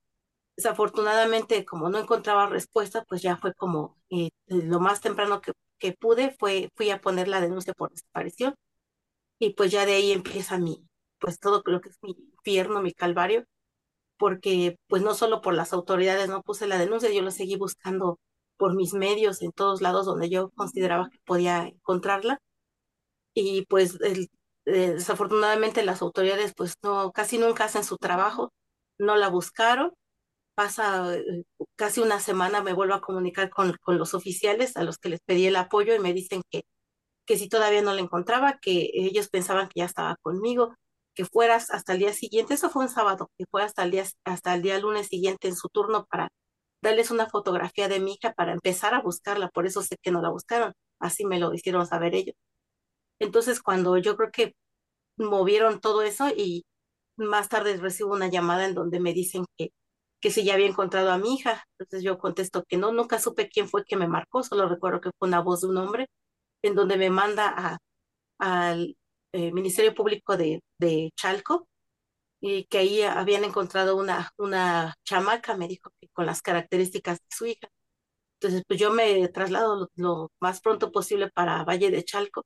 Desafortunadamente, 0.57 1.65
como 1.65 1.89
no 1.89 1.99
encontraba 1.99 2.47
respuesta, 2.47 3.03
pues 3.05 3.21
ya 3.21 3.37
fue 3.37 3.53
como 3.55 3.97
eh, 4.09 4.29
lo 4.47 4.79
más 4.79 5.01
temprano 5.01 5.41
que, 5.41 5.53
que 5.79 5.93
pude, 5.93 6.35
fue, 6.39 6.69
fui 6.75 6.91
a 6.91 7.01
poner 7.01 7.27
la 7.27 7.41
denuncia 7.41 7.73
por 7.73 7.91
desaparición 7.91 8.55
y 9.39 9.53
pues 9.55 9.71
ya 9.71 9.85
de 9.85 9.93
ahí 9.95 10.11
empieza 10.11 10.57
mi, 10.59 10.87
pues 11.19 11.39
todo 11.39 11.63
lo 11.65 11.81
que 11.81 11.89
es 11.89 11.97
mi 12.03 12.11
infierno, 12.11 12.81
mi 12.81 12.93
calvario, 12.93 13.45
porque 14.21 14.77
pues 14.87 15.01
no 15.03 15.15
solo 15.15 15.41
por 15.41 15.55
las 15.55 15.73
autoridades 15.73 16.29
no 16.29 16.43
puse 16.43 16.67
la 16.67 16.77
denuncia, 16.79 17.11
yo 17.11 17.23
lo 17.23 17.31
seguí 17.31 17.57
buscando 17.57 18.19
por 18.57 18.75
mis 18.75 18.93
medios 18.93 19.41
en 19.41 19.51
todos 19.51 19.81
lados 19.81 20.05
donde 20.05 20.29
yo 20.29 20.51
consideraba 20.51 21.09
que 21.11 21.19
podía 21.25 21.63
encontrarla. 21.67 22.39
Y 23.33 23.65
pues 23.67 23.99
el, 24.01 24.29
eh, 24.65 24.91
desafortunadamente 24.93 25.83
las 25.83 26.01
autoridades 26.01 26.53
pues 26.55 26.75
no 26.83 27.11
casi 27.13 27.37
nunca 27.37 27.65
hacen 27.65 27.83
su 27.83 27.97
trabajo, 27.97 28.53
no 28.99 29.15
la 29.15 29.29
buscaron, 29.29 29.91
pasa 30.55 31.15
eh, 31.17 31.43
casi 31.75 32.01
una 32.01 32.19
semana 32.19 32.63
me 32.63 32.73
vuelvo 32.73 32.95
a 32.95 33.01
comunicar 33.01 33.49
con, 33.49 33.75
con 33.81 33.97
los 33.99 34.13
oficiales 34.15 34.77
a 34.77 34.83
los 34.83 34.97
que 34.99 35.09
les 35.09 35.21
pedí 35.21 35.47
el 35.47 35.55
apoyo 35.57 35.95
y 35.95 35.99
me 35.99 36.13
dicen 36.13 36.43
que 36.51 36.63
que 37.25 37.37
si 37.37 37.49
todavía 37.49 37.81
no 37.81 37.93
la 37.93 38.01
encontraba, 38.01 38.59
que 38.61 38.89
ellos 38.93 39.29
pensaban 39.29 39.69
que 39.69 39.81
ya 39.81 39.85
estaba 39.85 40.17
conmigo, 40.23 40.75
que 41.15 41.25
fueras 41.25 41.71
hasta 41.71 41.93
el 41.93 41.99
día 41.99 42.13
siguiente, 42.13 42.53
eso 42.55 42.69
fue 42.69 42.83
un 42.83 42.89
sábado, 42.89 43.31
que 43.37 43.45
fue 43.49 43.63
hasta 43.63 43.83
el 43.83 43.91
día, 43.91 44.05
hasta 44.25 44.53
el 44.55 44.61
día 44.61 44.79
lunes 44.79 45.07
siguiente 45.07 45.47
en 45.47 45.55
su 45.55 45.69
turno 45.69 46.05
para 46.09 46.29
darles 46.81 47.11
una 47.11 47.27
fotografía 47.29 47.87
de 47.87 47.99
mi 47.99 48.13
hija 48.13 48.33
para 48.33 48.53
empezar 48.53 48.93
a 48.93 49.01
buscarla, 49.01 49.49
por 49.49 49.65
eso 49.67 49.81
sé 49.83 49.97
que 50.01 50.11
no 50.11 50.21
la 50.21 50.29
buscaron, 50.29 50.73
así 50.99 51.25
me 51.25 51.39
lo 51.39 51.53
hicieron 51.53 51.85
saber 51.87 52.15
ellos. 52.15 52.35
Entonces, 53.19 53.61
cuando 53.61 53.97
yo 53.97 54.17
creo 54.17 54.31
que 54.31 54.55
movieron 55.17 55.81
todo 55.81 56.03
eso 56.03 56.29
y 56.29 56.65
más 57.17 57.49
tarde 57.49 57.77
recibo 57.77 58.13
una 58.13 58.29
llamada 58.29 58.65
en 58.65 58.75
donde 58.75 58.99
me 58.99 59.13
dicen 59.13 59.45
que, 59.57 59.71
que 60.21 60.31
si 60.31 60.43
ya 60.45 60.55
había 60.55 60.67
encontrado 60.67 61.11
a 61.11 61.17
mi 61.17 61.35
hija, 61.35 61.65
entonces 61.79 62.03
yo 62.03 62.17
contesto 62.19 62.63
que 62.67 62.77
no, 62.77 62.91
nunca 62.93 63.19
supe 63.19 63.49
quién 63.49 63.69
fue 63.69 63.85
que 63.85 63.97
me 63.97 64.07
marcó, 64.07 64.43
solo 64.43 64.67
recuerdo 64.69 65.01
que 65.01 65.11
fue 65.19 65.27
una 65.29 65.41
voz 65.41 65.61
de 65.61 65.67
un 65.69 65.77
hombre 65.77 66.07
en 66.63 66.75
donde 66.75 66.97
me 66.97 67.09
manda 67.09 67.53
a, 67.57 67.79
al 68.39 68.97
eh, 69.33 69.51
Ministerio 69.51 69.93
Público 69.95 70.37
de, 70.37 70.61
de 70.79 71.11
Chalco 71.15 71.67
y 72.41 72.65
que 72.65 72.79
ahí 72.79 73.01
habían 73.03 73.43
encontrado 73.45 73.97
una, 73.97 74.31
una 74.37 74.95
chamaca, 75.05 75.55
me 75.57 75.67
dijo, 75.67 75.91
con 76.13 76.25
las 76.25 76.41
características 76.41 77.19
de 77.19 77.25
su 77.29 77.45
hija. 77.47 77.69
Entonces, 78.39 78.63
pues 78.67 78.79
yo 78.79 78.91
me 78.91 79.27
traslado 79.29 79.89
lo, 79.95 80.31
más 80.41 80.61
pronto 80.61 80.91
posible 80.91 81.29
para 81.31 81.63
Valle 81.65 81.91
de 81.91 82.03
Chalco 82.03 82.45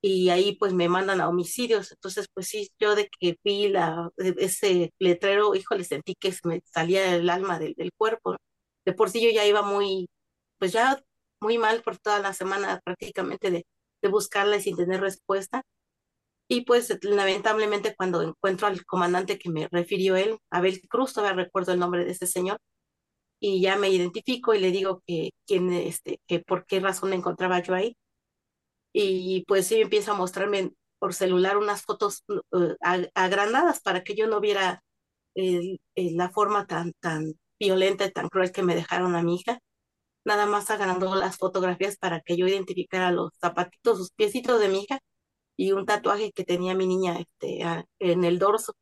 y 0.00 0.30
ahí 0.30 0.56
pues 0.56 0.72
me 0.74 0.88
mandan 0.88 1.20
a 1.20 1.28
homicidios. 1.28 1.92
Entonces, 1.92 2.28
pues 2.32 2.48
sí, 2.48 2.70
yo 2.78 2.94
de 2.94 3.08
que 3.20 3.36
vi 3.44 3.68
la, 3.68 4.10
e, 4.18 4.34
ese 4.38 4.92
letrero, 4.98 5.54
híjole, 5.54 5.84
sentí 5.84 6.14
que 6.14 6.34
me 6.44 6.62
salía 6.64 7.16
el 7.16 7.30
alma 7.30 7.58
del, 7.58 7.74
del 7.74 7.92
cuerpo. 7.96 8.36
De 8.84 8.92
por 8.94 9.10
sí 9.10 9.20
yo 9.22 9.30
ya 9.30 9.46
iba 9.46 9.62
muy, 9.62 10.08
pues 10.58 10.72
ya 10.72 11.00
muy 11.40 11.58
mal 11.58 11.82
por 11.82 11.98
toda 11.98 12.20
la 12.20 12.32
semana 12.34 12.80
prácticamente 12.84 13.50
de, 13.50 13.66
de 14.02 14.08
buscarla 14.08 14.60
sin 14.60 14.76
tener 14.76 15.00
respuesta. 15.00 15.62
Y 16.48 16.62
pues 16.62 16.96
lamentablemente 17.02 17.94
cuando 17.96 18.22
encuentro 18.22 18.66
al 18.66 18.84
comandante 18.86 19.38
que 19.38 19.50
me 19.50 19.68
refirió 19.70 20.16
él, 20.16 20.38
Abel 20.50 20.80
Cruz, 20.88 21.12
todavía 21.12 21.44
recuerdo 21.44 21.72
el 21.72 21.78
nombre 21.80 22.04
de 22.04 22.12
ese 22.12 22.26
señor, 22.26 22.58
y 23.40 23.60
ya 23.62 23.76
me 23.76 23.90
identifico 23.90 24.54
y 24.54 24.60
le 24.60 24.72
digo 24.72 25.02
que, 25.06 25.30
quién, 25.46 25.72
este, 25.72 26.20
que 26.26 26.40
por 26.40 26.66
qué 26.66 26.80
razón 26.80 27.12
encontraba 27.12 27.60
yo 27.62 27.74
ahí. 27.74 27.96
Y 28.92 29.44
pues 29.46 29.66
sí 29.68 29.80
empieza 29.80 30.12
a 30.12 30.14
mostrarme 30.14 30.72
por 30.98 31.14
celular 31.14 31.56
unas 31.58 31.82
fotos 31.82 32.24
uh, 32.28 32.74
agrandadas 33.14 33.80
para 33.80 34.02
que 34.02 34.14
yo 34.16 34.26
no 34.26 34.40
viera 34.40 34.82
la 35.34 36.30
forma 36.30 36.66
tan, 36.66 36.92
tan 37.00 37.34
violenta 37.60 38.06
y 38.06 38.12
tan 38.12 38.28
cruel 38.28 38.52
que 38.52 38.62
me 38.62 38.74
dejaron 38.74 39.14
a 39.14 39.22
mi 39.22 39.36
hija 39.36 39.60
nada 40.28 40.46
más 40.46 40.70
agrandó 40.70 41.14
las 41.16 41.38
fotografías 41.38 41.96
para 41.96 42.20
que 42.20 42.36
yo 42.36 42.46
identificara 42.46 43.10
los 43.10 43.30
zapatitos, 43.40 43.98
sus 43.98 44.10
piecitos 44.12 44.60
de 44.60 44.68
mi 44.68 44.82
hija 44.82 45.00
y 45.58 45.72
un 45.72 45.86
tatuaje 45.86 46.32
que 46.32 46.44
tenía 46.44 46.74
mi 46.76 46.86
niña 46.86 47.18
este, 47.20 47.62
en 48.00 48.24
el 48.24 48.38
dorso, 48.38 48.74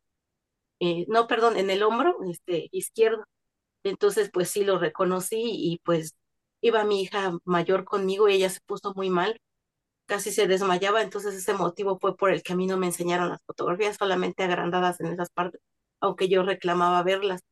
eh, 0.80 1.06
no, 1.08 1.26
perdón, 1.28 1.56
en 1.58 1.70
el 1.70 1.82
hombro 1.82 2.16
este, 2.30 2.68
izquierdo. 2.72 3.24
Entonces, 3.84 4.30
pues 4.32 4.50
sí 4.50 4.64
lo 4.64 4.78
reconocí 4.78 5.38
y 5.42 5.80
pues 5.84 6.16
iba 6.60 6.84
mi 6.84 7.02
hija 7.02 7.38
mayor 7.44 7.84
conmigo 7.84 8.28
y 8.28 8.34
ella 8.36 8.50
se 8.50 8.60
puso 8.66 8.94
muy 8.94 9.10
mal, 9.10 9.40
casi 10.06 10.32
se 10.32 10.48
desmayaba, 10.48 11.02
entonces 11.02 11.34
ese 11.36 11.54
motivo 11.54 11.98
fue 12.00 12.16
por 12.16 12.30
el 12.32 12.42
que 12.42 12.54
a 12.54 12.56
mí 12.56 12.66
no 12.66 12.78
me 12.78 12.86
enseñaron 12.88 13.30
las 13.30 13.42
fotografías, 13.46 13.96
solamente 13.98 14.44
agrandadas 14.44 15.00
en 15.00 15.08
esas 15.08 15.30
partes, 15.30 15.60
aunque 16.00 16.28
yo 16.28 16.42
reclamaba 16.44 17.02
verlas. 17.04 17.42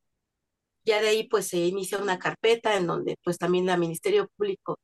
Ya 0.85 1.01
de 1.01 1.09
ahí 1.09 1.29
pues 1.29 1.49
se 1.49 1.59
inicia 1.59 1.99
una 1.99 2.19
carpeta 2.19 2.77
en 2.77 2.87
donde 2.87 3.17
pues 3.25 3.39
también 3.39 3.67
la 3.67 3.77
Ministerio 3.77 4.29
Público 4.37 4.79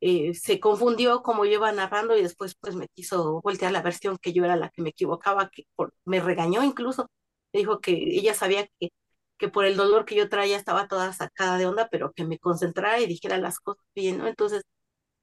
eh, 0.00 0.34
se 0.34 0.60
confundió 0.60 1.22
como 1.22 1.44
yo 1.44 1.52
iba 1.54 1.72
narrando 1.72 2.16
y 2.16 2.22
después 2.22 2.54
pues 2.60 2.74
me 2.76 2.88
quiso 2.88 3.40
voltear 3.42 3.72
la 3.72 3.82
versión 3.82 4.18
que 4.18 4.32
yo 4.32 4.44
era 4.44 4.56
la 4.56 4.70
que 4.70 4.82
me 4.82 4.90
equivocaba, 4.90 5.50
que 5.50 5.64
por, 5.76 5.94
me 6.04 6.20
regañó 6.20 6.64
incluso, 6.64 7.08
me 7.52 7.60
dijo 7.60 7.80
que 7.80 7.92
ella 7.92 8.34
sabía 8.34 8.66
que, 8.78 8.90
que 9.38 9.48
por 9.48 9.64
el 9.66 9.76
dolor 9.76 10.04
que 10.04 10.14
yo 10.16 10.28
traía 10.28 10.56
estaba 10.56 10.88
toda 10.88 11.12
sacada 11.12 11.58
de 11.58 11.66
onda, 11.66 11.88
pero 11.90 12.12
que 12.12 12.24
me 12.24 12.38
concentrara 12.38 13.00
y 13.00 13.06
dijera 13.06 13.38
las 13.38 13.60
cosas 13.60 13.84
bien, 13.94 14.18
¿no? 14.18 14.26
Entonces, 14.28 14.62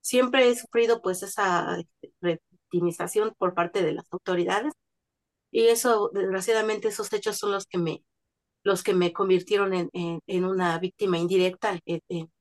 siempre 0.02 0.50
he 0.50 0.56
sufrido 0.56 1.02
pues 1.02 1.24
esa 1.24 1.78
victimización 2.22 3.34
por 3.38 3.54
parte 3.56 3.84
de 3.84 3.94
las 3.94 4.06
autoridades 4.12 4.74
y 5.52 5.68
eso, 5.68 6.12
desgraciadamente, 6.14 6.90
esos 6.90 7.12
hechos 7.14 7.38
son 7.38 7.52
los 7.52 7.66
que 7.66 7.78
me, 7.78 8.04
los 8.64 8.84
que 8.84 8.94
me 8.94 9.14
convirtieron 9.14 9.74
en, 9.74 9.90
en, 9.94 10.46
una 10.46 10.80
víctima 10.80 11.18
indirecta, 11.18 11.80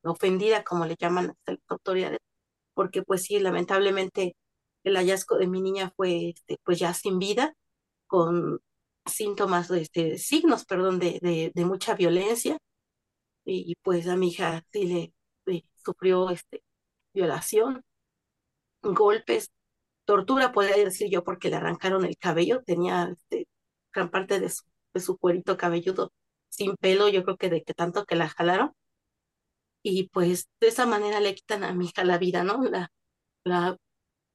ofendida, 0.03 0.63
como 0.63 0.85
le 0.85 0.95
llaman 0.99 1.33
las 1.45 1.57
autoridades, 1.69 2.19
porque 2.77 3.03
pues 3.03 3.23
sí, 3.23 3.39
lamentablemente 3.39 4.35
el 4.83 4.97
hallazgo 4.97 5.37
de 5.37 5.47
mi 5.47 5.61
niña 5.61 5.91
fue 5.97 6.29
este, 6.29 6.57
pues 6.63 6.79
ya 6.79 6.93
sin 6.93 7.19
vida, 7.19 7.55
con 8.07 8.61
síntomas, 9.07 9.71
este, 9.71 10.19
signos, 10.19 10.65
perdón, 10.65 10.99
de, 10.99 11.19
de, 11.21 11.51
de 11.55 11.65
mucha 11.65 11.95
violencia, 11.95 12.57
y, 13.45 13.75
pues 13.83 14.07
a 14.07 14.17
mi 14.17 14.29
hija 14.29 14.63
sí 14.73 15.13
le, 15.47 15.61
sufrió 15.83 16.29
este, 16.29 16.63
violación, 17.13 17.83
golpes, 18.81 19.51
tortura, 20.05 20.51
podría 20.51 20.77
decir 20.85 21.09
yo, 21.11 21.23
porque 21.23 21.49
le 21.49 21.57
arrancaron 21.57 22.05
el 22.05 22.17
cabello, 22.17 22.63
tenía 22.65 23.09
este, 23.11 23.47
gran 23.93 24.09
parte 24.11 24.39
de 24.39 24.49
su 24.49 24.63
su 24.95 25.17
cuerito 25.17 25.57
cabelludo 25.57 26.11
sin 26.49 26.75
pelo, 26.77 27.09
yo 27.09 27.23
creo 27.23 27.37
que 27.37 27.49
de 27.49 27.63
que 27.63 27.73
tanto 27.75 28.05
que 28.05 28.15
la 28.15 28.29
jalaron. 28.29 28.73
Y 29.89 30.09
pues 30.09 30.49
de 30.59 30.67
esa 30.67 30.85
manera 30.85 31.21
le 31.21 31.33
quitan 31.33 31.63
a 31.63 31.73
mi 31.73 31.85
hija 31.85 32.03
la 32.03 32.17
vida, 32.17 32.43
¿no? 32.43 32.61
La, 32.61 32.91
la, 33.45 33.77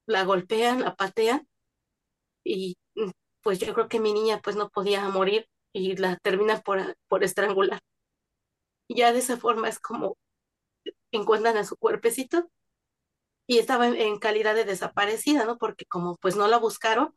la 0.07 0.25
golpean, 0.25 0.81
la 0.81 0.95
patean 0.97 1.47
y 2.43 2.79
mm, 2.95 3.11
pues 3.43 3.59
yo 3.59 3.75
creo 3.75 3.87
que 3.87 4.01
mi 4.01 4.15
niña 4.15 4.41
pues 4.43 4.57
no 4.57 4.71
podía 4.71 5.07
morir 5.11 5.47
y 5.75 5.95
la 5.97 6.17
terminan 6.17 6.63
por, 6.63 6.97
por 7.07 7.23
estrangular. 7.23 7.81
Ya 8.89 9.13
de 9.13 9.19
esa 9.19 9.37
forma 9.37 9.69
es 9.69 9.79
como 9.79 10.17
encuentran 11.13 11.59
a 11.59 11.65
su 11.65 11.77
cuerpecito 11.77 12.49
y 13.47 13.59
estaba 13.59 13.89
en, 13.89 13.97
en 13.97 14.19
calidad 14.19 14.55
de 14.55 14.65
desaparecida, 14.65 15.45
¿no? 15.45 15.59
Porque 15.59 15.85
como 15.85 16.17
pues 16.17 16.35
no 16.35 16.49
la 16.49 16.57
buscaron, 16.57 17.15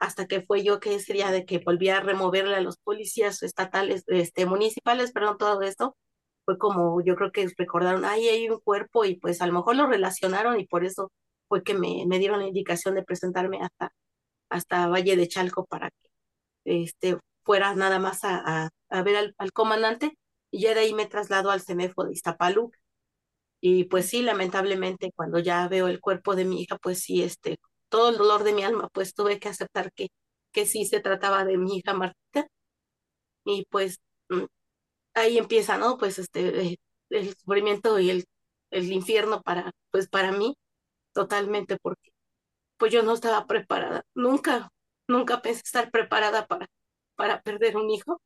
hasta 0.00 0.26
que 0.26 0.42
fue 0.42 0.64
yo 0.64 0.80
que 0.80 0.96
ese 0.96 1.12
día 1.12 1.30
de 1.30 1.46
que 1.46 1.60
volví 1.60 1.88
a 1.90 2.00
removerle 2.00 2.56
a 2.56 2.60
los 2.60 2.78
policías 2.78 3.44
estatales, 3.44 4.02
este, 4.08 4.44
municipales, 4.44 5.12
perdón, 5.12 5.38
todo 5.38 5.62
esto, 5.62 5.96
fue 6.46 6.58
como 6.58 7.02
yo 7.02 7.16
creo 7.16 7.32
que 7.32 7.48
recordaron, 7.58 8.04
ahí 8.06 8.28
hay 8.28 8.48
un 8.50 8.60
cuerpo 8.60 9.04
y 9.04 9.16
pues 9.16 9.42
a 9.42 9.46
lo 9.46 9.52
mejor 9.54 9.76
lo 9.76 9.86
relacionaron 9.86 10.60
y 10.60 10.66
por 10.66 10.84
eso 10.84 11.12
fue 11.48 11.62
que 11.64 11.74
me, 11.74 12.04
me 12.06 12.18
dieron 12.18 12.40
la 12.40 12.46
indicación 12.48 12.94
de 12.94 13.04
presentarme 13.04 13.60
hasta, 13.62 13.92
hasta 14.50 14.88
Valle 14.88 15.16
de 15.16 15.28
Chalco 15.28 15.66
para 15.66 15.90
que 15.90 16.10
este, 16.84 17.18
fuera 17.44 17.74
nada 17.74 17.98
más 18.00 18.24
a, 18.24 18.70
a, 18.90 19.02
ver 19.02 19.34
al, 19.38 19.52
comandante 19.52 20.12
y 20.50 20.62
ya 20.62 20.74
de 20.74 20.80
ahí 20.80 20.94
me 20.94 21.06
traslado 21.06 21.50
al 21.50 21.62
CEMEFO 21.62 22.04
de 22.04 22.12
Iztapaluca. 22.14 22.78
Y 23.60 23.84
pues 23.86 24.08
sí, 24.08 24.22
lamentablemente 24.22 25.12
cuando 25.16 25.38
ya 25.40 25.68
veo 25.68 25.88
el 25.88 26.00
cuerpo 26.00 26.36
de 26.36 26.44
mi 26.44 26.62
hija, 26.62 26.78
pues 26.78 27.00
sí, 27.00 27.22
este, 27.22 27.58
todo 27.88 28.10
el 28.10 28.18
dolor 28.18 28.44
de 28.44 28.52
mi 28.54 28.62
alma, 28.64 28.88
pues 28.92 29.14
tuve 29.14 29.38
que 29.40 29.48
aceptar 29.48 29.92
que, 29.92 30.08
que 30.52 30.66
sí 30.66 30.86
se 30.86 31.00
trataba 31.00 31.44
de 31.44 31.58
mi 31.58 31.78
hija 31.78 31.94
Martita. 31.94 32.48
Y 33.44 33.64
pues 33.70 33.98
mm, 34.28 34.44
ahí 35.16 35.38
empieza, 35.38 35.78
¿no? 35.78 35.98
Pues 35.98 36.18
este, 36.20 36.62
eh, 36.74 36.78
el 37.10 37.34
sufrimiento 37.36 37.98
y 38.00 38.10
el, 38.10 38.26
el 38.72 38.92
infierno 38.92 39.42
para, 39.42 39.72
pues 39.92 40.08
para 40.08 40.32
mí, 40.32 40.56
totalmente, 41.14 41.78
porque 41.82 42.10
pues 42.78 42.92
yo 42.92 43.02
no 43.04 43.14
estaba 43.14 43.46
preparada. 43.46 44.04
Nunca, 44.14 44.70
nunca 45.08 45.42
pensé 45.42 45.62
estar 45.64 45.90
preparada 45.92 46.46
para, 46.46 46.68
para 47.16 47.42
perder 47.42 47.76
un 47.76 47.90
hijo. 47.90 48.20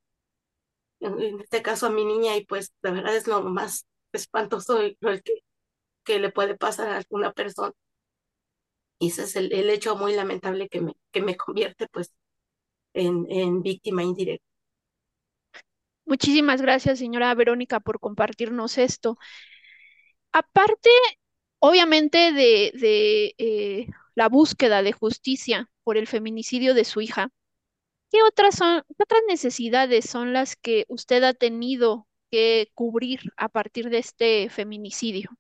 en 1.01 1.41
este 1.41 1.63
caso 1.63 1.87
a 1.87 1.91
mi 1.91 2.05
niña, 2.05 2.37
y 2.37 2.45
pues 2.47 2.73
la 2.83 2.91
verdad 2.93 3.17
es 3.17 3.27
lo 3.27 3.43
más 3.43 3.87
espantoso 4.13 4.81
lo 5.01 5.13
que, 5.23 5.43
que 6.05 6.19
le 6.21 6.33
puede 6.33 6.57
pasar 6.57 6.91
a 6.91 6.99
alguna 6.99 7.33
persona. 7.33 7.73
Y 9.01 9.09
ese 9.09 9.25
es 9.25 9.37
el, 9.37 9.53
el 9.53 9.69
hecho 9.71 9.97
muy 9.97 10.15
lamentable 10.15 10.69
que 10.69 10.81
me, 10.81 10.93
que 11.13 11.23
me 11.23 11.37
convierte 11.37 11.87
pues 11.91 12.13
en, 12.95 13.27
en 13.31 13.63
víctima 13.63 14.05
indirecta. 14.05 14.45
Muchísimas 16.11 16.61
gracias, 16.61 16.99
señora 16.99 17.33
Verónica, 17.37 17.79
por 17.79 18.01
compartirnos 18.01 18.79
esto. 18.79 19.17
Aparte, 20.33 20.91
obviamente, 21.61 22.33
de, 22.33 23.35
eh, 23.39 23.87
la 24.17 24.29
búsqueda 24.29 24.83
de 24.83 24.91
justicia 24.91 25.71
por 25.85 25.97
el 25.97 26.09
feminicidio 26.09 26.75
de 26.75 26.85
su 26.85 27.01
hija, 27.01 27.31
¿qué 28.11 28.25
otras 28.25 28.57
son, 28.57 28.83
qué 28.89 29.05
otras 29.05 29.23
necesidades 29.29 30.05
son 30.11 30.33
las 30.33 30.57
que 30.57 30.85
usted 30.89 31.23
ha 31.23 31.33
tenido 31.33 32.09
que 32.29 32.73
cubrir 32.75 33.21
a 33.37 33.49
partir 33.49 33.89
de 33.89 33.99
este 33.99 34.51
feminicidio? 34.51 35.31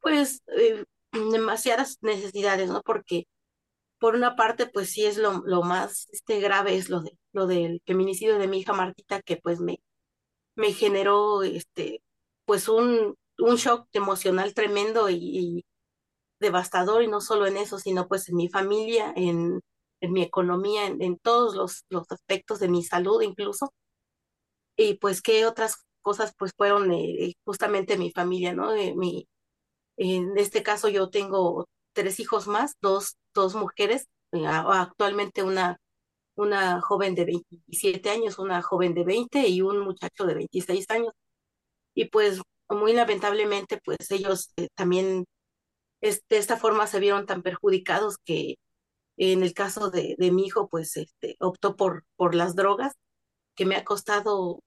Pues 0.00 0.42
eh, 0.56 0.84
demasiadas 1.10 1.98
necesidades, 2.02 2.68
¿no? 2.68 2.82
Porque 2.82 3.26
por 4.04 4.16
una 4.16 4.36
parte, 4.36 4.66
pues 4.66 4.90
sí 4.90 5.06
es 5.06 5.16
lo, 5.16 5.42
lo 5.46 5.62
más 5.62 6.08
este, 6.12 6.38
grave, 6.38 6.76
es 6.76 6.90
lo, 6.90 7.00
de, 7.00 7.16
lo 7.32 7.46
del 7.46 7.80
feminicidio 7.86 8.38
de 8.38 8.48
mi 8.48 8.58
hija 8.58 8.74
Martita, 8.74 9.22
que 9.22 9.38
pues 9.38 9.60
me, 9.60 9.80
me 10.56 10.74
generó 10.74 11.42
este, 11.42 12.02
pues 12.44 12.68
un, 12.68 13.14
un 13.38 13.56
shock 13.56 13.88
emocional 13.94 14.52
tremendo 14.52 15.08
y, 15.08 15.16
y 15.16 15.64
devastador, 16.38 17.02
y 17.02 17.08
no 17.08 17.22
solo 17.22 17.46
en 17.46 17.56
eso, 17.56 17.78
sino 17.78 18.06
pues 18.06 18.28
en 18.28 18.36
mi 18.36 18.50
familia, 18.50 19.10
en, 19.16 19.62
en 20.02 20.12
mi 20.12 20.22
economía, 20.22 20.86
en, 20.86 21.00
en 21.02 21.18
todos 21.18 21.54
los, 21.56 21.86
los 21.88 22.04
aspectos 22.12 22.60
de 22.60 22.68
mi 22.68 22.84
salud 22.84 23.22
incluso. 23.22 23.72
Y 24.76 24.94
pues 24.98 25.22
qué 25.22 25.46
otras 25.46 25.84
cosas 26.02 26.34
pues 26.38 26.52
fueron 26.58 26.92
eh, 26.92 27.32
justamente 27.46 27.96
mi 27.96 28.10
familia, 28.12 28.52
¿no? 28.52 28.74
Eh, 28.74 28.94
mi, 28.94 29.26
en 29.96 30.36
este 30.38 30.62
caso 30.62 30.88
yo 30.90 31.10
tengo 31.10 31.68
tres 31.94 32.20
hijos 32.20 32.46
más, 32.48 32.74
dos, 32.82 33.16
dos 33.34 33.54
mujeres, 33.54 34.08
eh, 34.32 34.46
actualmente 34.46 35.42
una, 35.42 35.78
una 36.36 36.80
joven 36.82 37.14
de 37.16 37.24
27 37.26 38.10
años, 38.10 38.38
una 38.40 38.62
joven 38.62 38.94
de 38.94 39.04
20 39.04 39.48
y 39.48 39.62
un 39.62 39.80
muchacho 39.80 40.24
de 40.26 40.34
26 40.36 40.86
años. 40.90 41.12
Y 41.94 42.06
pues 42.06 42.40
muy 42.68 42.92
lamentablemente 42.92 43.80
pues 43.84 44.10
ellos 44.10 44.52
eh, 44.56 44.68
también 44.74 45.24
es- 46.00 46.22
de 46.28 46.38
esta 46.38 46.56
forma 46.56 46.86
se 46.86 47.00
vieron 47.00 47.26
tan 47.26 47.42
perjudicados 47.42 48.18
que 48.24 48.56
en 49.18 49.42
el 49.42 49.54
caso 49.54 49.90
de, 49.90 50.16
de 50.18 50.32
mi 50.32 50.46
hijo 50.46 50.68
pues 50.68 50.96
este, 50.96 51.36
optó 51.40 51.76
por, 51.76 52.04
por 52.16 52.34
las 52.34 52.56
drogas, 52.56 52.94
que 53.56 53.66
me 53.66 53.76
ha 53.76 53.84
costado, 53.84 54.60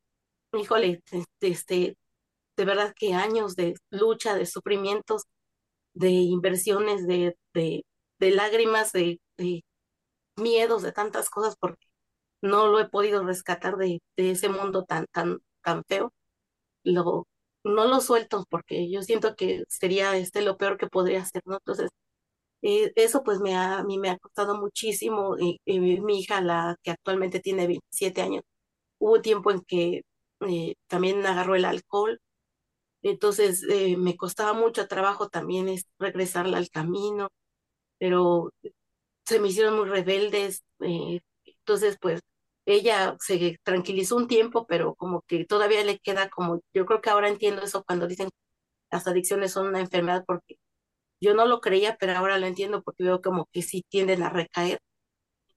híjole, 0.53 1.01
este, 1.11 1.47
este, 1.49 1.97
de 2.57 2.65
verdad 2.65 2.93
que 2.97 3.13
años 3.15 3.55
de 3.55 3.75
lucha, 3.91 4.35
de 4.35 4.45
sufrimientos 4.47 5.23
de 5.93 6.09
inversiones, 6.11 7.07
de, 7.07 7.37
de, 7.55 7.85
de 8.19 8.31
lágrimas, 8.31 8.91
de, 8.93 9.19
miedos, 10.37 10.83
de 10.83 10.91
tantas 10.91 11.29
cosas, 11.29 11.55
porque 11.59 11.85
no 12.41 12.67
lo 12.67 12.79
he 12.79 12.89
podido 12.89 13.23
rescatar 13.23 13.77
de, 13.77 14.01
ese 14.17 14.49
mundo 14.49 14.85
tan, 14.85 15.07
tan, 15.11 15.39
tan 15.63 15.83
feo. 15.85 16.13
Lo, 16.83 17.27
no 17.63 17.87
lo 17.87 18.01
suelto 18.01 18.45
porque 18.49 18.89
yo 18.91 19.03
siento 19.03 19.35
que 19.35 19.63
sería 19.69 20.17
este 20.17 20.41
lo 20.41 20.57
peor 20.57 20.77
que 20.77 20.87
podría 20.87 21.21
hacer, 21.23 21.41
¿no? 21.45 21.55
Entonces, 21.57 21.89
eh, 22.61 22.91
eso 22.95 23.23
pues 23.23 23.39
me 23.39 23.55
ha, 23.55 23.79
a 23.79 23.83
mí 23.83 23.99
me 23.99 24.09
ha 24.09 24.17
costado 24.19 24.57
muchísimo. 24.59 25.37
Y, 25.39 25.59
mi 26.01 26.19
hija, 26.19 26.41
la 26.41 26.75
que 26.83 26.91
actualmente 26.91 27.39
tiene 27.39 27.67
27 27.67 28.21
años, 28.21 28.43
hubo 28.99 29.21
tiempo 29.21 29.51
en 29.51 29.61
que 29.61 30.03
eh, 30.41 30.75
también 30.87 31.25
agarró 31.25 31.55
el 31.55 31.65
alcohol, 31.65 32.19
entonces 33.01 33.63
eh, 33.69 33.97
me 33.97 34.17
costaba 34.17 34.53
mucho 34.53 34.87
trabajo 34.87 35.29
también 35.29 35.69
es 35.69 35.85
regresarla 35.99 36.57
al 36.57 36.69
camino 36.69 37.29
pero 37.99 38.51
se 39.25 39.39
me 39.39 39.49
hicieron 39.49 39.77
muy 39.77 39.89
rebeldes. 39.89 40.63
eh, 40.81 41.21
entonces, 41.45 41.97
pues 42.01 42.21
ella 42.65 43.17
se 43.21 43.57
tranquilizó 43.63 44.15
un 44.17 44.27
tiempo, 44.27 44.65
pero 44.67 44.95
como 44.95 45.21
que 45.23 45.45
todavía 45.45 45.83
le 45.83 45.99
queda 45.99 46.29
como, 46.29 46.61
yo 46.73 46.85
creo 46.85 47.01
que 47.01 47.09
ahora 47.09 47.29
entiendo 47.29 47.61
eso 47.63 47.83
cuando 47.83 48.07
dicen 48.07 48.29
las 48.91 49.07
adicciones 49.07 49.53
son 49.53 49.67
una 49.67 49.79
enfermedad, 49.81 50.23
porque 50.27 50.57
yo 51.21 51.33
no 51.35 51.45
lo 51.47 51.61
creía, 51.61 51.97
pero 51.99 52.13
ahora 52.17 52.39
lo 52.39 52.47
entiendo 52.47 52.83
porque 52.83 53.03
veo 53.05 53.21
como 53.21 53.47
que 53.51 53.61
sí 53.63 53.83
tienden 53.89 54.23
a 54.23 54.29
recaer. 54.29 54.79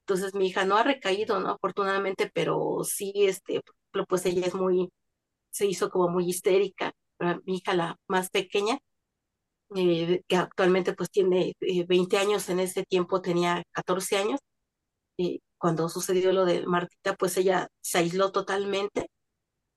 Entonces 0.01 0.35
mi 0.35 0.49
hija 0.49 0.65
no 0.65 0.77
ha 0.77 0.83
recaído, 0.83 1.41
¿no? 1.41 1.51
Afortunadamente, 1.51 2.31
pero 2.35 2.81
sí, 2.85 3.13
este, 3.17 3.61
pues 4.09 4.27
ella 4.27 4.47
es 4.47 4.55
muy, 4.55 4.91
se 5.51 5.67
hizo 5.67 5.91
como 5.91 6.09
muy 6.11 6.29
histérica. 6.29 6.93
Mi 7.47 7.57
hija, 7.59 7.75
la 7.75 7.97
más 8.09 8.31
pequeña, 8.31 8.79
eh, 9.77 10.23
que 10.29 10.37
actualmente 10.37 10.95
pues 10.95 11.11
tiene 11.11 11.55
eh, 11.61 11.85
20 11.87 12.19
años, 12.19 12.49
en 12.49 12.61
ese 12.61 12.85
tiempo 12.85 13.21
tenía 13.23 13.63
14 13.73 14.17
años, 14.19 14.41
y 15.17 15.43
cuando 15.59 15.89
sucedió 15.89 16.33
lo 16.33 16.45
de 16.47 16.67
Martita, 16.67 17.15
pues 17.17 17.37
ella 17.37 17.69
se 17.83 17.99
aisló 17.99 18.33
totalmente, 18.33 19.09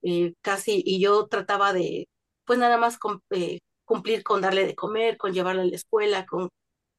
eh, 0.03 0.34
casi, 0.41 0.84
y 0.86 1.01
yo 1.01 1.27
trataba 1.27 1.73
de, 1.73 2.08
pues 2.45 2.60
nada 2.60 2.77
más 2.77 2.97
eh, 3.32 3.60
cumplir 3.86 4.23
con 4.23 4.41
darle 4.41 4.65
de 4.67 4.75
comer, 4.75 5.17
con 5.17 5.34
llevarla 5.34 5.63
a 5.63 5.65
la 5.65 5.75
escuela, 5.75 6.25
con 6.25 6.49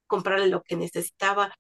comprarle 0.07 0.49
lo 0.49 0.63
que 0.63 0.77
necesitaba, 0.77 1.55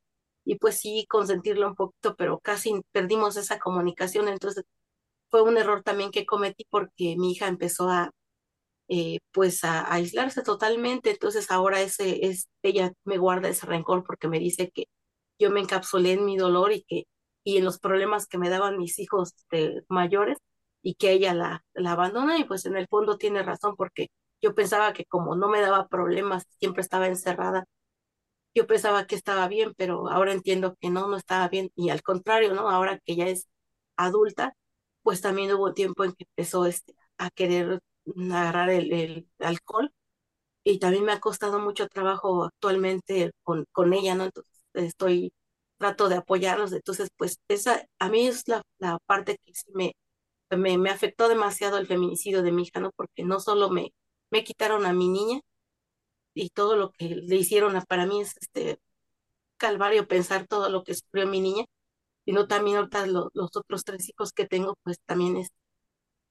y 0.44 0.56
pues 0.58 0.78
sí, 0.80 1.06
consentirla 1.08 1.68
un 1.68 1.74
poquito, 1.76 2.16
pero 2.16 2.38
casi 2.40 2.82
perdimos 2.92 3.36
esa 3.36 3.58
comunicación, 3.58 4.28
entonces 4.28 4.64
fue 5.30 5.42
un 5.42 5.58
error 5.58 5.82
también 5.82 6.10
que 6.10 6.26
cometí 6.26 6.66
porque 6.70 7.16
mi 7.18 7.32
hija 7.32 7.48
empezó 7.48 7.88
a 7.90 8.10
eh, 8.88 9.18
pues 9.32 9.64
a, 9.64 9.92
aislarse 9.92 10.42
totalmente. 10.42 11.10
Entonces 11.10 11.50
ahora 11.50 11.80
ese 11.82 12.26
es, 12.26 12.48
ella 12.62 12.92
me 13.04 13.18
guarda 13.18 13.48
ese 13.48 13.66
rencor 13.66 14.04
porque 14.04 14.28
me 14.28 14.38
dice 14.38 14.70
que 14.70 14.86
yo 15.38 15.50
me 15.50 15.60
encapsulé 15.60 16.12
en 16.12 16.24
mi 16.26 16.36
dolor 16.36 16.72
y 16.72 16.84
que, 16.84 17.04
y 17.44 17.58
en 17.58 17.64
los 17.64 17.78
problemas 17.80 18.26
que 18.26 18.38
me 18.38 18.50
daban 18.50 18.78
mis 18.78 18.98
hijos 18.98 19.34
este, 19.36 19.84
mayores 19.88 20.38
y 20.82 20.94
que 20.96 21.12
ella 21.12 21.34
la, 21.34 21.64
la 21.74 21.92
abandona 21.92 22.38
y 22.38 22.44
pues 22.44 22.66
en 22.66 22.76
el 22.76 22.88
fondo 22.88 23.18
tiene 23.18 23.42
razón 23.42 23.76
porque 23.76 24.08
yo 24.42 24.54
pensaba 24.54 24.92
que 24.92 25.04
como 25.06 25.36
no 25.36 25.48
me 25.48 25.60
daba 25.60 25.88
problemas, 25.88 26.44
siempre 26.60 26.82
estaba 26.82 27.06
encerrada, 27.08 27.66
yo 28.54 28.66
pensaba 28.66 29.06
que 29.06 29.16
estaba 29.16 29.48
bien, 29.48 29.74
pero 29.76 30.08
ahora 30.10 30.32
entiendo 30.32 30.76
que 30.80 30.90
no, 30.90 31.08
no 31.08 31.16
estaba 31.16 31.48
bien 31.48 31.70
y 31.76 31.90
al 31.90 32.02
contrario, 32.02 32.54
¿no? 32.54 32.70
Ahora 32.70 33.00
que 33.04 33.16
ya 33.16 33.26
es 33.28 33.48
adulta, 33.96 34.54
pues 35.02 35.20
también 35.20 35.52
hubo 35.54 35.74
tiempo 35.74 36.04
en 36.04 36.12
que 36.14 36.24
empezó 36.24 36.66
este, 36.66 36.94
a 37.18 37.30
querer 37.30 37.80
agarrar 38.32 38.70
el, 38.70 39.28
alcohol 39.40 39.92
y 40.64 40.78
también 40.78 41.04
me 41.04 41.12
ha 41.12 41.20
costado 41.20 41.58
mucho 41.60 41.88
trabajo 41.88 42.44
actualmente 42.44 43.32
con, 43.42 43.66
con 43.72 43.92
ella, 43.94 44.14
¿no? 44.14 44.24
Entonces 44.24 44.52
estoy, 44.74 45.32
trato 45.78 46.08
de 46.08 46.16
apoyarlos, 46.16 46.72
entonces 46.72 47.10
pues 47.16 47.38
esa, 47.48 47.84
a 47.98 48.08
mí 48.10 48.26
es 48.26 48.48
la, 48.48 48.62
la 48.78 48.98
parte 49.06 49.38
que 49.44 49.52
me, 49.74 49.94
me, 50.56 50.78
me 50.78 50.90
afectó 50.90 51.28
demasiado 51.28 51.78
el 51.78 51.86
feminicidio 51.88 52.42
de 52.42 52.52
mi 52.52 52.62
hija, 52.64 52.80
¿no? 52.80 52.92
Porque 52.96 53.24
no 53.24 53.40
solo 53.40 53.70
me, 53.70 53.92
me 54.30 54.44
quitaron 54.44 54.86
a 54.86 54.92
mi 54.94 55.08
niña 55.08 55.40
y 56.34 56.50
todo 56.50 56.76
lo 56.76 56.90
que 56.92 57.08
le 57.10 57.36
hicieron, 57.36 57.76
a- 57.76 57.82
para 57.82 58.06
mí 58.06 58.20
es 58.20 58.34
este 58.40 58.78
calvario 59.56 60.08
pensar 60.08 60.46
todo 60.48 60.68
lo 60.70 60.84
que 60.84 60.94
sufrió 60.94 61.26
mi 61.26 61.40
niña, 61.40 61.64
sino 62.24 62.48
también 62.48 62.78
ahorita 62.78 63.06
lo- 63.08 63.30
los 63.34 63.56
otros 63.56 63.84
tres 63.84 64.08
hijos 64.10 64.32
que 64.32 64.46
tengo, 64.46 64.76
pues 64.84 64.98
también 65.06 65.36
es, 65.38 65.50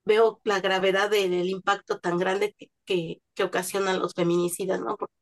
veo 0.05 0.39
la 0.43 0.59
gravedad 0.61 1.09
de- 1.09 1.29
del 1.29 1.49
impacto 1.49 1.99
tan 1.99 2.17
grande 2.17 2.53
que, 2.57 2.67
que, 2.85 3.21
que 3.35 3.43
ocasionan 3.43 3.99
los 3.99 4.13
feminicidas, 4.13 4.81
¿no? 4.81 4.97
Porque 4.97 5.13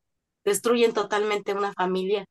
destruyen 0.45 0.93
totalmente 0.93 1.53
una 1.53 1.73
familia. 1.73 2.25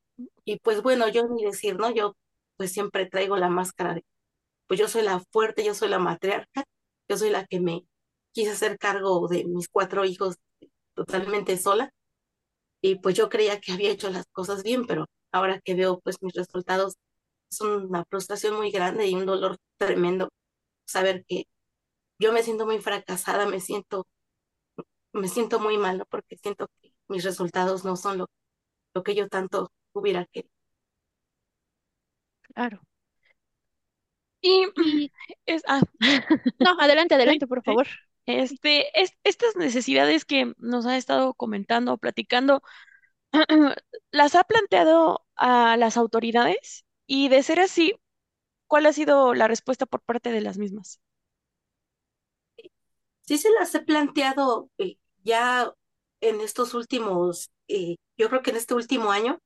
Y 0.44 0.58
pues 0.60 0.82
bueno, 0.82 1.08
yo 1.08 1.28
ni 1.28 1.44
decir, 1.44 1.76
¿no? 1.78 1.90
Yo 1.94 2.16
pues 2.56 2.72
siempre 2.72 3.06
traigo 3.06 3.36
la 3.38 3.48
máscara 3.50 3.94
de, 3.94 4.04
pues 4.66 4.80
yo 4.80 4.88
soy 4.88 5.02
la 5.02 5.20
fuerte, 5.32 5.64
yo 5.64 5.74
soy 5.74 5.88
la 5.88 5.98
matriarca, 5.98 6.64
yo 7.08 7.16
soy 7.18 7.30
la 7.30 7.46
que 7.46 7.60
me 7.60 7.84
quise 8.32 8.52
hacer 8.52 8.78
cargo 8.78 9.28
de 9.28 9.44
mis 9.46 9.68
cuatro 9.68 10.04
hijos 10.04 10.36
totalmente 10.94 11.58
sola. 11.58 11.92
Y 12.82 12.96
pues 12.96 13.14
yo 13.16 13.28
creía 13.28 13.60
que 13.60 13.72
había 13.72 13.90
hecho 13.90 14.10
las 14.10 14.26
cosas 14.32 14.62
bien, 14.62 14.86
pero 14.86 15.06
ahora 15.32 15.60
que 15.60 15.74
veo 15.74 16.00
pues 16.00 16.16
mis 16.22 16.34
resultados, 16.34 16.94
es 17.50 17.60
una 17.62 18.04
frustración 18.10 18.56
muy 18.56 18.70
grande 18.72 19.06
y 19.08 19.14
un 19.16 19.26
dolor 19.26 19.58
tremendo 19.78 20.30
saber 20.86 21.24
que 21.28 21.44
yo 22.20 22.32
me 22.34 22.44
siento 22.44 22.66
muy 22.66 22.80
fracasada, 22.80 23.46
me 23.46 23.60
siento, 23.60 24.06
me 25.12 25.28
siento 25.28 25.60
muy 25.60 25.78
mal, 25.78 25.98
¿no? 25.98 26.04
Porque 26.06 26.36
siento 26.36 26.68
que 26.80 26.92
mis 27.08 27.24
resultados 27.24 27.84
no 27.84 27.96
son 27.96 28.18
lo, 28.18 28.26
lo 28.94 29.02
que 29.04 29.14
yo 29.16 29.28
tanto 29.28 29.72
hubiera 29.94 30.26
querido. 30.26 30.52
Claro. 32.54 32.80
Y 34.42 34.66
Y 34.76 35.12
es, 35.46 35.62
ah, 35.68 35.82
no, 36.58 36.76
adelante, 36.80 37.14
adelante, 37.14 37.46
por 37.46 37.62
favor. 37.62 37.88
Este, 38.26 39.00
es- 39.00 39.12
estas 39.24 39.56
necesidades 39.56 40.24
que 40.24 40.54
nos 40.58 40.86
ha 40.86 40.96
estado 40.96 41.34
comentando, 41.34 41.98
platicando, 41.98 42.62
¿las 44.12 44.34
ha 44.36 44.44
planteado 44.44 45.26
a 45.36 45.76
las 45.78 45.96
autoridades? 45.96 46.84
Y 47.06 47.28
de 47.30 47.42
ser 47.42 47.60
así, 47.60 47.94
¿cuál 48.68 48.86
ha 48.86 48.92
sido 48.94 49.34
la 49.34 49.48
respuesta 49.48 49.86
por 49.86 50.02
parte 50.02 50.32
de 50.32 50.40
las 50.42 50.58
mismas? 50.58 51.00
Sí 53.30 53.38
se 53.38 53.50
las 53.52 53.72
he 53.76 53.80
planteado 53.80 54.70
eh, 54.78 54.96
ya 55.22 55.72
en 56.20 56.40
estos 56.40 56.74
últimos, 56.74 57.52
eh, 57.68 57.94
yo 58.16 58.28
creo 58.28 58.42
que 58.42 58.50
en 58.50 58.56
este 58.56 58.74
último 58.74 59.12
año, 59.12 59.38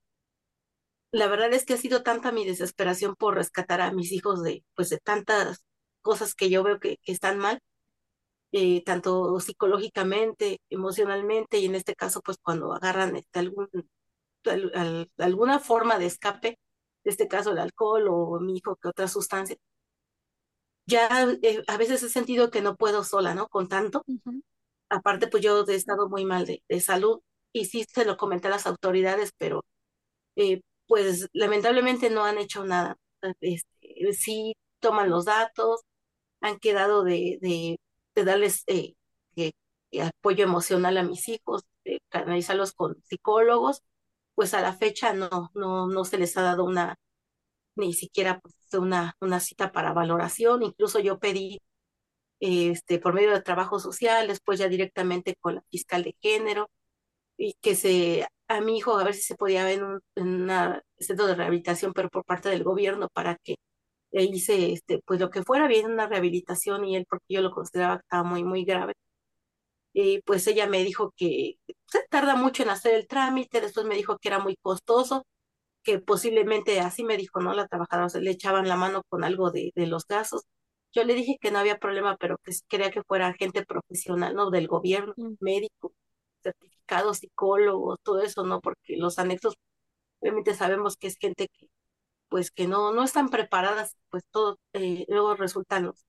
la 1.13 1.27
verdad 1.29 1.53
es 1.53 1.67
que 1.67 1.75
ha 1.75 1.77
sido 1.77 2.03
tanta 2.03 2.33
mi 2.33 2.47
desesperación 2.47 3.15
por 3.15 3.35
rescatar 3.35 3.83
a 3.83 3.93
mis 3.93 4.11
hijos 4.13 4.43
de, 4.43 4.65
pues, 4.75 4.89
de 4.89 4.97
tantas 4.99 5.67
cosas 6.01 6.35
que 6.35 6.49
yo 6.49 6.63
veo 6.63 6.81
que, 6.81 6.99
están 7.05 7.37
mal, 7.39 7.61
eh, 8.53 8.83
tanto 8.85 9.39
psicológicamente, 9.41 10.61
emocionalmente, 10.71 11.59
y 11.59 11.67
en 11.67 11.75
este 11.75 11.95
caso, 11.95 12.23
pues 12.23 12.39
cuando 12.43 12.73
agarran 12.73 13.17
este, 13.17 13.41
algún, 13.41 13.69
alguna 15.19 15.59
forma 15.61 15.99
de 15.99 16.07
escape, 16.07 16.49
en 16.49 16.57
este 17.13 17.29
caso 17.29 17.51
el 17.53 17.59
alcohol 17.59 18.09
o 18.09 18.41
mi 18.41 18.57
hijo 18.57 18.77
que 18.77 18.89
otra 18.89 19.09
sustancia, 19.09 19.57
ya 20.87 21.09
eh, 21.43 21.63
a 21.67 21.77
veces 21.77 22.03
he 22.03 22.09
sentido 22.09 22.51
que 22.51 22.63
no 22.63 22.77
puedo 22.77 23.05
sola, 23.05 23.35
¿no? 23.35 23.49
Con 23.49 23.69
tanto. 23.69 24.05
Aparte, 24.89 25.29
pues 25.29 25.43
yo 25.43 25.65
he 25.67 25.75
estado 25.75 26.09
muy 26.09 26.25
mal 26.25 26.47
de, 26.47 26.63
de, 26.69 26.81
salud 26.81 27.21
y 27.53 27.67
sí 27.67 27.85
se 27.93 28.05
lo 28.05 28.17
comenté 28.17 28.49
a 28.49 28.51
las 28.51 28.67
autoridades, 28.67 29.33
pero 29.39 29.65
eh, 30.37 30.63
pues 30.87 31.29
lamentablemente 31.33 32.11
no 32.11 32.25
han 32.25 32.39
hecho 32.39 32.65
nada. 32.65 32.97
Este, 33.41 34.13
sí 34.13 34.55
toman 34.81 35.11
los 35.11 35.25
datos, 35.27 35.83
han 36.41 36.59
quedado 36.59 37.05
de, 37.05 37.39
de, 37.41 37.79
de 38.15 38.25
darles 38.25 38.65
eh, 38.67 38.95
apoyo 40.01 40.45
emocional 40.45 40.97
a 40.99 41.03
mis 41.03 41.29
hijos, 41.29 41.63
de 41.85 42.01
canalizarlos 42.09 42.73
con 42.73 43.03
psicólogos, 43.05 43.83
pues 44.35 44.55
a 44.55 44.61
la 44.61 44.73
fecha 44.75 45.13
no, 45.15 45.51
no, 45.55 45.87
no 45.87 46.05
se 46.05 46.19
les 46.19 46.37
ha 46.37 46.43
dado 46.43 46.65
una, 46.65 46.97
ni 47.77 47.93
siquiera 47.95 48.41
pues, 48.41 48.55
una, 48.81 49.17
una 49.21 49.41
cita 49.41 49.73
para 49.73 49.93
valoración. 49.93 50.63
Incluso 50.63 51.01
yo 51.01 51.19
pedí 51.19 51.61
este, 52.41 52.99
por 52.99 53.15
medio 53.15 53.33
de 53.33 53.43
trabajo 53.43 53.79
social, 53.81 54.29
después 54.29 54.59
ya 54.59 54.69
directamente 54.69 55.37
con 55.41 55.57
la 55.57 55.63
fiscal 55.71 56.05
de 56.05 56.17
género, 56.21 56.71
y 57.37 57.55
que 57.61 57.75
se, 57.77 58.27
a 58.49 58.61
mi 58.61 58.79
hijo 58.79 58.99
a 58.99 59.05
ver 59.05 59.15
si 59.15 59.23
se 59.23 59.37
podía 59.37 59.65
ver 59.65 59.81
en 59.81 59.85
un 59.85 60.51
en 60.51 60.83
centro 60.99 61.27
de 61.27 61.35
rehabilitación, 61.35 61.93
pero 61.95 62.09
por 62.11 62.25
parte 62.25 62.49
del 62.51 62.65
gobierno, 62.65 63.09
para 63.13 63.37
que 63.37 63.57
hice 64.13 64.73
este, 64.73 65.01
pues 65.07 65.21
lo 65.21 65.31
que 65.31 65.43
fuera 65.43 65.69
bien 65.69 65.87
una 65.87 66.07
rehabilitación 66.09 66.85
y 66.85 66.97
él, 66.97 67.07
porque 67.09 67.27
yo 67.35 67.43
lo 67.43 67.51
consideraba 67.53 67.99
que 67.99 68.03
estaba 68.05 68.25
muy, 68.25 68.45
muy 68.45 68.65
grave. 68.65 68.95
Y 69.93 70.21
pues 70.23 70.47
ella 70.47 70.67
me 70.67 70.83
dijo 70.85 71.13
que 71.17 71.59
se 71.87 72.07
tarda 72.11 72.35
mucho 72.37 72.63
en 72.63 72.71
hacer 72.71 72.95
el 72.95 73.07
trámite, 73.07 73.61
después 73.61 73.87
me 73.87 73.95
dijo 73.97 74.19
que 74.19 74.29
era 74.29 74.39
muy 74.41 74.57
costoso, 74.57 75.25
que 75.85 76.01
posiblemente 76.01 76.81
así 76.81 77.05
me 77.05 77.17
dijo, 77.17 77.41
¿no? 77.41 77.55
La 77.55 77.69
trabajadora 77.69 78.09
se 78.11 78.21
le 78.21 78.31
echaban 78.33 78.69
la 78.69 78.77
mano 78.77 79.03
con 79.09 79.25
algo 79.25 79.51
de, 79.53 79.73
de 79.77 79.87
los 79.87 80.07
gastos. 80.07 80.45
Yo 80.93 81.05
le 81.05 81.15
dije 81.15 81.39
que 81.41 81.51
no 81.51 81.59
había 81.61 81.79
problema, 81.79 82.17
pero 82.19 82.39
que 82.45 82.53
quería 82.69 82.91
que 82.91 83.03
fuera 83.05 83.35
gente 83.35 83.65
profesional, 83.67 84.35
¿no? 84.35 84.51
Del 84.51 84.69
gobierno, 84.69 85.15
mm. 85.17 85.35
médico, 85.41 85.95
certificados, 86.43 87.19
psicólogos, 87.19 87.99
todo 88.03 88.23
eso, 88.23 88.45
¿no? 88.45 88.61
Porque 88.61 88.97
los 88.97 89.19
anexos, 89.19 89.55
obviamente 90.21 90.55
sabemos 90.55 90.97
que 90.97 91.09
es 91.09 91.17
gente 91.19 91.49
que, 91.49 91.69
pues, 92.29 92.51
que 92.51 92.69
no, 92.69 92.93
no 92.93 93.05
están 93.05 93.31
preparadas, 93.31 93.97
pues 94.11 94.25
todo, 94.31 94.59
eh, 94.75 95.07
luego 95.09 95.37
resultan 95.37 95.87
los, 95.87 96.05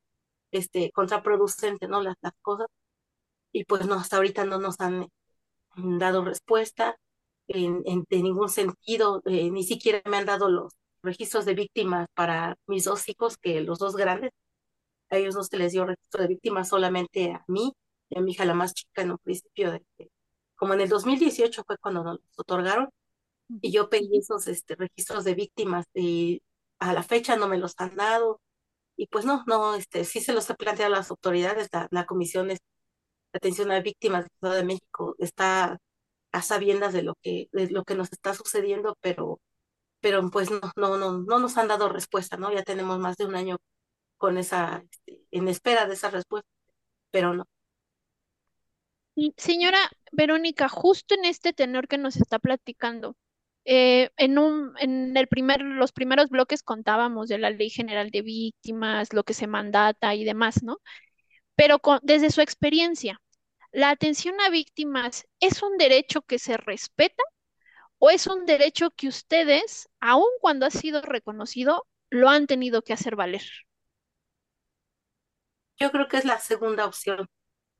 este, 0.51 0.91
contraproducentes, 0.93 1.89
¿no? 1.89 2.01
Las, 2.01 2.15
las 2.21 2.33
cosas. 2.41 2.67
Y 3.51 3.65
pues 3.65 3.85
no, 3.87 3.95
hasta 3.95 4.17
ahorita 4.17 4.45
no 4.45 4.59
nos 4.59 4.79
han 4.81 5.07
dado 5.75 6.23
respuesta 6.25 6.97
en, 7.47 7.83
en, 7.85 8.05
ningún 8.09 8.49
sentido, 8.49 9.21
eh, 9.25 9.51
ni 9.51 9.63
siquiera 9.63 10.01
me 10.05 10.17
han 10.17 10.25
dado 10.25 10.49
los 10.49 10.73
registros 11.03 11.45
de 11.45 11.53
víctimas 11.55 12.07
para 12.13 12.57
mis 12.67 12.85
dos 12.85 13.07
hijos, 13.09 13.37
que 13.37 13.61
los 13.61 13.79
dos 13.79 13.95
grandes, 13.95 14.31
a 15.09 15.17
ellos 15.17 15.35
no 15.35 15.43
se 15.43 15.57
les 15.57 15.71
dio 15.73 15.85
registro 15.85 16.23
de 16.23 16.29
víctimas, 16.29 16.69
solamente 16.69 17.33
a 17.33 17.45
mí 17.47 17.73
y 18.09 18.17
a 18.19 18.21
mi 18.21 18.31
hija 18.31 18.45
la 18.45 18.53
más 18.53 18.73
chica 18.73 19.01
en 19.03 19.11
un 19.11 19.17
principio, 19.19 19.71
de, 19.71 19.81
como 20.55 20.73
en 20.73 20.81
el 20.81 20.89
2018 20.89 21.63
fue 21.65 21.77
cuando 21.77 22.03
nos 22.03 22.19
otorgaron, 22.37 22.89
y 23.61 23.71
yo 23.71 23.89
pedí 23.89 24.17
esos 24.17 24.47
este, 24.47 24.75
registros 24.75 25.23
de 25.23 25.35
víctimas 25.35 25.85
y 25.93 26.41
a 26.79 26.93
la 26.93 27.03
fecha 27.03 27.37
no 27.37 27.47
me 27.47 27.57
los 27.57 27.75
han 27.77 27.95
dado, 27.95 28.41
y 28.97 29.07
pues 29.07 29.25
no, 29.25 29.43
no, 29.47 29.75
este, 29.75 30.05
sí 30.05 30.21
se 30.21 30.33
los 30.33 30.49
he 30.49 30.55
planteado 30.55 30.93
a 30.93 30.97
las 30.99 31.11
autoridades, 31.11 31.69
la, 31.71 31.87
la 31.91 32.05
Comisión 32.05 32.47
de 32.49 32.59
Atención 33.33 33.71
a 33.71 33.81
Víctimas 33.81 34.25
de 34.41 34.49
de 34.49 34.63
México 34.63 35.15
está 35.19 35.77
a 36.35 36.41
sabiendas 36.41 36.93
de 36.93 37.03
lo 37.03 37.15
que, 37.21 37.49
de 37.53 37.69
lo 37.69 37.83
que 37.85 37.95
nos 37.95 38.11
está 38.11 38.33
sucediendo, 38.33 38.97
pero, 39.01 39.39
pero 40.01 40.29
pues 40.29 40.51
no, 40.51 40.59
no, 40.75 40.97
no, 40.97 41.19
no 41.19 41.39
nos 41.39 41.57
han 41.57 41.69
dado 41.69 41.89
respuesta, 41.89 42.37
¿no? 42.37 42.53
Ya 42.53 42.63
tenemos 42.63 42.99
más 42.99 43.17
de 43.17 43.25
un 43.25 43.35
año 43.35 43.57
con 44.17 44.37
esa, 44.37 44.83
este, 44.91 45.21
en 45.31 45.47
espera 45.47 45.87
de 45.87 45.93
esa 45.93 46.09
respuesta, 46.09 46.49
pero 47.11 47.33
no. 47.33 47.45
Señora 49.37 49.79
Verónica, 50.11 50.67
justo 50.67 51.15
en 51.15 51.23
este 51.25 51.53
tenor 51.53 51.87
que 51.87 51.97
nos 51.97 52.17
está 52.17 52.37
platicando, 52.37 53.15
eh, 53.63 54.09
en, 54.17 54.37
un, 54.37 54.73
en 54.79 55.15
el 55.15 55.27
primer, 55.27 55.61
los 55.61 55.93
primeros 55.93 56.29
bloques 56.29 56.63
contábamos 56.63 57.29
de 57.29 57.37
la 57.37 57.49
Ley 57.49 57.69
General 57.69 58.11
de 58.11 58.21
Víctimas, 58.21 59.13
lo 59.13 59.23
que 59.23 59.33
se 59.33 59.47
mandata 59.47 60.13
y 60.15 60.25
demás, 60.25 60.63
¿no? 60.63 60.79
Pero 61.55 61.79
con, 61.79 61.99
desde 62.03 62.29
su 62.29 62.41
experiencia, 62.41 63.21
¿La 63.75 63.89
atención 63.89 64.39
a 64.39 64.49
víctimas 64.49 65.27
es 65.41 65.61
un 65.61 65.75
derecho 65.75 66.21
que 66.21 66.39
se 66.39 66.55
respeta 66.55 67.21
o 67.97 68.09
es 68.09 68.25
un 68.25 68.45
derecho 68.45 68.89
que 68.91 69.09
ustedes, 69.09 69.89
aun 69.99 70.29
cuando 70.39 70.65
ha 70.65 70.71
sido 70.71 71.01
reconocido, 71.01 71.85
lo 72.09 72.29
han 72.29 72.47
tenido 72.47 72.83
que 72.83 72.93
hacer 72.93 73.17
valer? 73.17 73.43
Yo 75.77 75.91
creo 75.91 76.07
que 76.07 76.15
es 76.15 76.23
la 76.23 76.39
segunda 76.39 76.85
opción. 76.85 77.27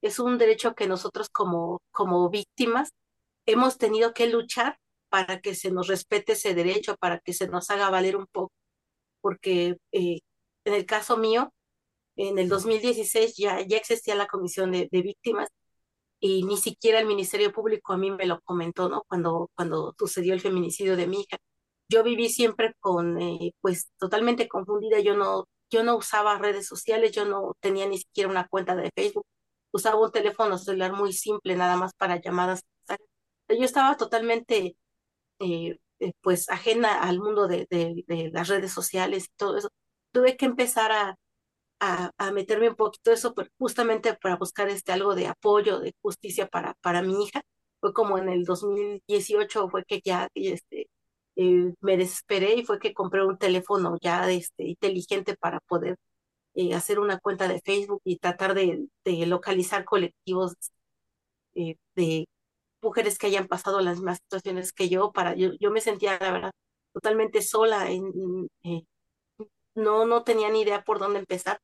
Es 0.02 0.20
un 0.20 0.38
derecho 0.38 0.76
que 0.76 0.86
nosotros 0.86 1.30
como, 1.30 1.82
como 1.91 2.30
víctimas 2.30 2.89
hemos 3.46 3.78
tenido 3.78 4.14
que 4.14 4.28
luchar 4.28 4.78
para 5.08 5.39
que 5.39 5.56
se 5.56 5.72
nos 5.72 5.88
respete 5.88 6.34
ese 6.34 6.54
derecho, 6.54 6.98
para 6.98 7.20
que 7.20 7.32
se 7.32 7.48
nos 7.48 7.70
haga 7.70 7.89
valer 7.89 8.18
un 8.18 8.28
poco. 8.28 8.52
Porque 9.22 9.78
eh, 9.93 10.20
en 10.66 10.74
el 10.74 10.86
caso 10.86 11.16
mío, 11.16 11.54
en 12.18 12.38
el 12.38 12.50
2016 12.50 13.38
ya, 13.38 13.62
ya 13.62 13.78
existía 13.78 14.16
la 14.16 14.28
Comisión 14.28 14.74
de 14.74 14.89
Víctimas 14.91 15.48
y 16.20 16.43
ni 16.43 16.57
siquiera 16.57 16.99
el 16.99 17.07
Ministerio 17.07 17.51
Público 17.51 17.93
a 17.93 17.97
mí 17.97 18.11
me 18.11 18.26
lo 18.26 18.41
comentó, 18.41 18.89
¿no? 18.89 19.03
Cuando, 19.07 19.49
cuando 19.55 19.93
sucedió 19.97 20.34
el 20.34 20.41
feminicidio 20.41 20.95
de 20.97 21.07
mi 21.07 21.22
hija. 21.22 21.38
Yo 21.89 22.03
viví 22.03 22.30
siempre 22.30 22.74
con, 22.80 23.22
eh, 23.22 23.53
pues, 23.61 23.91
totalmente 23.99 24.47
confundida. 24.47 24.99
Yo 25.01 25.16
no, 25.16 25.45
yo 25.70 25.84
no 25.84 25.97
usaba 25.97 26.38
redes 26.39 26.68
sociales, 26.68 27.11
yo 27.11 27.26
no 27.26 27.55
tenía 27.59 27.88
ni 27.88 27.99
siquiera 27.99 28.30
una 28.30 28.47
cuenta 28.47 28.76
de 28.76 28.91
Facebook. 28.95 29.26
Usaba 29.72 29.99
un 30.01 30.11
teléfono 30.11 30.57
celular 30.57 30.93
muy 30.93 31.13
simple, 31.13 31.55
nada 31.55 31.78
más 31.78 31.93
para 31.95 32.20
llamadas. 32.22 32.61
Yo 33.49 33.63
estaba 33.66 33.95
totalmente, 33.97 34.76
eh, 35.39 35.78
eh, 35.99 36.13
pues, 36.22 36.49
ajena 36.49 37.01
al 37.01 37.20
mundo 37.20 37.47
de, 37.47 37.68
de, 37.70 38.03
de 38.07 38.32
las 38.32 38.47
redes 38.49 38.72
sociales 38.74 39.26
y 39.26 39.38
todo 39.38 39.57
eso. 39.57 39.70
Tuve 40.11 40.38
que 40.38 40.45
empezar 40.45 40.91
a, 40.91 41.16
a, 41.80 42.12
meterme 42.32 42.70
un 42.70 42.76
poquito 42.76 43.12
eso, 43.12 43.34
pues, 43.34 43.50
justamente 43.58 44.14
para 44.16 44.38
buscar 44.38 44.70
este 44.70 44.92
algo 44.92 45.16
de 45.16 45.28
apoyo, 45.28 45.80
de 45.80 45.94
justicia 46.02 46.48
para, 46.48 46.76
para 46.82 47.02
mi 47.02 47.24
hija. 47.24 47.42
Fue 47.80 47.94
como 47.94 48.18
en 48.18 48.30
el 48.30 48.46
2018 48.46 49.70
fue 49.70 49.86
que 49.86 50.02
ya 50.04 50.30
este, 50.34 50.90
eh, 51.36 51.74
me 51.82 51.98
desesperé 51.98 52.56
y 52.56 52.66
fue 52.66 52.80
que 52.80 52.94
compré 52.94 53.24
un 53.26 53.38
teléfono 53.38 53.98
ya 54.02 54.30
este, 54.32 54.66
inteligente 54.66 55.36
para 55.38 55.60
poder 55.62 55.98
eh, 56.56 56.74
hacer 56.76 57.00
una 57.00 57.20
cuenta 57.20 57.48
de 57.48 57.62
Facebook 57.62 58.02
y 58.06 58.18
tratar 58.20 58.54
de, 58.56 58.88
de 59.06 59.26
localizar 59.28 59.86
colectivos 59.86 60.56
eh, 61.56 61.76
de 61.96 62.28
mujeres 62.82 63.18
que 63.18 63.28
hayan 63.28 63.48
pasado 63.48 63.82
las 63.82 63.98
mismas 63.98 64.20
situaciones 64.20 64.74
que 64.74 64.90
yo. 64.90 65.12
Para 65.12 65.36
yo, 65.36 65.52
yo 65.60 65.72
me 65.72 65.82
sentía, 65.82 66.18
la 66.20 66.32
verdad, 66.32 66.52
totalmente 66.94 67.42
sola. 67.42 67.92
En, 67.92 68.50
no, 69.76 70.06
no 70.06 70.24
tenía 70.24 70.50
ni 70.50 70.62
idea 70.62 70.84
por 70.84 71.00
dónde 71.00 71.20
empezar. 71.20 71.60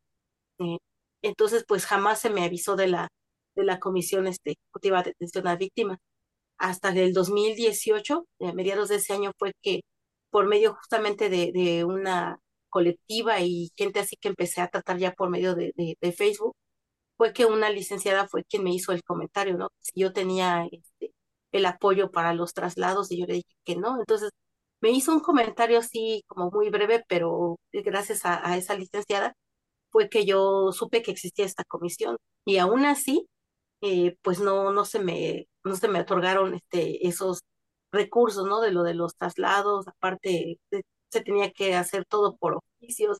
Eh, 0.60 0.78
entonces, 1.22 1.66
pues 1.68 1.86
jamás 1.86 2.20
se 2.22 2.30
me 2.30 2.44
avisó 2.46 2.76
de 2.76 2.88
la, 2.88 3.10
de 3.56 3.64
la 3.66 3.80
Comisión 3.80 4.28
este, 4.28 4.52
Ejecutiva 4.54 5.04
de 5.04 5.12
Atención 5.12 5.48
a 5.48 5.56
Víctimas. 5.58 6.00
Hasta 6.58 6.90
el 6.92 7.14
2018, 7.14 8.26
a 8.42 8.54
mediados 8.54 8.90
de 8.90 8.98
ese 8.98 9.14
año, 9.14 9.32
fue 9.38 9.54
que 9.62 9.82
por 10.32 10.48
medio 10.48 10.76
justamente 10.76 11.30
de, 11.30 11.52
de 11.54 11.86
una 11.86 12.40
colectiva 12.70 13.42
y 13.42 13.72
gente 13.78 14.00
así 14.00 14.18
que 14.18 14.30
empecé 14.30 14.62
a 14.62 14.70
tratar 14.70 14.98
ya 14.98 15.14
por 15.14 15.30
medio 15.30 15.56
de, 15.56 15.74
de, 15.76 16.12
Facebook, 16.14 16.56
fue 17.18 17.34
que 17.34 17.46
una 17.46 17.70
licenciada 17.70 18.28
fue 18.28 18.44
quien 18.46 18.64
me 18.64 18.74
hizo 18.74 18.94
el 18.94 19.04
comentario, 19.04 19.58
¿no? 19.58 19.70
Si 19.80 20.02
yo 20.02 20.14
tenía 20.14 20.66
este, 20.72 21.14
el 21.52 21.66
apoyo 21.68 22.12
para 22.12 22.34
los 22.34 22.54
traslados 22.54 23.12
y 23.12 23.20
yo 23.20 23.26
le 23.28 23.36
dije 23.36 23.56
que 23.66 23.76
no. 23.78 24.00
Entonces, 24.00 24.32
me 24.82 24.92
hizo 24.92 25.14
un 25.14 25.22
comentario 25.22 25.80
así 25.80 26.24
como 26.28 26.52
muy 26.52 26.70
breve, 26.70 27.04
pero 27.08 27.60
gracias 27.74 28.22
a, 28.26 28.58
esa 28.58 28.76
licenciada 28.76 29.36
fue 29.92 30.10
que 30.10 30.26
yo 30.26 30.72
supe 30.74 31.04
que 31.04 31.12
existía 31.12 31.46
esta 31.46 31.64
comisión 31.66 32.18
y 32.46 32.58
aún 32.58 32.86
así, 32.86 33.28
eh, 33.82 34.18
pues 34.24 34.40
no, 34.40 34.72
no 34.74 34.86
se 34.86 35.00
me, 35.00 35.48
no 35.64 35.76
se 35.76 35.88
me 35.90 36.02
otorgaron 36.02 36.56
este, 36.56 37.08
esos 37.08 37.42
recursos, 37.92 38.48
¿no? 38.48 38.62
De 38.62 38.72
lo 38.72 38.84
de 38.84 38.96
los 38.96 39.16
traslados, 39.16 39.88
aparte 39.88 40.60
se 41.10 41.22
tenía 41.22 41.52
que 41.52 41.76
hacer 41.76 42.06
todo 42.06 42.36
por 42.38 42.60
oficios 42.80 43.20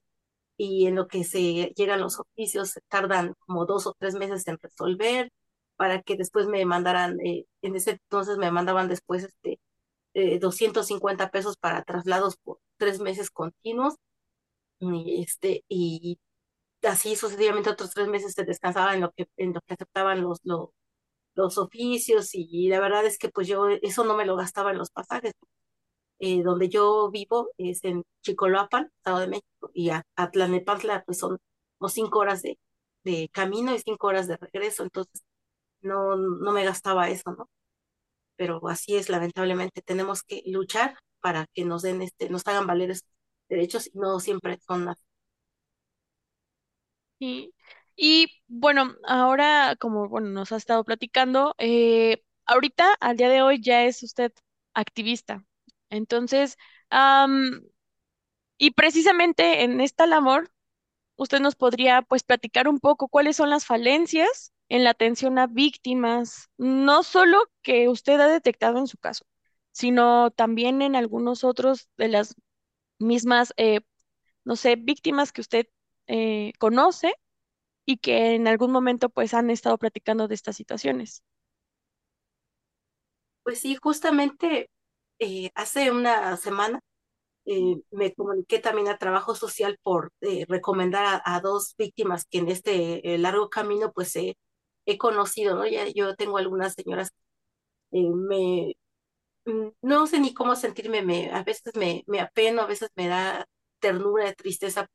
y 0.58 0.88
en 0.88 0.96
lo 0.96 1.08
que 1.08 1.24
se 1.24 1.74
llegan 1.76 2.02
los 2.02 2.20
oficios 2.20 2.76
tardan 2.90 3.36
como 3.40 3.66
dos 3.66 3.88
o 3.88 3.96
tres 4.00 4.16
meses 4.16 4.48
en 4.48 4.58
resolver 4.60 5.32
para 5.76 6.02
que 6.04 6.16
después 6.18 6.48
me 6.48 6.66
mandaran, 6.66 7.20
eh, 7.26 7.46
en 7.62 7.76
ese 7.76 7.92
entonces 7.92 8.38
me 8.38 8.52
mandaban 8.52 8.88
después 8.90 9.24
este, 9.24 9.60
eh, 10.14 10.40
250 10.40 11.30
pesos 11.32 11.58
para 11.58 11.84
traslados 11.84 12.38
por 12.38 12.60
tres 12.78 13.00
meses 13.00 13.30
continuos 13.32 13.96
y, 14.80 15.24
este, 15.24 15.64
y 15.70 16.20
así 16.84 17.16
sucesivamente 17.16 17.70
otros 17.70 17.92
tres 17.94 18.08
meses 18.08 18.34
se 18.34 18.46
descansaba 18.46 18.94
en 18.96 19.02
lo 19.02 19.12
que, 19.12 19.28
en 19.38 19.54
lo 19.54 19.62
que 19.62 19.74
aceptaban 19.76 20.22
los, 20.22 20.40
los, 20.44 20.70
los 21.36 21.58
oficios 21.58 22.32
y, 22.36 22.70
la 22.70 22.80
verdad 22.80 23.06
es 23.06 23.18
que 23.18 23.30
pues 23.30 23.48
yo 23.48 23.68
eso 23.70 24.06
no 24.06 24.16
me 24.18 24.26
lo 24.26 24.36
gastaba 24.36 24.72
en 24.72 24.80
los 24.80 24.92
pasajes. 24.92 25.34
Eh, 26.20 26.44
donde 26.44 26.70
yo 26.70 27.10
vivo 27.12 27.50
es 27.58 27.84
en 27.84 28.04
Chicoloapan, 28.22 28.92
Estado 28.98 29.20
de 29.22 29.28
México, 29.28 29.72
y 29.74 29.90
a, 29.90 30.04
Tlanepantla 30.32 31.04
pues 31.06 31.18
son 31.20 31.40
cinco 31.90 32.20
horas 32.20 32.44
de, 32.44 32.60
de 33.04 33.30
camino 33.34 33.74
y 33.74 33.80
cinco 33.80 34.08
horas 34.08 34.28
de 34.28 34.38
regreso, 34.38 34.84
entonces 34.84 35.24
no, 35.82 36.16
no 36.18 36.52
me 36.54 36.64
gastaba 36.66 37.10
eso, 37.10 37.32
¿no? 37.34 37.50
Pero 38.42 38.68
así 38.70 38.96
es, 38.98 39.10
lamentablemente, 39.10 39.82
tenemos 39.84 40.24
que 40.24 40.44
luchar 40.48 40.98
para 41.22 41.46
que 41.54 41.66
nos 41.66 41.84
den 41.84 42.02
este, 42.02 42.30
nos 42.30 42.48
hagan 42.48 42.68
valer 42.68 42.92
esos 42.92 43.06
derechos 43.50 43.88
y 43.88 43.92
no 44.00 44.20
siempre 44.20 44.60
son 44.68 44.86
las 44.86 44.98
Y, 47.20 47.54
y 47.96 48.28
bueno, 48.48 48.96
ahora 49.08 49.76
como 49.80 50.08
bueno, 50.10 50.30
nos 50.30 50.52
ha 50.52 50.58
estado 50.58 50.84
platicando, 50.84 51.56
eh, 51.60 52.24
ahorita, 52.46 52.96
al 53.00 53.18
día 53.18 53.30
de 53.30 53.42
hoy, 53.42 53.62
ya 53.62 53.84
es 53.86 54.02
usted 54.04 54.32
activista. 54.74 55.46
Entonces, 55.90 56.58
y 58.58 58.72
precisamente 58.72 59.64
en 59.64 59.82
esta 59.82 60.06
labor, 60.06 60.52
usted 61.18 61.40
nos 61.42 61.56
podría 61.56 62.02
pues 62.04 62.24
platicar 62.24 62.68
un 62.68 62.80
poco 62.80 63.08
cuáles 63.10 63.38
son 63.38 63.50
las 63.50 63.66
falencias 63.66 64.54
en 64.72 64.86
la 64.86 64.92
atención 64.92 65.38
a 65.38 65.48
víctimas, 65.48 66.50
no 66.58 67.04
solo 67.04 67.40
que 67.62 67.90
usted 67.90 68.18
ha 68.22 68.30
detectado 68.30 68.78
en 68.78 68.88
su 68.88 68.98
caso, 68.98 69.26
sino 69.74 70.32
también 70.32 70.82
en 70.82 70.96
algunos 70.96 71.44
otros 71.44 71.90
de 71.98 72.08
las 72.08 72.38
mismas, 72.98 73.54
eh, 73.58 73.82
no 74.46 74.56
sé, 74.56 74.78
víctimas 74.78 75.34
que 75.34 75.42
usted 75.42 75.68
eh, 76.08 76.54
conoce 76.58 77.14
y 77.86 77.98
que 77.98 78.34
en 78.36 78.48
algún 78.48 78.72
momento 78.72 79.10
pues 79.10 79.34
han 79.34 79.50
estado 79.50 79.78
platicando 79.78 80.30
de 80.30 80.36
estas 80.36 80.56
situaciones. 80.56 81.22
Pues 83.44 83.60
sí, 83.60 83.76
justamente 83.76 84.70
eh, 85.20 85.52
hace 85.54 85.92
una 85.92 86.38
semana 86.38 86.80
me 87.90 88.14
comuniqué 88.14 88.60
también 88.60 88.88
a 88.88 88.98
Trabajo 88.98 89.36
Social 89.36 89.78
por 89.84 90.14
recomendar 90.48 91.22
a, 91.26 91.42
dos 91.42 91.76
víctimas 91.76 92.24
que 92.24 92.38
en 92.38 92.48
este 92.48 93.18
largo 93.18 93.50
camino 93.50 93.92
pues 93.92 94.16
he 94.86 94.98
conocido, 94.98 95.56
¿no? 95.56 95.68
Ya 95.68 95.88
yo 95.90 96.16
tengo 96.16 96.38
algunas 96.38 96.74
señoras, 96.74 97.12
me, 97.92 98.76
mm, 99.46 99.70
no 99.82 100.08
sé 100.08 100.20
ni 100.20 100.34
cómo 100.34 100.56
sentirme, 100.56 101.02
me, 101.04 101.32
a 101.32 101.44
veces 101.44 101.76
me, 101.76 102.04
me 102.08 102.20
apeno, 102.22 102.62
a 102.64 102.68
veces 102.68 102.90
me 102.96 103.08
da 103.08 103.46
ternura, 103.80 104.34
tristeza. 104.34 104.88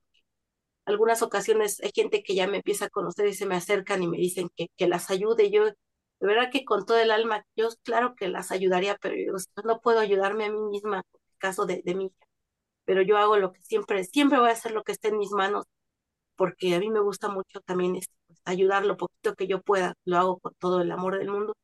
Algunas 0.85 1.23
ocasiones 1.23 1.81
hay 1.83 1.91
gente 1.95 2.23
que 2.23 2.35
ya 2.35 2.47
me 2.47 2.59
empieza 2.59 2.87
a 2.87 2.91
conocer 2.91 3.27
y 3.29 3.35
se 3.35 3.47
me 3.47 3.57
acercan 3.57 4.03
y 4.03 4.09
me 4.09 4.19
dicen 4.19 4.49
que, 4.57 4.69
que 4.77 4.89
las 4.89 5.11
ayude. 5.11 5.51
Yo, 5.51 5.67
de 5.67 5.75
verdad 6.21 6.51
que 6.53 6.65
con 6.65 6.87
todo 6.87 6.99
el 6.99 7.11
alma, 7.11 7.45
yo 7.57 7.69
claro 7.83 8.15
que 8.17 8.29
las 8.29 8.53
ayudaría, 8.53 8.97
pero 9.01 9.17
yo 9.17 9.33
no 9.65 9.81
puedo 9.81 10.01
ayudarme 10.01 10.45
a 10.47 10.53
mí 10.53 10.61
misma, 10.71 10.99
en 10.99 11.21
el 11.35 11.39
caso 11.39 11.67
de, 11.67 11.83
de 11.85 11.95
mi 11.95 12.07
hija. 12.07 12.17
Pero 12.85 13.03
yo 13.03 13.19
hago 13.19 13.39
lo 13.39 13.53
que 13.53 13.63
siempre, 13.63 14.05
siempre 14.05 14.39
voy 14.41 14.51
a 14.51 14.53
hacer 14.53 14.73
lo 14.73 14.85
que 14.85 14.93
esté 14.93 15.09
en 15.09 15.19
mis 15.19 15.33
manos, 15.33 15.67
porque 16.37 16.75
a 16.75 16.81
mí 16.81 16.91
me 16.91 17.01
gusta 17.01 17.29
mucho 17.29 17.61
también 17.65 17.97
este, 17.97 18.15
pues, 18.27 18.41
ayudar 18.45 18.87
lo 18.87 18.97
poquito 18.97 19.35
que 19.35 19.47
yo 19.49 19.63
pueda, 19.63 19.95
lo 20.05 20.19
hago 20.19 20.39
con 20.41 20.55
todo 20.59 20.81
el 20.83 20.93
amor 20.93 21.19
del 21.19 21.31
mundo. 21.31 21.55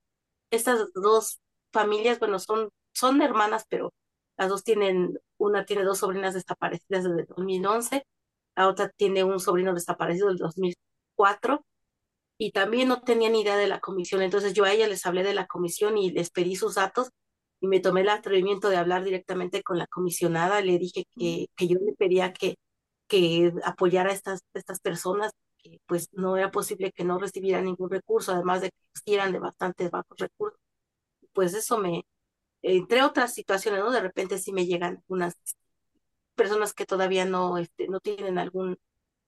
Estas 0.51 0.93
dos 0.95 1.41
familias, 1.73 2.19
bueno, 2.19 2.39
son, 2.39 2.71
son 2.95 3.23
hermanas, 3.23 3.65
pero 3.69 3.93
las 4.37 4.49
dos 4.49 4.65
tienen, 4.65 5.19
una 5.39 5.65
tiene 5.67 5.85
dos 5.85 5.99
sobrinas 5.99 6.35
desaparecidas 6.35 7.05
desde 7.05 7.27
2011, 7.27 8.05
la 8.57 8.69
otra 8.69 8.91
tiene 8.91 9.25
un 9.25 9.41
sobrino 9.41 9.75
desaparecido 9.75 10.29
del 10.29 10.39
2004 10.39 11.65
y 12.39 12.53
también 12.53 12.89
no 12.89 13.03
tenían 13.03 13.35
idea 13.35 13.57
de 13.57 13.67
la 13.69 13.81
comisión. 13.81 14.23
Entonces 14.23 14.55
yo 14.55 14.65
a 14.65 14.73
ella 14.73 14.89
les 14.89 15.07
hablé 15.07 15.23
de 15.23 15.35
la 15.35 15.47
comisión 15.47 15.99
y 15.99 16.11
les 16.11 16.31
pedí 16.31 16.57
sus 16.57 16.75
datos 16.75 17.11
y 17.61 17.69
me 17.69 17.81
tomé 17.81 18.03
el 18.03 18.09
atrevimiento 18.09 18.69
de 18.69 18.77
hablar 18.77 19.05
directamente 19.05 19.63
con 19.63 19.79
la 19.79 19.87
comisionada. 19.87 20.61
Le 20.61 20.79
dije 20.79 21.05
que, 21.17 21.47
que 21.57 21.69
yo 21.69 21.79
le 21.81 21.95
pedía 21.95 22.33
que, 22.33 22.57
que 23.13 23.53
apoyara 23.65 24.11
a 24.11 24.15
estas, 24.15 24.43
estas 24.55 24.81
personas, 24.81 25.33
que 25.59 25.81
pues 25.87 26.09
no 26.13 26.37
era 26.39 26.51
posible 26.51 26.93
que 26.93 27.05
no 27.05 27.19
recibieran 27.19 27.67
ningún 27.67 27.91
recurso, 27.91 28.33
además 28.33 28.63
de 28.63 28.71
que 29.05 29.15
eran 29.15 29.33
de 29.33 29.39
bastantes 29.39 29.91
bajos 29.91 30.17
recursos. 30.19 30.59
Pues 31.35 31.55
eso 31.55 31.79
me, 31.79 32.07
entre 32.63 33.03
otras 33.03 33.35
situaciones, 33.35 33.81
¿no? 33.83 33.91
De 33.93 34.01
repente 34.01 34.39
sí 34.39 34.53
me 34.53 34.67
llegan 34.67 35.03
unas 35.09 35.37
personas 36.35 36.75
que 36.75 36.87
todavía 36.87 37.25
no, 37.27 37.59
este, 37.59 37.89
no 37.89 38.01
tienen 38.01 38.39
algún 38.39 38.79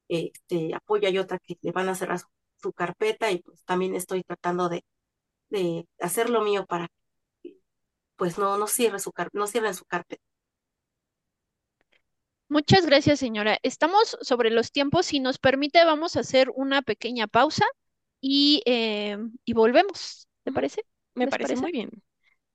este, 0.09 0.74
apoyo, 0.74 1.09
hay 1.09 1.18
otra 1.18 1.39
que 1.39 1.59
le 1.62 1.72
van 1.72 1.89
a 1.91 1.95
cerrar 1.95 2.20
su, 2.20 2.72
carpeta 2.74 3.30
y 3.30 3.43
pues 3.43 3.64
también 3.64 3.95
estoy 3.95 4.24
tratando 4.24 4.68
de, 4.70 4.85
de 5.51 5.87
hacer 6.01 6.30
lo 6.30 6.43
mío 6.43 6.66
para 6.66 6.89
que 7.43 7.57
pues 8.16 8.39
no, 8.39 8.59
no, 8.59 8.66
cierre 8.68 9.01
su 9.01 9.12
no 9.35 9.47
cierren 9.49 9.74
su 9.74 9.85
carpeta. 9.87 10.24
Muchas 12.55 12.87
gracias, 12.87 13.19
señora. 13.19 13.59
Estamos 13.65 14.17
sobre 14.21 14.49
los 14.51 14.71
tiempos. 14.71 15.07
Si 15.07 15.19
nos 15.19 15.39
permite, 15.39 15.85
vamos 15.85 16.15
a 16.15 16.21
hacer 16.21 16.51
una 16.55 16.83
pequeña 16.83 17.27
pausa 17.27 17.65
y, 18.21 18.63
eh, 18.65 19.19
y 19.45 19.53
volvemos. 19.55 20.29
¿Te 20.45 20.53
parece? 20.53 20.85
Me 21.17 21.27
parece, 21.27 21.57
muy 21.57 21.73
bien. 21.73 21.91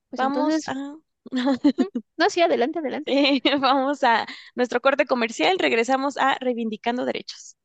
Pues 0.10 0.18
vamos 0.18 0.70
a... 0.70 0.96
No, 2.16 2.30
sí, 2.30 2.42
adelante, 2.42 2.80
adelante. 2.80 3.42
vamos 3.60 4.02
a 4.06 4.26
nuestro 4.56 4.80
corte 4.80 5.06
comercial, 5.06 5.60
regresamos 5.60 6.16
a 6.16 6.38
Reivindicando 6.40 7.04
Derechos. 7.04 7.58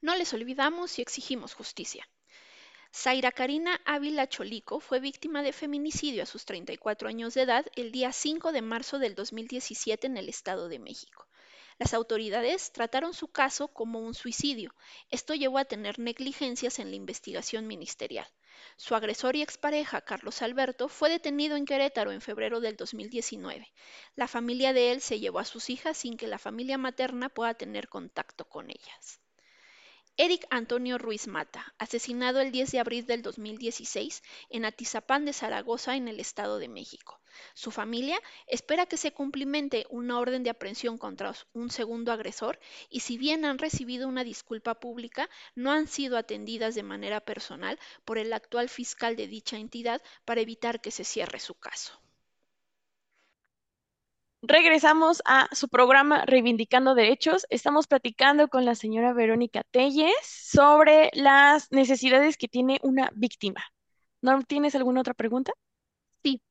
No 0.00 0.14
les 0.14 0.32
olvidamos 0.32 0.96
y 1.00 1.02
exigimos 1.02 1.54
justicia. 1.54 2.08
Zaira 2.92 3.30
Karina 3.30 3.80
Ávila 3.84 4.28
Cholico 4.28 4.80
fue 4.80 4.98
víctima 4.98 5.44
de 5.44 5.52
feminicidio 5.52 6.24
a 6.24 6.26
sus 6.26 6.44
34 6.44 7.08
años 7.08 7.34
de 7.34 7.42
edad 7.42 7.64
el 7.76 7.92
día 7.92 8.12
5 8.12 8.50
de 8.50 8.62
marzo 8.62 8.98
del 8.98 9.14
2017 9.14 10.08
en 10.08 10.16
el 10.16 10.28
Estado 10.28 10.68
de 10.68 10.80
México. 10.80 11.28
Las 11.78 11.94
autoridades 11.94 12.72
trataron 12.72 13.14
su 13.14 13.28
caso 13.28 13.68
como 13.68 14.00
un 14.00 14.14
suicidio. 14.14 14.74
Esto 15.08 15.34
llevó 15.34 15.58
a 15.58 15.64
tener 15.66 16.00
negligencias 16.00 16.80
en 16.80 16.90
la 16.90 16.96
investigación 16.96 17.68
ministerial. 17.68 18.26
Su 18.76 18.96
agresor 18.96 19.36
y 19.36 19.42
expareja, 19.42 20.00
Carlos 20.00 20.42
Alberto, 20.42 20.88
fue 20.88 21.10
detenido 21.10 21.56
en 21.56 21.66
Querétaro 21.66 22.10
en 22.10 22.20
febrero 22.20 22.60
del 22.60 22.76
2019. 22.76 23.72
La 24.16 24.26
familia 24.26 24.72
de 24.72 24.90
él 24.90 25.00
se 25.00 25.20
llevó 25.20 25.38
a 25.38 25.44
sus 25.44 25.70
hijas 25.70 25.96
sin 25.96 26.16
que 26.16 26.26
la 26.26 26.38
familia 26.38 26.76
materna 26.76 27.28
pueda 27.28 27.54
tener 27.54 27.88
contacto 27.88 28.46
con 28.46 28.68
ellas. 28.68 29.20
Eric 30.22 30.46
Antonio 30.50 30.98
Ruiz 30.98 31.28
Mata, 31.28 31.74
asesinado 31.78 32.40
el 32.40 32.52
10 32.52 32.72
de 32.72 32.78
abril 32.78 33.06
del 33.06 33.22
2016 33.22 34.22
en 34.50 34.66
Atizapán 34.66 35.24
de 35.24 35.32
Zaragoza, 35.32 35.96
en 35.96 36.08
el 36.08 36.20
Estado 36.20 36.58
de 36.58 36.68
México. 36.68 37.22
Su 37.54 37.70
familia 37.70 38.20
espera 38.46 38.84
que 38.84 38.98
se 38.98 39.12
cumplimente 39.12 39.86
una 39.88 40.18
orden 40.18 40.42
de 40.42 40.50
aprehensión 40.50 40.98
contra 40.98 41.32
un 41.54 41.70
segundo 41.70 42.12
agresor 42.12 42.60
y 42.90 43.00
si 43.00 43.16
bien 43.16 43.46
han 43.46 43.56
recibido 43.56 44.08
una 44.08 44.22
disculpa 44.22 44.74
pública, 44.78 45.30
no 45.54 45.72
han 45.72 45.88
sido 45.88 46.18
atendidas 46.18 46.74
de 46.74 46.82
manera 46.82 47.22
personal 47.22 47.78
por 48.04 48.18
el 48.18 48.34
actual 48.34 48.68
fiscal 48.68 49.16
de 49.16 49.26
dicha 49.26 49.56
entidad 49.56 50.02
para 50.26 50.42
evitar 50.42 50.82
que 50.82 50.90
se 50.90 51.04
cierre 51.04 51.40
su 51.40 51.54
caso. 51.54 51.98
Regresamos 54.42 55.22
a 55.26 55.48
su 55.54 55.68
programa 55.68 56.24
Reivindicando 56.24 56.94
Derechos. 56.94 57.46
Estamos 57.50 57.86
platicando 57.86 58.48
con 58.48 58.64
la 58.64 58.74
señora 58.74 59.12
Verónica 59.12 59.64
Telles 59.70 60.14
sobre 60.22 61.10
las 61.12 61.70
necesidades 61.70 62.38
que 62.38 62.48
tiene 62.48 62.78
una 62.82 63.10
víctima. 63.14 63.62
¿No 64.22 64.42
tienes 64.42 64.74
alguna 64.74 65.00
otra 65.02 65.14
pregunta? 65.14 65.52
Sí. 66.22 66.42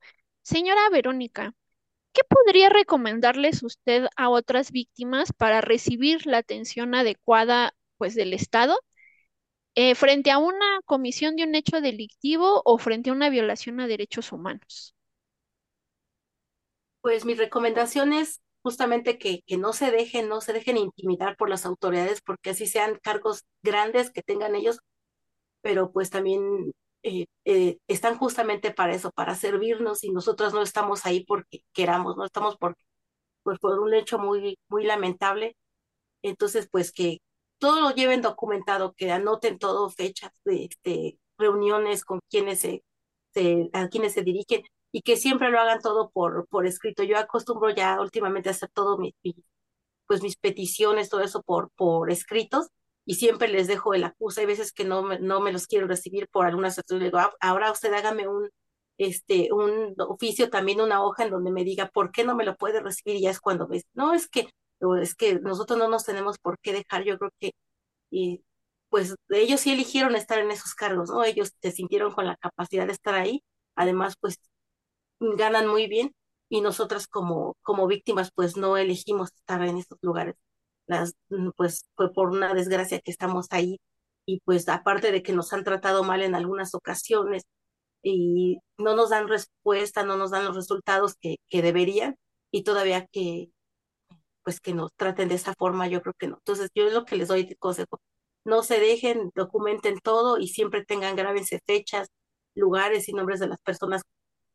Señora 0.44 0.82
Verónica, 0.92 1.56
¿qué 2.14 2.22
podría 2.30 2.70
recomendarles 2.70 3.64
usted 3.64 4.08
a 4.18 4.30
otras 4.30 4.72
víctimas 4.72 5.34
para 5.34 5.62
recibir 5.62 6.28
la 6.28 6.40
atención 6.40 6.96
adecuada 6.96 7.74
pues, 7.98 8.16
del 8.16 8.34
Estado 8.34 8.80
eh, 9.76 9.96
frente 9.96 10.32
a 10.32 10.38
una 10.38 10.82
comisión 10.86 11.36
de 11.36 11.44
un 11.46 11.56
hecho 11.56 11.82
delictivo 11.82 12.62
o 12.66 12.78
frente 12.78 13.10
a 13.10 13.14
una 13.14 13.30
violación 13.30 13.80
a 13.80 13.88
derechos 13.88 14.32
humanos? 14.32 14.96
Pues 17.02 17.26
mi 17.26 17.34
recomendación 17.36 18.14
es 18.14 18.42
justamente 18.62 19.18
que, 19.18 19.42
que 19.46 19.58
no 19.58 19.74
se 19.74 19.92
dejen, 19.92 20.28
no 20.30 20.42
se 20.42 20.54
dejen 20.54 20.78
intimidar 20.78 21.38
por 21.38 21.50
las 21.50 21.66
autoridades, 21.66 22.22
porque 22.22 22.52
así 22.52 22.68
sean 22.68 23.00
cargos 23.02 23.46
grandes 23.64 24.12
que 24.12 24.22
tengan 24.24 24.56
ellos, 24.56 24.80
pero 25.62 25.92
pues 25.92 26.10
también 26.10 26.74
eh, 27.04 27.26
eh, 27.46 27.78
están 27.88 28.18
justamente 28.18 28.72
para 28.72 28.94
eso, 28.94 29.12
para 29.12 29.36
servirnos 29.36 30.04
y 30.04 30.12
nosotros 30.12 30.54
no 30.54 30.62
estamos 30.62 31.06
ahí 31.06 31.26
porque 31.26 31.62
queramos, 31.74 32.18
no 32.18 32.26
estamos 32.26 32.58
pues 33.44 33.60
por 33.60 33.80
un 33.80 33.94
hecho 33.94 34.20
muy, 34.20 34.58
muy 34.70 34.84
lamentable. 34.86 35.56
Entonces, 36.24 36.68
pues 36.72 36.92
que 36.92 37.20
todo 37.60 37.82
lo 37.82 37.92
lleven 37.96 38.22
documentado, 38.22 38.94
que 38.94 39.12
anoten 39.12 39.60
todo, 39.60 39.90
fechas 39.90 40.32
de 40.46 40.66
este, 40.66 41.20
reuniones 41.38 42.06
con 42.06 42.20
quienes 42.30 42.60
se, 42.62 42.84
a 43.74 43.88
quienes 43.90 44.14
se 44.14 44.24
dirigen 44.24 44.64
y 44.92 45.02
que 45.02 45.18
siempre 45.18 45.50
lo 45.52 45.60
hagan 45.60 45.82
todo 45.82 46.10
por, 46.12 46.48
por 46.48 46.66
escrito. 46.68 47.04
Yo 47.04 47.18
acostumbro 47.18 47.70
ya 47.72 48.00
últimamente 48.02 48.50
a 48.50 48.54
hacer 48.54 48.70
todo 48.74 48.98
mi, 48.98 49.16
pues 50.08 50.22
mis 50.24 50.38
peticiones, 50.38 51.10
todo 51.10 51.22
eso 51.22 51.44
por, 51.44 51.70
por 51.72 52.12
escritos 52.12 52.68
y 53.06 53.16
siempre 53.16 53.48
les 53.48 53.68
dejo 53.68 53.94
el 53.94 54.04
acuse. 54.04 54.42
Hay 54.42 54.48
veces 54.48 54.72
que 54.74 54.86
no 54.86 55.04
me, 55.04 55.20
no 55.20 55.42
me 55.42 55.52
los 55.52 55.68
quiero 55.68 55.88
recibir 55.88 56.28
por 56.30 56.46
alguna 56.46 56.72
situación. 56.72 57.02
Digo, 57.02 57.18
ah, 57.20 57.34
ahora 57.42 57.72
usted 57.72 57.94
hágame 57.94 58.28
un, 58.28 58.50
este, 58.98 59.50
un 59.54 59.96
oficio, 60.00 60.50
también 60.50 60.82
una 60.82 61.04
hoja 61.04 61.24
en 61.26 61.32
donde 61.32 61.52
me 61.52 61.64
diga 61.64 61.90
por 61.90 62.12
qué 62.12 62.24
no 62.24 62.36
me 62.36 62.46
lo 62.46 62.56
puede 62.58 62.82
recibir 62.82 63.18
y 63.18 63.22
ya 63.22 63.32
es 63.32 63.40
cuando 63.40 63.68
ves, 63.68 63.86
no, 63.94 64.14
es 64.14 64.28
que, 64.30 64.50
es 65.02 65.16
que 65.16 65.40
nosotros 65.40 65.80
no 65.80 65.88
nos 65.90 66.06
tenemos 66.06 66.38
por 66.40 66.60
qué 66.60 66.74
dejar. 66.74 67.04
Yo 67.04 67.18
creo 67.18 67.32
que, 67.40 67.52
y, 68.12 68.44
pues 68.90 69.16
ellos 69.30 69.62
sí 69.62 69.72
eligieron 69.74 70.16
estar 70.16 70.40
en 70.40 70.52
esos 70.52 70.74
cargos, 70.76 71.10
¿no? 71.10 71.24
Ellos 71.24 71.54
se 71.62 71.72
sintieron 71.72 72.14
con 72.14 72.26
la 72.26 72.38
capacidad 72.38 72.88
de 72.88 72.94
estar 72.94 73.16
ahí. 73.16 73.44
Además, 73.76 74.16
pues 74.20 74.40
ganan 75.20 75.68
muy 75.68 75.88
bien 75.88 76.14
y 76.50 76.62
nosotras 76.62 77.08
como, 77.08 77.56
como 77.62 77.88
víctimas 77.88 78.32
pues 78.34 78.58
no 78.58 78.78
elegimos 78.78 79.30
estar 79.34 79.62
en 79.64 79.78
estos 79.78 80.00
lugares. 80.02 80.36
Las, 80.88 81.14
mm, 81.30 81.52
pues 81.58 81.90
fue 81.96 82.14
por 82.14 82.30
una 82.32 82.54
desgracia 82.54 83.00
que 83.02 83.12
estamos 83.12 83.48
ahí 83.52 83.80
y 84.26 84.42
pues 84.46 84.70
aparte 84.70 85.12
de 85.12 85.24
que 85.24 85.34
nos 85.34 85.54
han 85.54 85.64
tratado 85.64 86.04
mal 86.04 86.22
en 86.24 86.36
algunas 86.36 86.76
ocasiones 86.76 87.44
y 88.04 88.60
no 88.78 88.96
nos 88.96 89.10
dan 89.12 89.28
respuesta, 89.28 90.04
no 90.04 90.18
nos 90.18 90.32
dan 90.32 90.46
los 90.46 90.56
resultados 90.56 91.16
que, 91.22 91.38
que 91.50 91.62
deberían 91.62 92.18
y 92.52 92.64
todavía 92.64 93.08
que 93.08 93.52
pues 94.44 94.60
que 94.62 94.74
nos 94.74 94.92
traten 94.96 95.30
de 95.30 95.36
esa 95.36 95.54
forma, 95.58 95.88
yo 95.88 96.02
creo 96.02 96.14
que 96.18 96.28
no. 96.28 96.38
Entonces 96.38 96.70
yo 96.76 96.88
es 96.88 96.94
lo 96.94 97.06
que 97.06 97.16
les 97.18 97.28
doy 97.28 97.44
de 97.46 97.56
consejo. 97.56 98.02
No 98.46 98.64
se 98.64 98.80
dejen, 98.80 99.32
documenten 99.36 100.00
todo 100.00 100.40
y 100.40 100.48
siempre 100.48 100.86
tengan, 100.86 101.16
grábense 101.16 101.60
fechas, 101.66 102.08
lugares 102.56 103.10
y 103.10 103.14
nombres 103.14 103.40
de 103.40 103.48
las 103.48 103.60
personas 103.62 104.04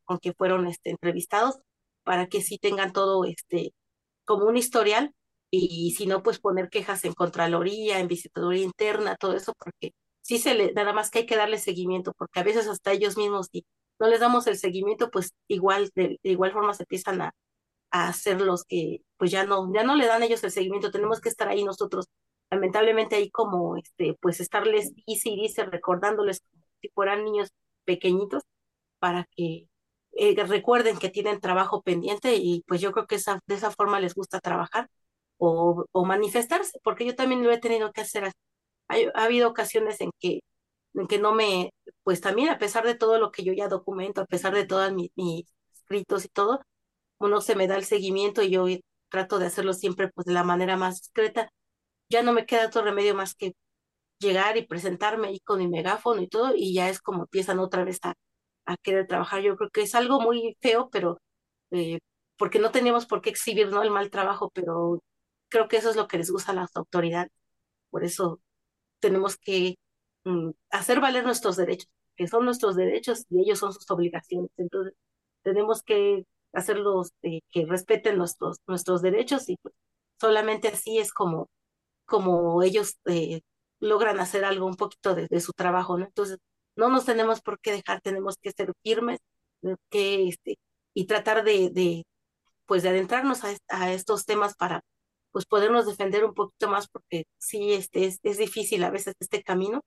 con 0.05 0.19
que 0.19 0.33
fueron 0.35 0.67
este, 0.67 0.91
entrevistados 0.91 1.59
para 2.05 2.29
que 2.29 2.43
sí 2.43 2.59
tengan 2.59 2.93
todo 2.93 3.25
este 3.25 3.75
como 4.25 4.47
un 4.47 4.57
historial 4.57 5.15
y, 5.51 5.93
si 5.97 6.07
no 6.07 6.23
pues 6.23 6.41
poner 6.41 6.69
quejas 6.71 7.05
en 7.05 7.15
contraloría, 7.15 8.01
en 8.01 8.09
visitaduría 8.09 8.65
interna, 8.65 9.17
todo 9.17 9.35
eso 9.37 9.55
porque 9.59 9.95
sí 10.23 10.39
se 10.39 10.55
le 10.55 10.73
nada 10.73 10.93
más 10.93 11.11
que 11.11 11.21
hay 11.21 11.27
que 11.27 11.37
darle 11.37 11.59
seguimiento 11.59 12.13
porque 12.19 12.41
a 12.41 12.45
veces 12.45 12.67
hasta 12.69 12.93
ellos 12.93 13.17
mismos 13.17 13.49
si 13.53 13.65
no 14.01 14.09
les 14.09 14.21
damos 14.21 14.47
el 14.47 14.59
seguimiento 14.59 15.11
pues 15.11 15.33
igual 15.49 15.91
de, 15.95 16.19
igual 16.25 16.53
forma 16.53 16.75
se 16.75 16.85
empiezan 16.85 17.23
a, 17.23 17.33
a 17.91 18.09
hacer 18.09 18.41
los 18.41 18.65
que 18.65 19.03
pues 19.19 19.31
ya 19.31 19.45
no 19.47 19.73
ya 19.73 19.85
no 19.85 19.97
le 19.97 20.07
dan 20.07 20.23
ellos 20.23 20.43
el 20.45 20.51
seguimiento, 20.51 20.91
tenemos 20.91 21.21
que 21.21 21.29
estar 21.29 21.49
ahí 21.49 21.65
nosotros. 21.65 22.07
Lamentablemente 22.51 23.17
ahí 23.17 23.31
como 23.31 23.77
este 23.77 24.17
pues 24.21 24.41
estarles 24.41 24.93
dice 25.07 25.31
y 25.31 25.41
dice 25.43 25.65
recordándoles 25.65 26.41
como 26.41 26.65
si 26.83 26.89
fueran 26.91 27.25
niños 27.25 27.51
pequeñitos 27.85 28.43
para 28.99 29.27
que 29.37 29.69
eh, 30.17 30.35
recuerden 30.45 30.99
que 30.99 31.11
tienen 31.11 31.41
trabajo 31.41 31.83
pendiente 31.83 32.37
y 32.37 32.63
pues 32.67 32.81
yo 32.81 32.93
creo 32.93 33.07
que 33.07 33.17
esa, 33.17 33.41
de 33.47 33.55
esa 33.57 33.71
forma 33.71 34.01
les 34.01 34.15
gusta 34.15 34.41
trabajar 34.41 34.89
o, 35.39 35.87
o 35.93 36.05
manifestarse, 36.05 36.79
porque 36.85 37.07
yo 37.07 37.15
también 37.17 37.43
lo 37.43 37.53
he 37.53 37.59
tenido 37.61 37.93
que 37.93 38.03
hacer. 38.03 38.25
Ha, 38.27 38.33
ha 39.15 39.25
habido 39.25 39.49
ocasiones 39.51 40.01
en 40.01 40.11
que, 40.21 40.41
en 40.95 41.07
que 41.09 41.19
no 41.19 41.35
me, 41.35 41.73
pues 42.05 42.21
también 42.21 42.49
a 42.51 42.59
pesar 42.59 42.85
de 42.87 42.95
todo 42.97 43.19
lo 43.19 43.33
que 43.33 43.45
yo 43.45 43.53
ya 43.53 43.69
documento, 43.69 44.23
a 44.23 44.27
pesar 44.27 44.55
de 44.55 44.67
todos 44.67 44.93
mis, 44.93 45.11
mis 45.17 45.45
escritos 45.75 46.25
y 46.25 46.29
todo, 46.29 46.61
uno 47.19 47.41
se 47.41 47.57
me 47.57 47.67
da 47.69 47.77
el 47.77 47.85
seguimiento 47.85 48.43
y 48.43 48.51
yo 48.51 48.67
trato 49.11 49.39
de 49.39 49.47
hacerlo 49.47 49.75
siempre 49.75 50.09
pues 50.11 50.27
de 50.27 50.33
la 50.35 50.45
manera 50.45 50.77
más 50.77 51.01
discreta. 51.03 51.51
Ya 52.11 52.23
no 52.23 52.33
me 52.33 52.47
queda 52.47 52.67
otro 52.69 52.83
remedio 52.83 53.15
más 53.15 53.35
que 53.35 53.55
llegar 54.19 54.57
y 54.57 54.67
presentarme 54.67 55.29
ahí 55.29 55.41
con 55.41 55.59
mi 55.59 55.69
megáfono 55.69 56.23
y 56.23 56.29
todo, 56.29 56.53
y 56.57 56.75
ya 56.75 56.89
es 56.91 57.01
como 57.01 57.23
empiezan 57.25 57.59
otra 57.59 57.85
vez 57.85 57.99
a, 58.05 58.15
a 58.67 58.77
querer 58.77 59.07
trabajar. 59.07 59.43
Yo 59.43 59.57
creo 59.57 59.71
que 59.71 59.83
es 59.83 59.95
algo 59.95 60.21
muy 60.21 60.57
feo, 60.61 60.91
pero 60.91 61.21
eh, 61.71 62.01
porque 62.39 62.59
no 62.59 62.71
teníamos 62.73 63.07
por 63.07 63.23
qué 63.23 63.31
exhibir 63.31 63.69
¿no? 63.71 63.83
el 63.83 63.91
mal 63.91 64.11
trabajo, 64.11 64.51
pero 64.55 65.03
creo 65.49 65.69
que 65.69 65.77
eso 65.79 65.91
es 65.91 65.97
lo 65.97 66.09
que 66.09 66.19
les 66.19 66.31
gusta 66.31 66.53
a 66.53 66.55
las 66.55 66.77
autoridades. 66.77 67.33
Por 67.91 68.05
eso 68.05 68.41
tenemos 69.01 69.37
que 69.39 69.77
mm, 70.25 70.51
hacer 70.71 71.01
valer 71.01 71.25
nuestros 71.25 71.57
derechos, 71.57 71.89
que 72.17 72.29
son 72.29 72.45
nuestros 72.45 72.77
derechos 72.77 73.27
y 73.31 73.43
ellos 73.43 73.59
son 73.61 73.73
sus 73.73 73.91
obligaciones. 73.91 74.51
Entonces, 74.57 74.95
tenemos 75.43 75.83
que 75.83 76.27
hacerlos 76.53 77.13
eh, 77.23 77.41
que 77.51 77.67
respeten 77.67 78.19
nuestros, 78.19 78.59
nuestros 78.67 79.03
derechos 79.03 79.49
y 79.49 79.57
pues, 79.59 79.75
solamente 80.21 80.69
así 80.69 80.99
es 80.99 81.13
como, 81.13 81.49
como 82.07 82.63
ellos 82.63 82.99
eh, 83.07 83.43
logran 83.81 84.21
hacer 84.21 84.45
algo 84.45 84.67
un 84.67 84.77
poquito 84.77 85.15
de, 85.15 85.29
de, 85.29 85.41
su 85.41 85.53
trabajo, 85.53 85.99
¿no? 85.99 86.07
Entonces, 86.07 86.39
no 86.77 86.89
nos 86.91 87.05
tenemos 87.05 87.41
por 87.43 87.61
qué 87.61 87.73
dejar, 87.73 88.01
tenemos 88.01 88.37
que 88.41 88.53
ser 88.53 88.73
firmes 88.83 89.21
que, 89.91 90.29
este, 90.29 90.59
y 90.95 91.07
tratar 91.07 91.45
de, 91.45 91.71
de, 91.71 92.07
pues, 92.67 92.83
de 92.83 92.91
adentrarnos 92.91 93.43
a, 93.69 93.93
estos 93.93 94.27
temas 94.27 94.55
para 94.57 94.83
pues 95.33 95.47
podernos 95.47 95.87
defender 95.87 96.25
un 96.25 96.35
poquito 96.35 96.69
más 96.69 96.89
porque 96.89 97.25
sí, 97.39 97.73
este, 97.75 98.07
es, 98.07 98.21
es 98.23 98.39
difícil 98.39 98.85
a 98.85 98.91
veces 98.91 99.15
este 99.21 99.43
camino 99.43 99.83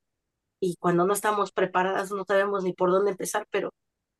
y 0.59 0.75
cuando 0.77 1.05
no 1.05 1.13
estamos 1.13 1.51
preparadas 1.53 2.11
no 2.11 2.25
sabemos 2.25 2.63
ni 2.63 2.73
por 2.73 2.91
dónde 2.91 3.11
empezar, 3.11 3.47
pero 3.51 3.73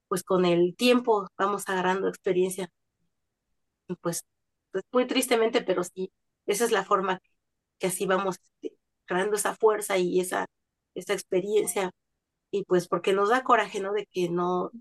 pues 0.08 0.24
con 0.24 0.46
el 0.46 0.76
tiempo 0.76 1.28
vamos 1.38 1.68
agarrando 1.70 2.08
experiencia. 2.10 2.70
Pues, 4.02 4.24
pues 4.72 4.84
muy 4.92 5.08
tristemente, 5.08 5.62
pero 5.62 5.84
sí, 5.84 6.12
esa 6.46 6.66
es 6.66 6.72
la 6.72 6.84
forma 6.86 7.20
que, 7.80 7.88
así 7.88 8.06
vamos 8.06 8.38
este, 8.62 8.78
creando 9.06 9.36
esa 9.38 9.56
fuerza 9.56 9.98
y 9.98 10.20
esa, 10.20 10.48
esa 10.96 11.14
experiencia 11.14 11.92
y 12.52 12.64
pues 12.66 12.88
porque 12.88 13.14
nos 13.14 13.30
da 13.30 13.44
coraje, 13.44 13.80
¿no? 13.80 13.94
De 13.94 14.06
que 14.08 14.30
no, 14.30 14.72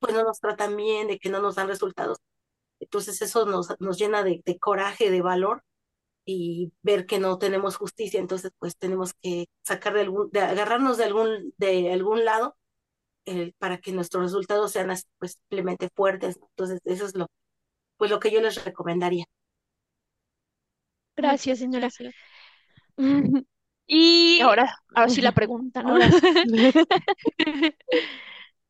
pues 0.00 0.14
no 0.14 0.24
nos 0.24 0.40
tratan 0.40 0.76
bien, 0.76 1.08
de 1.08 1.18
que 1.18 1.30
no 1.30 1.40
nos 1.40 1.56
dan 1.56 1.68
resultados. 1.68 2.18
Entonces 2.80 3.22
eso 3.22 3.46
nos, 3.46 3.68
nos 3.80 3.98
llena 3.98 4.22
de, 4.22 4.42
de 4.44 4.58
coraje, 4.58 5.10
de 5.10 5.22
valor 5.22 5.64
y 6.24 6.72
ver 6.82 7.06
que 7.06 7.18
no 7.18 7.38
tenemos 7.38 7.76
justicia, 7.76 8.20
entonces 8.20 8.52
pues 8.58 8.76
tenemos 8.76 9.14
que 9.14 9.46
sacar 9.62 9.94
de 9.94 10.02
algún, 10.02 10.30
de 10.30 10.40
agarrarnos 10.40 10.98
de 10.98 11.04
algún, 11.04 11.54
de 11.58 11.92
algún 11.92 12.24
lado 12.24 12.56
eh, 13.26 13.52
para 13.58 13.78
que 13.78 13.92
nuestros 13.92 14.24
resultados 14.24 14.72
sean 14.72 14.92
pues 15.18 15.32
simplemente 15.48 15.88
fuertes. 15.94 16.38
Entonces 16.50 16.80
eso 16.84 17.06
es 17.06 17.16
lo, 17.16 17.28
pues 17.98 18.10
lo 18.10 18.20
que 18.20 18.30
yo 18.32 18.40
les 18.40 18.64
recomendaría. 18.64 19.26
Gracias, 21.16 21.58
señora. 21.58 21.88
Y 23.90 24.40
ahora, 24.42 24.78
ahora 24.94 25.08
sí 25.08 25.22
la 25.22 25.32
pregunta, 25.32 25.82
¿no? 25.82 25.98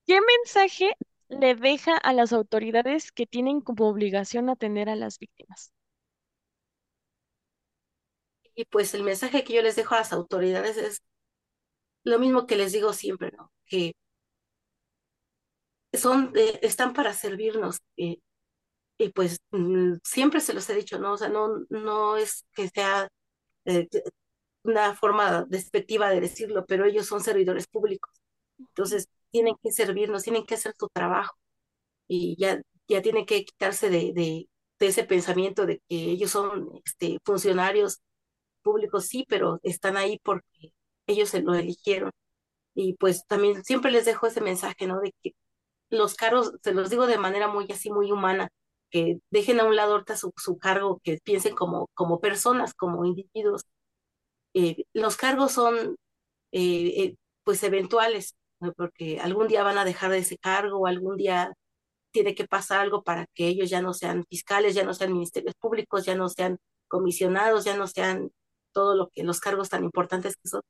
¿Qué 0.07 0.21
mensaje 0.21 0.97
le 1.29 1.57
deja 1.57 1.97
a 1.97 2.13
las 2.13 2.33
autoridades 2.33 3.11
que 3.11 3.27
tienen 3.27 3.61
como 3.61 3.89
obligación 3.89 4.49
atender 4.49 4.89
a 4.89 4.95
las 4.95 5.19
víctimas? 5.19 5.73
Y 8.55 8.65
pues 8.67 8.95
el 8.95 9.03
mensaje 9.03 9.43
que 9.43 9.55
yo 9.55 9.63
les 9.63 9.75
dejo 9.75 9.97
a 9.97 9.99
las 9.99 10.13
autoridades 10.13 10.77
es 10.77 11.03
lo 12.05 12.19
mismo 12.19 12.47
que 12.47 12.57
les 12.57 12.73
digo 12.73 12.93
siempre, 12.93 13.33
¿no? 13.37 13.53
Que 13.67 13.93
son, 15.93 16.33
eh, 16.37 16.59
están 16.63 16.93
para 16.93 17.13
servirnos. 17.15 17.79
y 18.99 19.11
pues 19.11 19.41
mm, 19.53 19.95
siempre 20.05 20.41
se 20.41 20.55
los 20.55 20.69
he 20.71 20.75
dicho, 20.75 20.99
¿no? 20.99 21.13
O 21.15 21.17
sea, 21.19 21.29
no, 21.29 21.65
no 21.71 22.17
es 22.17 22.45
que 22.55 22.69
sea 22.69 23.09
eh, 23.67 23.89
una 24.63 24.95
forma 24.95 25.45
despectiva 25.49 26.11
de 26.11 26.21
decirlo, 26.21 26.67
pero 26.67 26.85
ellos 26.87 27.07
son 27.07 27.23
servidores 27.23 27.67
públicos. 27.67 28.13
Entonces, 28.59 29.09
tienen 29.31 29.55
que 29.63 29.73
servirnos, 29.73 30.25
tienen 30.25 30.45
que 30.47 30.55
hacer 30.55 30.75
su 30.79 30.89
trabajo. 30.89 31.37
Y 32.09 32.37
ya, 32.39 32.61
ya 32.89 33.03
tienen 33.03 33.27
que 33.27 33.45
quitarse 33.45 33.91
de, 33.91 34.13
de, 34.15 34.49
ese 34.81 35.05
pensamiento 35.05 35.67
de 35.67 35.79
que 35.89 35.97
ellos 35.97 36.31
son 36.31 36.71
este, 36.85 37.19
funcionarios 37.25 38.01
públicos, 38.63 39.07
sí, 39.07 39.27
pero 39.29 39.61
están 39.63 39.97
ahí 39.97 40.21
porque 40.25 40.73
ellos 41.07 41.31
se 41.31 41.43
lo 41.43 41.55
eligieron. 41.55 42.13
Y 42.75 42.95
pues 42.95 43.27
también 43.27 43.65
siempre 43.65 43.91
les 43.93 44.05
dejo 44.07 44.27
ese 44.27 44.41
mensaje, 44.41 44.87
¿no? 44.87 45.01
De 45.01 45.15
que 45.23 45.35
los 45.91 46.15
cargos, 46.17 46.53
se 46.63 46.73
los 46.75 46.91
digo 46.91 47.07
de 47.07 47.19
manera 47.19 47.49
muy 47.49 47.67
así, 47.73 47.91
muy 47.91 48.13
humana, 48.13 48.51
que 48.91 49.19
dejen 49.31 49.61
a 49.61 49.65
un 49.65 49.77
lado 49.77 49.93
ahorita 49.95 50.17
su, 50.17 50.33
su 50.37 50.59
cargo, 50.59 51.01
que 51.05 51.19
piensen 51.25 51.55
como, 51.55 51.89
como 51.95 52.21
personas, 52.21 52.75
como 52.75 53.05
individuos, 53.05 53.65
eh, 54.55 54.85
los 54.93 55.17
cargos 55.17 55.53
son 55.53 55.97
eh, 56.53 57.05
eh, 57.05 57.17
pues 57.45 57.63
eventuales, 57.65 58.37
porque 58.77 59.21
algún 59.21 59.49
día 59.49 59.63
van 59.63 59.79
a 59.79 59.85
dejar 59.85 60.11
de 60.11 60.19
ese 60.19 60.39
cargo, 60.39 60.87
algún 60.87 61.17
día 61.17 61.53
tiene 62.13 62.35
que 62.35 62.47
pasar 62.49 62.81
algo 62.81 63.03
para 63.05 63.27
que 63.35 63.49
ellos 63.49 63.71
ya 63.71 63.83
no 63.83 63.95
sean 63.95 64.25
fiscales, 64.31 64.75
ya 64.75 64.85
no 64.85 64.95
sean 64.95 65.13
ministerios 65.13 65.55
públicos, 65.61 66.05
ya 66.07 66.15
no 66.17 66.29
sean 66.29 66.59
comisionados, 66.89 67.65
ya 67.65 67.77
no 67.77 67.87
sean 67.87 68.31
todo 68.73 68.95
lo 68.97 69.09
que 69.11 69.25
los 69.25 69.41
cargos 69.41 69.69
tan 69.71 69.85
importantes 69.85 70.37
que 70.37 70.49
son. 70.49 70.63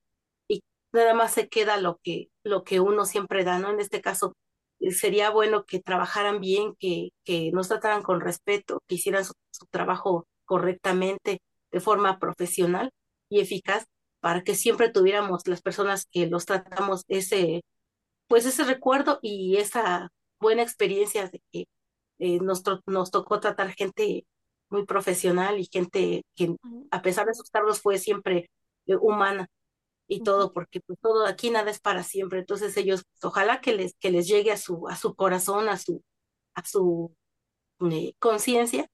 Y 0.49 0.63
nada 0.93 1.15
más 1.15 1.33
se 1.35 1.49
queda 1.49 1.79
lo 1.79 1.99
que, 2.03 2.29
lo 2.45 2.65
que 2.65 2.81
uno 2.81 3.07
siempre 3.07 3.45
da, 3.45 3.59
¿no? 3.59 3.71
En 3.71 3.81
este 3.81 4.01
caso, 4.03 4.35
sería 4.91 5.31
bueno 5.31 5.65
que 5.65 5.81
trabajaran 5.81 6.41
bien, 6.41 6.75
que, 6.79 7.11
que 7.25 7.51
nos 7.53 7.69
trataran 7.69 8.03
con 8.03 8.21
respeto, 8.21 8.83
que 8.89 8.97
hicieran 8.97 9.25
su 9.25 9.35
trabajo 9.71 10.27
correctamente, 10.47 11.41
de 11.73 11.81
forma 11.81 12.19
profesional 12.19 12.91
y 13.29 13.41
eficaz, 13.41 13.87
para 14.21 14.43
que 14.43 14.55
siempre 14.55 14.91
tuviéramos 14.91 15.47
las 15.47 15.63
personas 15.63 16.07
que 16.11 16.27
los 16.27 16.47
tratamos 16.47 17.05
ese, 17.09 17.63
pues 18.29 18.47
ese 18.47 18.65
recuerdo 18.65 19.19
y 19.23 19.57
esa 19.57 20.11
buena 20.41 20.63
experiencia 20.63 21.29
de 21.29 21.43
que 21.53 21.67
eh, 22.19 22.41
nos, 22.41 22.63
nos 22.87 23.11
tocó 23.11 23.41
tratar 23.41 23.71
gente 23.73 24.27
muy 24.71 24.85
profesional 24.87 25.59
y 25.59 25.69
gente 25.71 26.25
que 26.35 26.57
a 26.91 27.03
pesar 27.03 27.27
de 27.27 27.35
sus 27.35 27.51
cargos 27.51 27.81
fue 27.81 27.99
siempre 27.99 28.51
eh, 28.87 28.97
humana 28.97 29.49
y 30.09 30.23
todo, 30.23 30.53
porque 30.53 30.81
pues 30.81 30.99
todo 31.01 31.27
aquí 31.27 31.51
nada 31.51 31.71
es 31.71 31.81
para 31.81 32.03
siempre. 32.03 32.41
Entonces 32.41 32.77
ellos, 32.77 33.05
pues, 33.13 33.25
ojalá 33.25 33.61
que 33.61 33.75
les, 33.75 33.95
que 34.01 34.11
les 34.11 34.27
llegue 34.27 34.53
a 34.53 34.57
su, 34.57 34.89
a 34.89 34.97
su 34.97 35.15
corazón, 35.15 35.69
a 35.69 35.77
su, 35.79 36.03
a 36.55 36.65
su 36.65 37.15
eh, 37.91 38.15
conciencia 38.19 38.89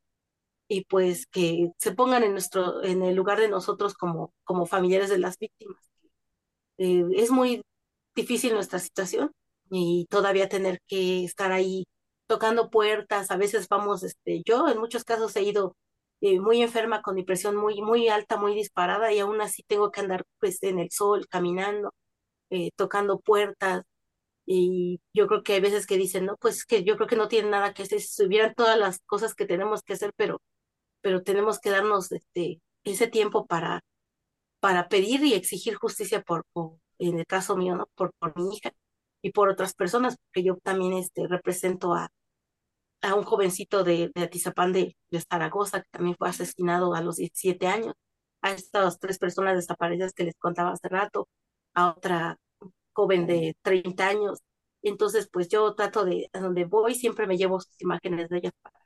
y 0.69 0.85
pues 0.87 1.27
que 1.27 1.71
se 1.79 1.93
pongan 1.93 2.25
en 2.25 2.33
nuestro, 2.33 2.83
en 2.85 3.03
el 3.03 3.15
lugar 3.17 3.41
de 3.41 3.49
nosotros 3.49 3.95
como, 3.95 4.33
como 4.45 4.67
familiares 4.67 5.11
de 5.11 5.19
las 5.19 5.39
víctimas. 5.39 5.83
Eh, 6.79 7.05
es 7.17 7.31
muy 7.31 7.63
difícil 8.15 8.55
nuestra 8.55 8.79
situación 8.79 9.33
y 9.71 10.07
todavía 10.11 10.49
tener 10.49 10.81
que 10.87 11.25
estar 11.25 11.53
ahí 11.53 11.85
tocando 12.27 12.71
puertas, 12.71 13.31
a 13.31 13.37
veces 13.37 13.69
vamos, 13.69 14.03
este, 14.03 14.43
yo 14.47 14.69
en 14.69 14.79
muchos 14.79 15.05
casos 15.05 15.37
he 15.37 15.43
ido 15.43 15.77
eh, 16.21 16.41
muy 16.41 16.63
enferma 16.63 17.03
con 17.03 17.15
mi 17.17 17.25
presión 17.25 17.57
muy, 17.57 17.83
muy 17.83 18.09
alta, 18.09 18.37
muy 18.39 18.55
disparada 18.55 19.13
y 19.13 19.19
aún 19.21 19.41
así 19.41 19.63
tengo 19.67 19.91
que 19.91 20.01
andar 20.01 20.25
pues 20.41 20.63
en 20.63 20.79
el 20.79 20.91
sol, 20.91 21.27
caminando, 21.29 21.93
eh, 22.51 22.71
tocando 22.77 23.21
puertas. 23.21 23.83
Y 24.47 25.01
yo 25.15 25.27
creo 25.29 25.43
que 25.43 25.55
hay 25.55 25.61
veces 25.61 25.87
que 25.87 25.97
dicen, 25.97 26.27
no, 26.27 26.37
pues 26.39 26.65
que 26.67 26.85
yo 26.85 26.97
creo 26.97 27.09
que 27.09 27.17
no 27.17 27.29
tienen 27.29 27.51
nada 27.51 27.75
que 27.75 27.85
hacer, 27.85 28.01
si 28.01 28.25
hubieran 28.27 28.55
todas 28.55 28.79
las 28.79 29.01
cosas 29.07 29.35
que 29.35 29.47
tenemos 29.47 29.83
que 29.83 29.95
hacer, 29.95 30.13
pero, 30.17 30.41
pero 31.05 31.23
tenemos 31.23 31.61
que 31.61 31.69
darnos 31.69 32.11
este, 32.13 32.63
ese 32.83 33.09
tiempo 33.09 33.47
para, 33.47 33.83
para 34.59 34.89
pedir 34.89 35.23
y 35.23 35.35
exigir 35.35 35.75
justicia 35.75 36.23
por, 36.23 36.47
por 36.55 36.79
en 36.99 37.19
el 37.19 37.27
caso 37.27 37.57
mío, 37.59 37.77
¿no? 37.77 37.89
Por, 37.95 38.15
por 38.19 38.35
mi 38.39 38.57
hija 38.57 38.73
y 39.23 39.33
por 39.33 39.51
otras 39.51 39.75
personas, 39.75 40.17
porque 40.17 40.45
yo 40.45 40.57
también 40.63 40.95
este, 40.95 41.29
represento 41.29 41.93
a, 41.93 42.09
a 43.03 43.15
un 43.15 43.25
jovencito 43.25 43.85
de, 43.85 44.13
de 44.15 44.23
Atizapán 44.23 44.73
de, 44.73 44.97
de, 45.11 45.21
Zaragoza, 45.21 45.83
que 45.83 45.89
también 45.91 46.17
fue 46.19 46.31
asesinado 46.31 46.95
a 46.95 47.03
los 47.03 47.17
17 47.17 47.67
años, 47.67 47.95
a 48.41 48.53
estas 48.53 48.99
tres 48.99 49.19
personas 49.19 49.57
desaparecidas 49.57 50.15
que 50.15 50.25
les 50.25 50.37
contaba 50.39 50.73
hace 50.73 50.89
rato, 50.89 51.29
a 51.75 51.91
otra 51.91 52.39
joven 52.95 53.27
de 53.27 53.57
30 53.61 54.09
años. 54.09 54.41
Entonces, 54.83 55.29
pues 55.31 55.49
yo 55.51 55.75
trato 55.75 56.07
de, 56.07 56.31
a 56.33 56.41
donde 56.41 56.65
voy, 56.65 56.95
siempre 56.95 57.27
me 57.27 57.37
llevo 57.37 57.61
sus 57.61 57.79
imágenes 57.83 58.31
de 58.31 58.39
ellas 58.39 58.53
para 58.63 58.84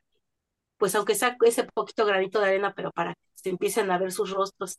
pues 0.78 0.94
aunque 0.94 1.14
sea 1.14 1.36
ese 1.44 1.64
poquito 1.64 2.06
granito 2.06 2.40
de 2.40 2.46
arena, 2.46 2.74
pero 2.74 2.92
para 2.92 3.14
que 3.14 3.20
se 3.34 3.50
empiecen 3.50 3.90
a 3.90 3.98
ver 3.98 4.12
sus 4.12 4.30
rostros 4.30 4.78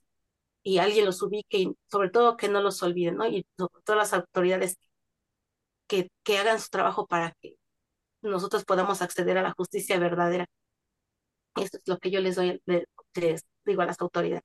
y 0.64 0.80
alguien 0.80 1.06
los 1.06 1.22
ubique 1.22 1.58
y 1.58 1.76
sobre 1.92 2.10
todo 2.10 2.38
que 2.38 2.50
no 2.50 2.62
los 2.62 2.82
olviden, 2.84 3.18
¿no? 3.18 3.28
Y 3.28 3.46
todas 3.56 3.98
las 3.98 4.14
autoridades 4.14 4.78
que, 5.88 6.10
que 6.24 6.38
hagan 6.38 6.60
su 6.60 6.70
trabajo 6.70 7.08
para 7.08 7.34
que 7.42 7.56
nosotros 8.22 8.66
podamos 8.66 9.02
acceder 9.02 9.38
a 9.38 9.44
la 9.44 9.52
justicia 9.52 10.00
verdadera. 10.00 10.46
Esto 11.56 11.78
es 11.78 11.88
lo 11.88 11.98
que 11.98 12.12
yo 12.12 12.22
les 12.22 12.36
doy, 12.36 12.62
les 12.66 13.46
digo 13.66 13.82
a 13.82 13.86
las 13.86 14.00
autoridades. 14.02 14.44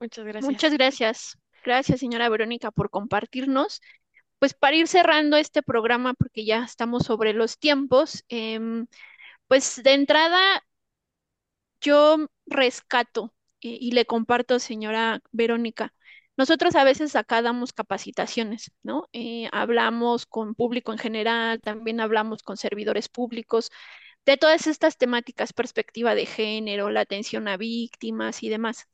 Muchas 0.00 0.24
gracias. 0.24 0.50
Muchas 0.50 0.72
gracias. 0.74 1.38
Gracias, 1.64 2.00
señora 2.00 2.28
Verónica, 2.28 2.70
por 2.70 2.90
compartirnos. 2.90 3.80
Pues 4.38 4.54
para 4.54 4.74
ir 4.74 4.88
cerrando 4.88 5.36
este 5.36 5.62
programa, 5.62 6.14
porque 6.14 6.44
ya 6.44 6.64
estamos 6.64 7.04
sobre 7.04 7.32
los 7.32 7.58
tiempos, 7.58 8.24
eh, 8.28 8.58
pues 9.52 9.82
de 9.82 9.92
entrada 9.92 10.64
yo 11.80 12.26
rescato 12.46 13.34
y, 13.60 13.76
y 13.86 13.92
le 13.92 14.06
comparto, 14.06 14.58
señora 14.58 15.20
Verónica, 15.32 15.94
nosotros 16.36 16.74
a 16.76 16.84
veces 16.84 17.14
acá 17.16 17.42
damos 17.42 17.72
capacitaciones, 17.72 18.72
¿no? 18.82 19.08
Eh, 19.12 19.48
hablamos 19.52 20.26
con 20.26 20.54
público 20.54 20.92
en 20.92 20.98
general, 20.98 21.60
también 21.60 22.00
hablamos 22.00 22.42
con 22.42 22.56
servidores 22.56 23.08
públicos 23.08 23.70
de 24.26 24.36
todas 24.38 24.68
estas 24.68 24.98
temáticas, 24.98 25.54
perspectiva 25.54 26.14
de 26.16 26.26
género, 26.26 26.90
la 26.90 27.02
atención 27.02 27.48
a 27.48 27.56
víctimas 27.58 28.42
y 28.44 28.50
demás. 28.50 28.86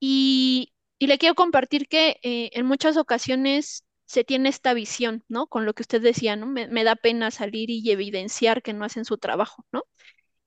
Y, 0.00 0.74
y 1.00 1.08
le 1.08 1.18
quiero 1.18 1.36
compartir 1.36 1.88
que 1.88 2.20
eh, 2.24 2.50
en 2.54 2.66
muchas 2.66 2.98
ocasiones 2.98 3.85
se 4.06 4.24
tiene 4.24 4.48
esta 4.48 4.74
visión, 4.74 5.24
¿no? 5.28 5.48
Con 5.48 5.66
lo 5.66 5.74
que 5.74 5.82
usted 5.82 6.00
decía, 6.02 6.36
¿no? 6.36 6.46
Me, 6.46 6.84
da 6.84 6.96
pena 6.96 7.30
salir 7.30 7.70
y 7.70 7.90
evidenciar 7.90 8.62
que 8.62 8.72
no 8.72 8.84
hacen 8.84 9.04
su 9.04 9.18
trabajo, 9.18 9.66
¿no? 9.72 9.82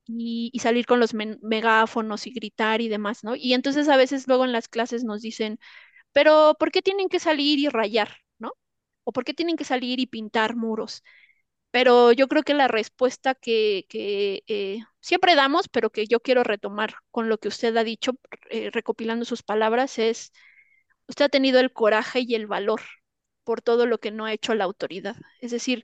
Y, 0.07 0.51
salir 0.59 0.85
con 0.87 0.99
los 0.99 1.13
megáfonos 1.13 2.27
y 2.27 2.31
gritar 2.33 2.81
y 2.81 2.89
demás, 2.89 3.23
¿no? 3.23 3.35
Y 3.35 3.53
entonces 3.53 3.89
a 3.89 3.97
veces 3.97 4.27
luego 4.27 4.45
en 4.45 4.53
las 4.53 4.67
clases 4.69 5.03
nos 5.03 5.21
dicen, 5.21 5.59
pero 6.13 6.55
¿por 6.59 6.71
qué 6.71 6.81
tienen 6.81 7.09
que 7.09 7.19
salir 7.19 7.59
y 7.59 7.69
rayar, 7.69 8.17
¿no? 8.39 8.53
¿O 9.03 9.11
por 9.13 9.25
qué 9.25 9.33
tienen 9.33 9.57
que 9.57 9.65
salir 9.65 9.99
y 9.99 10.07
pintar 10.07 10.55
muros? 10.55 11.03
Pero 11.71 12.13
yo 12.13 12.27
creo 12.27 12.43
que 12.43 12.53
la 12.55 12.67
respuesta 12.67 13.35
que, 13.35 13.85
que 13.89 14.43
eh, 14.47 14.79
siempre 15.01 15.35
damos, 15.35 15.69
pero 15.69 15.91
que 15.91 16.07
yo 16.07 16.19
quiero 16.21 16.43
retomar 16.43 16.95
con 17.11 17.29
lo 17.29 17.37
que 17.39 17.49
usted 17.49 17.75
ha 17.77 17.83
dicho, 17.83 18.13
eh, 18.51 18.71
recopilando 18.71 19.25
sus 19.25 19.43
palabras, 19.43 19.99
es, 19.99 20.31
usted 21.07 21.25
ha 21.25 21.29
tenido 21.29 21.59
el 21.59 21.73
coraje 21.73 22.21
y 22.21 22.35
el 22.35 22.47
valor 22.47 22.81
por 23.49 23.63
todo 23.63 23.87
lo 23.87 23.97
que 23.99 24.11
no 24.11 24.25
ha 24.25 24.33
hecho 24.33 24.53
la 24.53 24.65
autoridad. 24.65 25.15
Es 25.41 25.49
decir, 25.49 25.83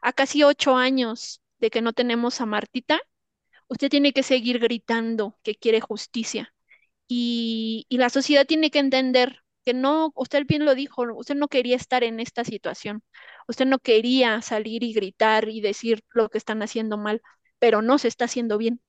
a 0.00 0.14
casi 0.14 0.44
ocho 0.44 0.76
años 0.76 1.42
de 1.60 1.68
que 1.68 1.82
no 1.82 1.92
tenemos 1.92 2.40
a 2.40 2.46
Martita, 2.46 3.02
usted 3.68 3.90
tiene 3.90 4.14
que 4.14 4.22
seguir 4.22 4.58
gritando 4.60 5.38
que 5.42 5.54
quiere 5.54 5.82
justicia. 5.82 6.54
Y, 7.08 7.86
la 7.90 8.08
sociedad 8.08 8.46
tiene 8.46 8.70
que 8.70 8.78
entender 8.78 9.40
que 9.62 9.74
no, 9.74 10.12
usted 10.16 10.46
bien 10.46 10.64
lo 10.64 10.74
dijo, 10.74 11.02
usted 11.14 11.34
no 11.34 11.48
quería 11.48 11.76
estar 11.76 12.02
en 12.02 12.18
esta 12.18 12.44
situación, 12.44 13.02
usted 13.46 13.66
no 13.66 13.78
quería 13.78 14.40
salir 14.40 14.82
y 14.82 14.94
gritar 14.94 15.50
y 15.50 15.60
decir 15.60 16.02
lo 16.14 16.30
que 16.30 16.38
están 16.38 16.62
haciendo 16.62 16.96
mal, 16.96 17.20
pero 17.58 17.82
no 17.82 17.98
se 17.98 18.08
está 18.08 18.24
haciendo 18.24 18.56
bien. 18.56 18.80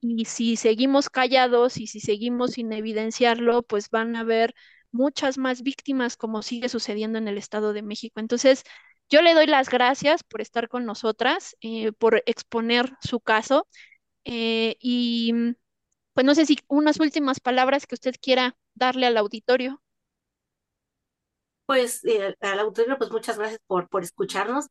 Y 0.00 0.26
si 0.26 0.54
seguimos 0.56 1.10
callados 1.10 1.78
y 1.78 1.88
si 1.88 1.98
seguimos 1.98 2.52
sin 2.52 2.72
evidenciarlo, 2.72 3.64
pues 3.64 3.90
van 3.90 4.14
a 4.14 4.20
haber 4.20 4.54
muchas 4.94 5.38
más 5.38 5.62
víctimas 5.62 6.16
como 6.16 6.42
sigue 6.42 6.68
sucediendo 6.68 7.18
en 7.18 7.28
el 7.28 7.36
Estado 7.36 7.72
de 7.72 7.82
México. 7.82 8.20
Entonces, 8.20 8.64
yo 9.10 9.22
le 9.22 9.34
doy 9.34 9.46
las 9.46 9.68
gracias 9.68 10.22
por 10.24 10.40
estar 10.40 10.68
con 10.68 10.86
nosotras, 10.86 11.56
eh, 11.60 11.92
por 11.92 12.22
exponer 12.26 12.96
su 13.02 13.20
caso 13.20 13.66
eh, 14.24 14.76
y 14.80 15.34
pues 16.14 16.24
no 16.24 16.34
sé 16.34 16.46
si 16.46 16.58
unas 16.68 17.00
últimas 17.00 17.40
palabras 17.40 17.86
que 17.86 17.96
usted 17.96 18.14
quiera 18.20 18.56
darle 18.74 19.06
al 19.06 19.16
auditorio. 19.16 19.82
Pues 21.66 22.04
eh, 22.04 22.34
al 22.40 22.60
auditorio, 22.60 22.96
pues 22.96 23.10
muchas 23.10 23.38
gracias 23.38 23.60
por, 23.66 23.88
por 23.88 24.02
escucharnos 24.02 24.66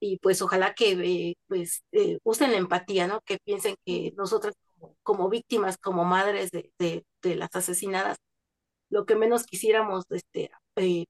y 0.00 0.18
pues 0.18 0.42
ojalá 0.42 0.74
que 0.74 1.36
pues 1.46 1.84
usen 2.24 2.52
la 2.52 2.56
empatía, 2.56 3.06
¿no? 3.06 3.20
Que 3.20 3.38
piensen 3.38 3.76
que 3.84 4.12
nosotras 4.16 4.54
como, 5.02 5.28
víctimas, 5.28 5.78
como 5.78 6.04
madres 6.04 6.50
de, 6.50 6.72
de, 6.78 7.36
las 7.36 7.54
asesinadas, 7.54 8.18
lo 8.92 9.06
que 9.06 9.16
menos 9.16 9.44
quisiéramos, 9.46 10.04
este, 10.10 10.50
eh, 10.76 11.06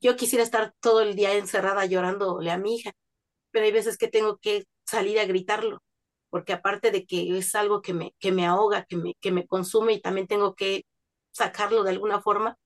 yo 0.00 0.16
quisiera 0.16 0.44
estar 0.44 0.74
todo 0.80 1.00
el 1.00 1.16
día 1.16 1.32
encerrada 1.34 1.86
llorándole 1.86 2.50
a 2.50 2.58
mi 2.58 2.76
hija, 2.76 2.92
pero 3.50 3.64
hay 3.64 3.72
veces 3.72 3.96
que 3.98 4.08
tengo 4.08 4.36
que 4.36 4.64
salir 4.86 5.18
a 5.18 5.24
gritarlo, 5.24 5.82
porque 6.30 6.52
aparte 6.52 6.90
de 6.90 7.06
que 7.06 7.38
es 7.38 7.54
algo 7.54 7.80
que 7.82 7.94
me, 7.94 8.14
que 8.18 8.32
me 8.32 8.46
ahoga, 8.46 8.84
que 8.84 8.96
me, 8.96 9.14
que 9.20 9.32
me 9.32 9.46
consume 9.46 9.94
y 9.94 10.00
también 10.02 10.26
tengo 10.26 10.54
que 10.54 10.84
sacarlo 11.32 11.84
de 11.84 11.92
alguna 11.92 12.20
forma, 12.20 12.56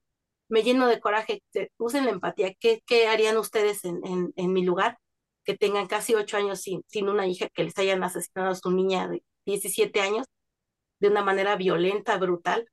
me 0.48 0.62
lleno 0.64 0.88
de 0.88 1.00
coraje, 1.00 1.42
usen 1.78 2.04
la 2.04 2.10
empatía, 2.10 2.52
¿qué, 2.58 2.82
qué 2.86 3.08
harían 3.08 3.36
ustedes 3.38 3.84
en, 3.84 4.04
en, 4.06 4.32
en, 4.36 4.52
mi 4.52 4.64
lugar? 4.64 4.98
Que 5.44 5.56
tengan 5.56 5.86
casi 5.86 6.14
ocho 6.14 6.36
años 6.38 6.60
sin, 6.60 6.82
sin 6.88 7.08
una 7.08 7.26
hija, 7.28 7.48
que 7.50 7.64
les 7.64 7.78
hayan 7.78 8.02
asesinado 8.04 8.50
a 8.50 8.54
su 8.56 8.70
niña 8.72 9.08
de 9.08 9.22
17 9.46 10.00
años 10.00 10.26
de 11.00 11.08
una 11.08 11.22
manera 11.22 11.56
violenta, 11.56 12.16
brutal, 12.18 12.68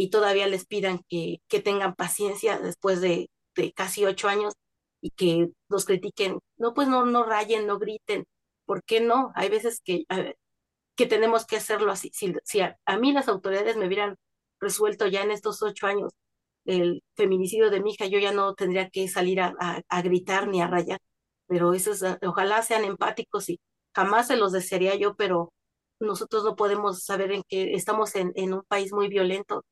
y 0.00 0.08
todavía 0.08 0.46
les 0.48 0.66
pidan 0.66 1.02
que, 1.10 1.42
que 1.46 1.60
tengan 1.60 1.94
paciencia 1.94 2.58
después 2.58 3.02
de, 3.02 3.30
de 3.54 3.72
casi 3.74 4.06
ocho 4.06 4.28
años 4.28 4.54
y 5.02 5.10
que 5.10 5.50
los 5.68 5.84
critiquen. 5.84 6.38
No, 6.56 6.72
pues 6.72 6.88
no, 6.88 7.04
no 7.04 7.22
rayen, 7.22 7.66
no 7.66 7.78
griten. 7.78 8.24
¿Por 8.64 8.82
qué 8.84 9.02
no? 9.02 9.30
Hay 9.34 9.50
veces 9.50 9.82
que, 9.84 10.04
que 10.96 11.06
tenemos 11.06 11.44
que 11.46 11.56
hacerlo 11.56 11.92
así. 11.92 12.10
Si, 12.14 12.60
a 12.60 12.98
mí 12.98 13.12
las 13.12 13.28
autoridades 13.28 13.76
me 13.76 13.86
hubieran 13.88 14.16
resuelto 14.58 15.06
ya 15.06 15.22
en 15.22 15.32
estos 15.32 15.62
ocho 15.62 15.86
años 15.86 16.12
el 16.64 17.02
feminicidio 17.14 17.70
de 17.70 17.82
mi 17.82 17.92
hija, 17.92 18.06
yo 18.06 18.18
ya 18.18 18.32
no 18.32 18.54
tendría 18.54 18.88
que 18.88 19.06
salir 19.06 19.42
a, 19.42 19.54
a, 19.60 19.82
a 19.86 20.02
gritar 20.02 20.48
ni 20.48 20.62
a 20.62 20.66
rayar, 20.68 20.98
pero 21.46 21.74
eso 21.74 21.92
es, 21.92 22.02
ojalá 22.22 22.62
sean 22.62 22.84
empáticos 22.84 23.50
y 23.50 23.60
jamás 23.94 24.28
se 24.28 24.36
los 24.36 24.52
desearía 24.52 24.94
yo, 24.96 25.14
pero 25.16 25.52
nosotros 26.00 26.44
no 26.44 26.56
podemos 26.56 27.04
saber 27.04 27.32
en 27.32 27.42
que 27.48 27.74
estamos 27.74 28.14
en, 28.14 28.32
en 28.36 28.54
un 28.54 28.62
país 28.68 28.92
muy 28.92 29.08
violento, 29.08 29.64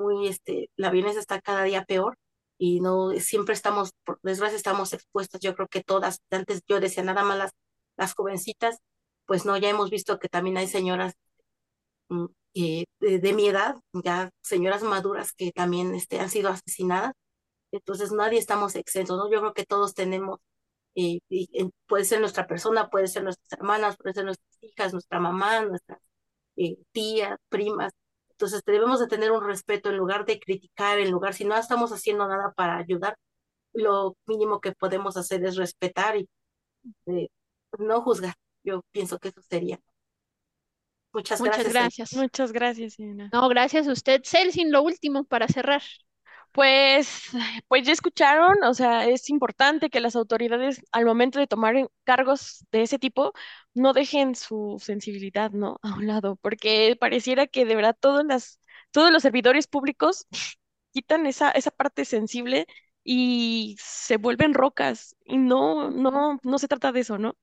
muy, 0.00 0.28
este, 0.28 0.70
la 0.76 0.90
violencia 0.90 1.20
está 1.20 1.40
cada 1.40 1.64
día 1.64 1.84
peor 1.84 2.18
y 2.58 2.80
no 2.80 3.10
siempre 3.12 3.54
estamos, 3.54 3.92
por 4.04 4.18
desgracia, 4.22 4.56
estamos 4.56 4.92
expuestas. 4.92 5.40
Yo 5.40 5.54
creo 5.54 5.68
que 5.68 5.82
todas, 5.82 6.20
antes 6.30 6.62
yo 6.68 6.80
decía 6.80 7.04
nada 7.04 7.24
más 7.24 7.52
las, 7.96 8.14
jovencitas, 8.14 8.78
pues 9.26 9.44
no, 9.46 9.56
ya 9.58 9.68
hemos 9.70 9.90
visto 9.90 10.18
que 10.18 10.28
también 10.28 10.56
hay 10.56 10.66
señoras 10.68 11.14
mm, 12.08 12.26
de, 12.54 12.86
de, 13.20 13.32
mi 13.34 13.48
edad, 13.48 13.76
ya 13.92 14.30
señoras 14.42 14.82
maduras 14.82 15.32
que 15.32 15.52
también 15.52 15.94
este, 15.94 16.20
han 16.20 16.30
sido 16.30 16.50
asesinadas. 16.50 17.12
Entonces 17.72 18.12
nadie 18.12 18.38
estamos 18.38 18.74
exentos, 18.76 19.16
¿no? 19.18 19.30
Yo 19.30 19.40
creo 19.40 19.54
que 19.54 19.64
todos 19.66 19.94
tenemos 19.94 20.40
y, 20.94 21.22
puede 21.86 22.04
ser 22.04 22.20
nuestra 22.20 22.46
persona, 22.46 22.90
puede 22.90 23.08
ser 23.08 23.24
nuestras 23.24 23.52
hermanas, 23.52 23.96
puede 23.96 24.14
ser 24.14 24.24
nuestras 24.24 24.58
hijas, 24.62 24.92
nuestra 24.92 25.20
mamá, 25.20 25.64
nuestras 25.64 26.00
eh, 26.56 26.78
tías, 26.92 27.38
primas. 27.48 27.92
Entonces 28.40 28.62
debemos 28.64 28.98
de 28.98 29.06
tener 29.06 29.32
un 29.32 29.44
respeto 29.44 29.90
en 29.90 29.98
lugar 29.98 30.24
de 30.24 30.40
criticar, 30.40 30.98
en 30.98 31.10
lugar, 31.10 31.34
si 31.34 31.44
no 31.44 31.54
estamos 31.58 31.92
haciendo 31.92 32.26
nada 32.26 32.54
para 32.56 32.78
ayudar, 32.78 33.14
lo 33.74 34.16
mínimo 34.24 34.62
que 34.62 34.72
podemos 34.72 35.18
hacer 35.18 35.44
es 35.44 35.56
respetar 35.56 36.16
y 36.16 36.26
eh, 37.04 37.28
no 37.78 38.00
juzgar. 38.00 38.32
Yo 38.64 38.80
pienso 38.92 39.18
que 39.18 39.28
eso 39.28 39.42
sería. 39.42 39.78
Muchas, 41.12 41.38
Muchas 41.42 41.70
gracias. 41.70 42.14
Muchas 42.14 42.50
gracias, 42.50 42.94
señora. 42.94 43.28
No, 43.30 43.46
gracias 43.50 43.86
a 43.86 43.92
usted. 43.92 44.22
Celsin, 44.24 44.72
lo 44.72 44.82
último 44.84 45.24
para 45.24 45.46
cerrar. 45.46 45.82
Pues, 46.52 47.28
pues 47.68 47.84
ya 47.86 47.92
escucharon, 47.92 48.64
o 48.64 48.74
sea, 48.74 49.06
es 49.06 49.30
importante 49.30 49.88
que 49.88 50.00
las 50.00 50.16
autoridades 50.16 50.80
al 50.90 51.04
momento 51.06 51.38
de 51.38 51.46
tomar 51.46 51.88
cargos 52.04 52.64
de 52.72 52.82
ese 52.82 52.98
tipo 52.98 53.32
no 53.72 53.92
dejen 53.92 54.34
su 54.34 54.76
sensibilidad, 54.80 55.52
¿no? 55.52 55.78
A 55.82 55.94
un 55.94 56.08
lado, 56.08 56.36
porque 56.42 56.96
pareciera 56.98 57.46
que 57.46 57.64
de 57.64 57.76
verdad 57.76 57.96
todas 58.00 58.24
las, 58.26 58.60
todos 58.90 59.12
los 59.12 59.22
servidores 59.22 59.68
públicos 59.68 60.26
quitan 60.92 61.26
esa, 61.26 61.50
esa 61.52 61.70
parte 61.70 62.04
sensible 62.04 62.66
y 63.04 63.76
se 63.80 64.16
vuelven 64.16 64.52
rocas 64.54 65.14
y 65.24 65.36
no, 65.38 65.90
no, 65.90 66.38
no 66.42 66.58
se 66.58 66.68
trata 66.68 66.90
de 66.92 67.00
eso, 67.00 67.16
¿no? 67.18 67.36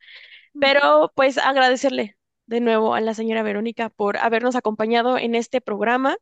Pero 0.60 1.12
pues 1.16 1.38
agradecerle 1.38 2.18
de 2.46 2.62
nuevo 2.62 2.96
a 2.96 3.02
la 3.02 3.14
señora 3.14 3.44
Verónica 3.44 3.90
por 3.90 4.18
habernos 4.18 4.56
acompañado 4.56 5.18
en 5.18 5.36
este 5.36 5.62
programa. 5.62 6.18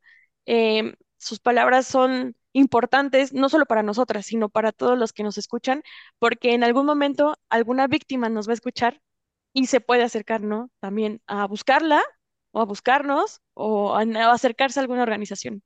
Em, 0.45 0.95
sus 1.17 1.39
palabras 1.39 1.87
son 1.87 2.35
importantes, 2.55 3.33
no 3.33 3.49
solo 3.49 3.65
para 3.65 3.83
nosotras, 3.83 4.25
sino 4.25 4.47
para 4.47 4.71
todos 4.71 4.97
los 4.97 5.11
que 5.11 5.23
nos 5.23 5.37
escuchan, 5.37 5.83
porque 6.19 6.53
en 6.53 6.63
algún 6.63 6.85
momento 6.85 7.37
alguna 7.49 7.87
víctima 7.87 8.29
nos 8.29 8.47
va 8.47 8.51
a 8.51 8.55
escuchar 8.55 9.01
y 9.51 9.65
se 9.67 9.81
puede 9.81 10.03
acercar, 10.03 10.41
¿no? 10.41 10.71
También 10.79 11.21
a 11.27 11.47
buscarla 11.47 12.01
o 12.51 12.61
a 12.61 12.65
buscarnos 12.65 13.41
o 13.55 13.93
a, 13.93 14.03
acercarse 14.31 14.79
a 14.79 14.83
alguna 14.83 15.03
organización. 15.03 15.63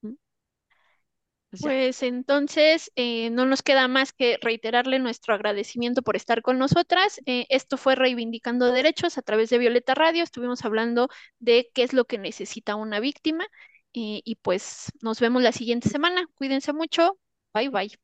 Pues, 0.00 1.62
pues 1.62 2.02
entonces 2.02 2.90
eh, 2.96 3.30
no 3.30 3.46
nos 3.46 3.62
queda 3.62 3.86
más 3.86 4.12
que 4.12 4.36
reiterarle 4.42 4.98
nuestro 4.98 5.34
agradecimiento 5.34 6.02
por 6.02 6.16
estar 6.16 6.42
con 6.42 6.58
nosotras. 6.58 7.20
Eh, 7.26 7.46
esto 7.48 7.76
fue 7.76 7.94
Reivindicando 7.94 8.72
Derechos 8.72 9.18
a 9.18 9.22
través 9.22 9.50
de 9.50 9.58
Violeta 9.58 9.94
Radio. 9.94 10.24
Estuvimos 10.24 10.64
hablando 10.64 11.08
de 11.38 11.70
qué 11.72 11.84
es 11.84 11.92
lo 11.92 12.06
que 12.06 12.18
necesita 12.18 12.74
una 12.74 12.98
víctima 12.98 13.46
eh, 13.94 14.20
y 14.24 14.34
pues 14.36 14.92
nos 15.00 15.20
vemos 15.20 15.42
la 15.42 15.52
siguiente 15.52 15.88
semana. 15.88 16.26
Cuídense 16.34 16.72
mucho. 16.72 17.16
Bye 17.54 17.68
bye. 17.68 17.98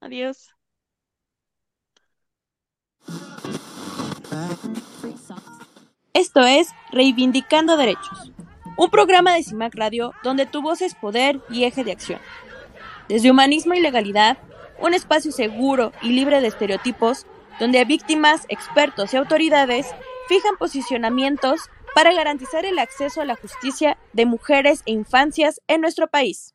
Adiós. 0.00 0.48
Esto 6.14 6.40
es 6.42 6.68
Reivindicando 6.92 7.76
Derechos, 7.76 8.32
un 8.76 8.90
programa 8.90 9.34
de 9.34 9.42
CIMAC 9.42 9.74
Radio 9.74 10.12
donde 10.22 10.46
tu 10.46 10.62
voz 10.62 10.80
es 10.80 10.94
poder 10.94 11.40
y 11.50 11.64
eje 11.64 11.84
de 11.84 11.92
acción. 11.92 12.20
Desde 13.08 13.30
humanismo 13.30 13.74
y 13.74 13.80
legalidad, 13.80 14.38
un 14.78 14.94
espacio 14.94 15.32
seguro 15.32 15.92
y 16.02 16.10
libre 16.10 16.40
de 16.40 16.48
estereotipos, 16.48 17.26
donde 17.58 17.84
víctimas, 17.84 18.46
expertos 18.48 19.12
y 19.12 19.16
autoridades 19.16 19.86
fijan 20.28 20.56
posicionamientos 20.56 21.68
para 21.94 22.12
garantizar 22.12 22.64
el 22.64 22.78
acceso 22.78 23.20
a 23.20 23.24
la 23.24 23.36
justicia 23.36 23.98
de 24.12 24.26
mujeres 24.26 24.82
e 24.86 24.92
infancias 24.92 25.60
en 25.66 25.80
nuestro 25.80 26.08
país. 26.08 26.54